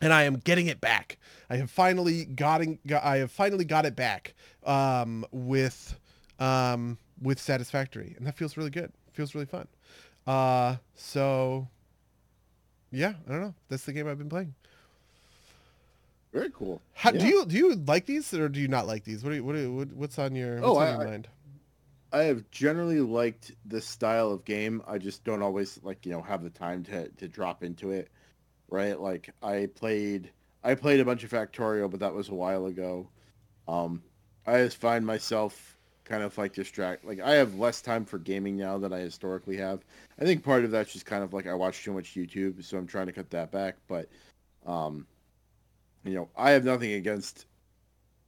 [0.00, 1.18] and I am getting it back.
[1.50, 4.34] I have finally gotten, I have finally got it back
[4.64, 5.98] um, with
[6.38, 8.84] um, with Satisfactory, and that feels really good.
[8.84, 9.66] It feels really fun.
[10.26, 11.68] Uh, so
[12.90, 13.54] yeah, I don't know.
[13.68, 14.54] That's the game I've been playing.
[16.32, 16.80] Very cool.
[16.94, 17.20] How, yeah.
[17.20, 19.22] Do you do you like these or do you not like these?
[19.22, 21.04] What do you, what, do you, what what's on your what's oh, on I, your
[21.04, 21.28] mind?
[22.12, 24.82] I have generally liked this style of game.
[24.86, 28.10] I just don't always like you know have the time to to drop into it
[28.68, 28.98] right?
[28.98, 30.30] Like I played
[30.62, 33.08] I played a bunch of Factorio, but that was a while ago.
[33.68, 34.02] Um,
[34.46, 37.04] I just find myself kind of like distract.
[37.04, 39.80] Like I have less time for gaming now than I historically have.
[40.20, 42.78] I think part of that's just kind of like I watch too much YouTube, so
[42.78, 43.76] I'm trying to cut that back.
[43.88, 44.08] But,
[44.66, 45.06] um,
[46.04, 47.46] you know, I have nothing against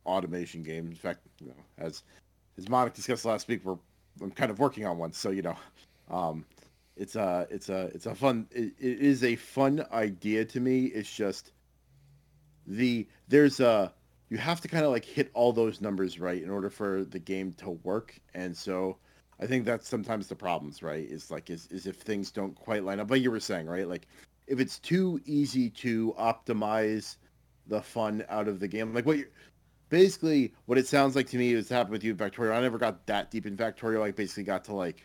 [0.05, 0.91] automation games.
[0.91, 2.03] In fact, you know, as
[2.59, 3.77] as Monica discussed last week, we're
[4.23, 5.13] I'm kind of working on one.
[5.13, 5.57] So you know,
[6.11, 6.45] um,
[6.97, 10.87] it's a it's a it's a fun it, it is a fun idea to me.
[10.87, 11.53] It's just
[12.67, 13.93] the there's a
[14.29, 17.19] you have to kind of like hit all those numbers right in order for the
[17.19, 18.19] game to work.
[18.35, 18.99] And so
[19.39, 21.05] i think that's sometimes the problems right?
[21.05, 23.87] Is like is, is if things don't quite line up like you were saying right?
[23.87, 24.07] Like
[24.47, 27.17] if it's too easy to optimize
[27.67, 29.27] the fun out of the game like what you
[29.89, 32.53] basically what it sounds like to me is happened with you in factorio.
[32.57, 34.03] I never got that deep in factorio.
[34.03, 35.05] I basically got to like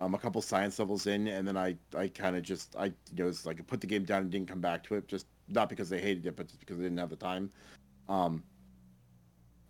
[0.00, 2.92] um, a couple science levels in, and then I, I kind of just, I, you
[3.24, 5.26] know, it's like I put the game down and didn't come back to it just
[5.48, 7.50] not because they hated it, but just because they didn't have the time.
[8.08, 8.42] Um,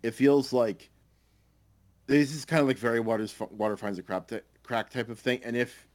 [0.03, 0.89] it feels like
[2.07, 5.19] this is kind of like very water water finds a crap t- crack type of
[5.19, 5.41] thing.
[5.43, 5.87] And if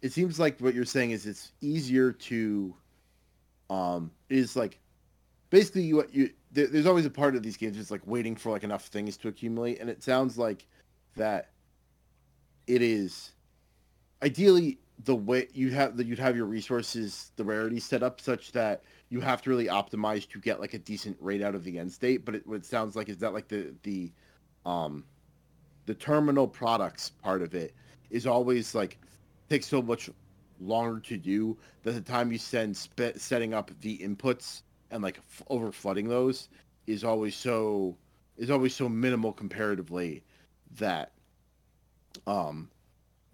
[0.00, 2.74] it seems like what you're saying is it's easier to,
[3.70, 4.78] um, is like
[5.50, 8.50] basically you you there, there's always a part of these games that's like waiting for
[8.50, 10.66] like enough things to accumulate, and it sounds like
[11.16, 11.50] that
[12.66, 13.32] it is
[14.22, 18.52] ideally the way you have that you'd have your resources the rarity set up such
[18.52, 21.78] that you have to really optimize to get like a decent rate out of the
[21.78, 22.24] end state.
[22.24, 24.12] But it, what it sounds like is that like the the
[24.64, 25.04] um
[25.86, 27.74] the terminal products part of it
[28.10, 28.98] is always like
[29.48, 30.08] takes so much
[30.60, 34.62] longer to do that the time you spend spe- setting up the inputs
[34.92, 36.48] and like f- over flooding those
[36.86, 37.96] is always so
[38.36, 40.22] is always so minimal comparatively
[40.76, 41.12] that
[42.26, 42.70] um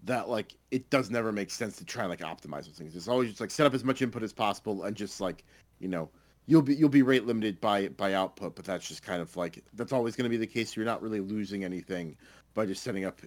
[0.03, 2.95] that like it does never make sense to try and like optimize those things.
[2.95, 5.43] It's always just like set up as much input as possible and just like
[5.79, 6.09] you know
[6.45, 9.63] you'll be you'll be rate limited by by output, but that's just kind of like
[9.73, 10.75] that's always going to be the case.
[10.75, 12.17] You're not really losing anything
[12.53, 13.19] by just setting up.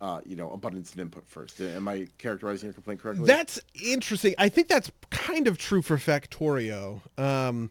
[0.00, 1.60] Uh, you know, abundance and input first.
[1.60, 3.24] Am I characterizing your complaint correctly?
[3.24, 4.34] That's interesting.
[4.36, 7.00] I think that's kind of true for Factorio.
[7.16, 7.70] Um,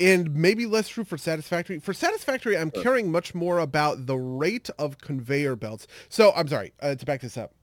[0.00, 4.68] and maybe less true for satisfactory for satisfactory i'm caring much more about the rate
[4.78, 7.55] of conveyor belts so i'm sorry uh, to back this up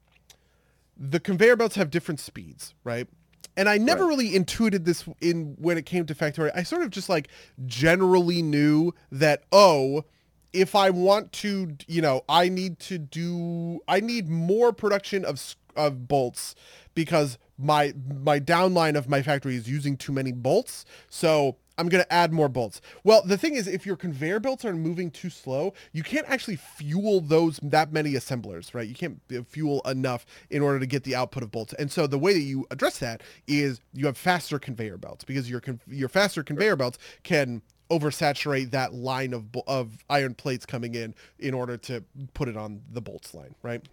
[0.98, 3.08] the conveyor belts have different speeds, right?
[3.56, 4.10] And I never right.
[4.10, 6.52] really intuited this in when it came to Factorio.
[6.56, 7.28] I sort of just like
[7.66, 10.06] generally knew that oh,
[10.54, 15.56] if I want to, you know, I need to do I need more production of
[15.76, 16.56] of bolts
[16.96, 17.94] because my
[18.24, 20.86] my downline of my factory is using too many bolts.
[21.10, 22.82] So I'm going to add more bolts.
[23.04, 26.58] Well, the thing is, if your conveyor belts are moving too slow, you can't actually
[26.58, 28.88] fuel those that many assemblers, right?
[28.88, 31.74] You can't uh, fuel enough in order to get the output of bolts.
[31.74, 35.50] And so the way that you address that is you have faster conveyor belts because
[35.50, 41.14] your your faster conveyor belts can oversaturate that line of of iron plates coming in
[41.40, 43.86] in order to put it on the bolts line, right?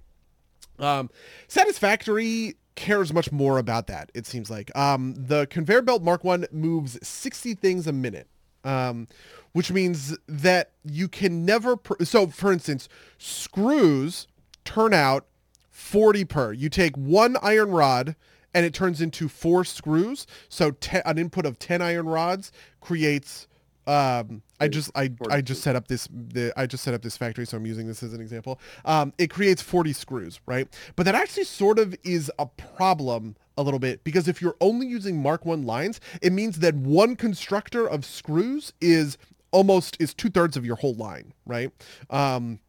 [0.81, 1.11] Um,
[1.49, 4.11] satisfactory cares much more about that.
[4.15, 8.27] It seems like um, the conveyor belt Mark One moves sixty things a minute,
[8.65, 9.07] um,
[9.53, 11.77] which means that you can never.
[12.03, 12.89] So, for instance,
[13.19, 14.27] screws
[14.65, 15.27] turn out
[15.71, 16.53] forty per.
[16.53, 18.17] You take one iron rod
[18.55, 20.27] and it turns into four screws.
[20.49, 22.51] So, te- an input of ten iron rods
[22.81, 23.47] creates
[23.87, 27.17] um, I just I, I just set up this the I just set up this
[27.17, 28.61] factory, so I'm using this as an example.
[28.85, 30.69] Um, it creates 40 screws, right?
[30.97, 34.87] But that actually sort of is a problem a little bit because if you're only
[34.87, 39.19] using Mark One lines, it means that one constructor of screws is
[39.51, 41.71] almost is two thirds of your whole line, right?
[42.11, 42.61] Um,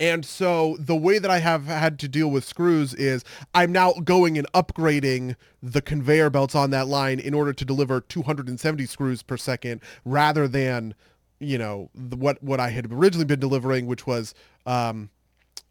[0.00, 3.92] and so the way that I have had to deal with screws is I'm now
[3.92, 9.22] going and upgrading the conveyor belts on that line in order to deliver 270 screws
[9.22, 10.94] per second rather than,
[11.40, 14.34] you know, the, what what I had originally been delivering, which was
[14.66, 15.10] um,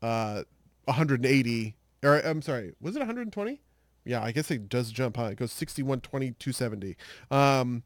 [0.01, 0.43] uh,
[0.85, 1.75] 180.
[2.03, 3.61] Or I'm sorry, was it 120?
[4.03, 5.31] Yeah, I guess it does jump high.
[5.31, 6.95] It goes 61, 20, 270.
[7.29, 7.83] Um,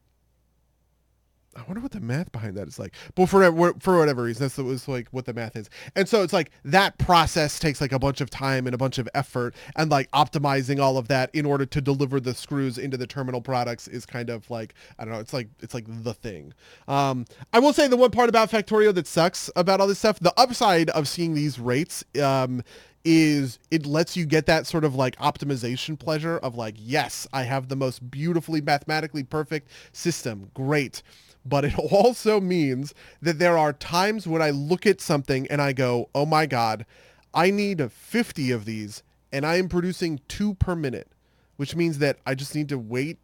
[1.54, 2.94] I wonder what the math behind that is like.
[3.14, 5.68] But for for whatever reason, that's was like what the math is.
[5.94, 8.98] And so it's like that process takes like a bunch of time and a bunch
[8.98, 12.96] of effort, and like optimizing all of that in order to deliver the screws into
[12.96, 15.20] the terminal products is kind of like I don't know.
[15.20, 16.54] It's like it's like the thing.
[16.88, 20.18] Um, I will say the one part about Factorio that sucks about all this stuff,
[20.20, 22.04] the upside of seeing these rates.
[22.22, 22.62] Um,
[23.04, 27.42] is it lets you get that sort of like optimization pleasure of like yes i
[27.42, 31.02] have the most beautifully mathematically perfect system great
[31.44, 35.72] but it also means that there are times when I look at something and I
[35.72, 36.86] go, oh my God,
[37.34, 39.02] I need 50 of these
[39.32, 41.08] and I am producing two per minute,
[41.56, 43.18] which means that I just need to wait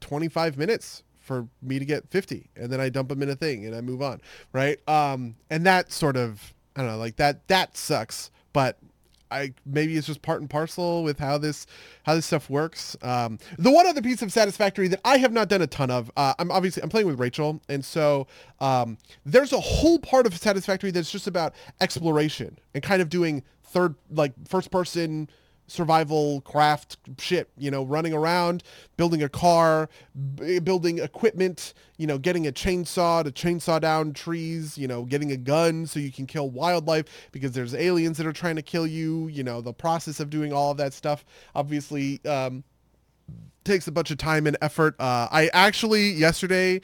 [0.00, 3.66] 25 minutes for me to get 50 and then I dump them in a thing
[3.66, 4.20] and I move on.
[4.52, 4.78] Right.
[4.88, 8.78] Um, and that sort of, I don't know, like that, that sucks, but
[9.30, 11.66] I maybe it's just part and parcel with how this
[12.04, 12.96] how this stuff works.
[13.02, 16.10] Um, the one other piece of Satisfactory that I have not done a ton of,
[16.16, 18.26] uh, I'm obviously I'm playing with Rachel, and so
[18.60, 23.42] um, there's a whole part of Satisfactory that's just about exploration and kind of doing
[23.64, 25.28] third like first person
[25.68, 28.64] survival craft shit, you know, running around,
[28.96, 29.88] building a car,
[30.34, 35.30] b- building equipment, you know, getting a chainsaw to chainsaw down trees, you know, getting
[35.30, 38.86] a gun so you can kill wildlife because there's aliens that are trying to kill
[38.86, 41.24] you, you know, the process of doing all of that stuff
[41.54, 42.64] obviously um,
[43.64, 44.96] takes a bunch of time and effort.
[44.98, 46.80] Uh, I actually yesterday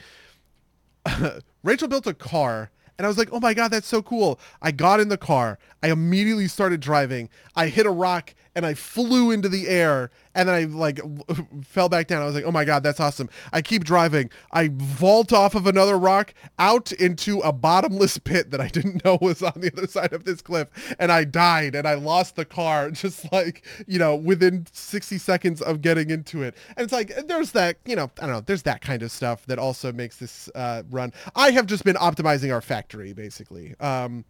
[1.63, 4.39] Rachel built a car and I was like, oh my God, that's so cool.
[4.61, 5.59] I got in the car.
[5.83, 7.29] I immediately started driving.
[7.55, 10.99] I hit a rock and I flew into the air and then I like
[11.63, 12.21] fell back down.
[12.21, 13.29] I was like, oh my God, that's awesome.
[13.51, 14.29] I keep driving.
[14.51, 19.17] I vault off of another rock out into a bottomless pit that I didn't know
[19.21, 20.69] was on the other side of this cliff.
[20.99, 25.61] And I died and I lost the car just like, you know, within 60 seconds
[25.61, 26.55] of getting into it.
[26.77, 29.45] And it's like, there's that, you know, I don't know, there's that kind of stuff
[29.47, 31.11] that also makes this uh, run.
[31.35, 33.75] I have just been optimizing our factory basically.
[33.79, 34.23] Um,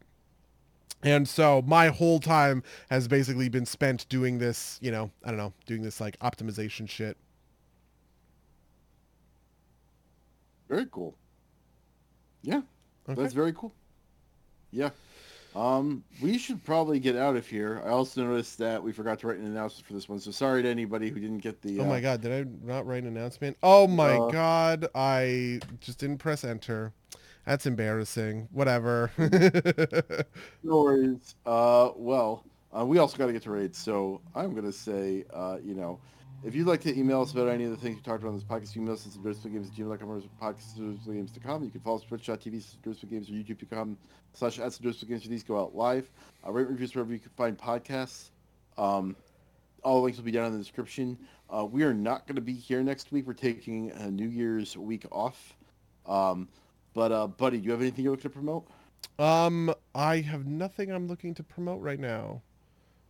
[1.05, 5.37] and so my whole time has basically been spent doing this, you know, I don't
[5.37, 7.15] know, doing this like optimization shit.
[10.67, 11.15] Very cool.
[12.41, 12.61] Yeah,
[13.07, 13.21] okay.
[13.21, 13.73] that's very cool.
[14.71, 14.89] Yeah.
[15.55, 17.81] Um, we should probably get out of here.
[17.85, 20.61] I also noticed that we forgot to write an announcement for this one, so sorry
[20.63, 21.79] to anybody who didn't get the.
[21.79, 23.55] Oh my uh, god, did I not write an announcement?
[23.63, 26.91] Oh my uh, god, I just didn't press enter.
[27.45, 28.47] That's embarrassing.
[28.51, 29.11] Whatever.
[30.63, 31.35] no worries.
[31.45, 32.43] Uh, well,
[32.75, 35.75] uh, we also got to get to raids, so I'm going to say, uh, you
[35.75, 35.99] know,
[36.43, 38.35] if you'd like to email us about any of the things we talked about on
[38.35, 41.63] this podcast, you can email us at games at gmail.com or podcast.games.com.
[41.63, 43.97] You can follow us on twitch.tv, games or youtube.com
[44.33, 45.27] slash at games.
[45.27, 46.09] These go out live.
[46.45, 48.29] Uh, rate reviews wherever you can find podcasts.
[48.77, 49.15] Um,
[49.83, 51.17] all the links will be down in the description.
[51.49, 53.25] Uh, we are not going to be here next week.
[53.25, 55.55] We're taking a New Year's week off.
[56.05, 56.47] Um,
[56.95, 58.67] but uh, buddy, do you have anything you're looking to promote?
[59.19, 62.41] Um, I have nothing I'm looking to promote right now.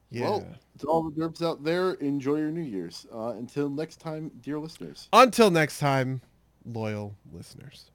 [0.09, 0.23] Yeah.
[0.23, 0.47] Well,
[0.79, 3.05] to all the derps out there, enjoy your New Year's.
[3.13, 5.07] Uh, until next time, dear listeners.
[5.13, 6.21] Until next time,
[6.65, 7.91] loyal listeners.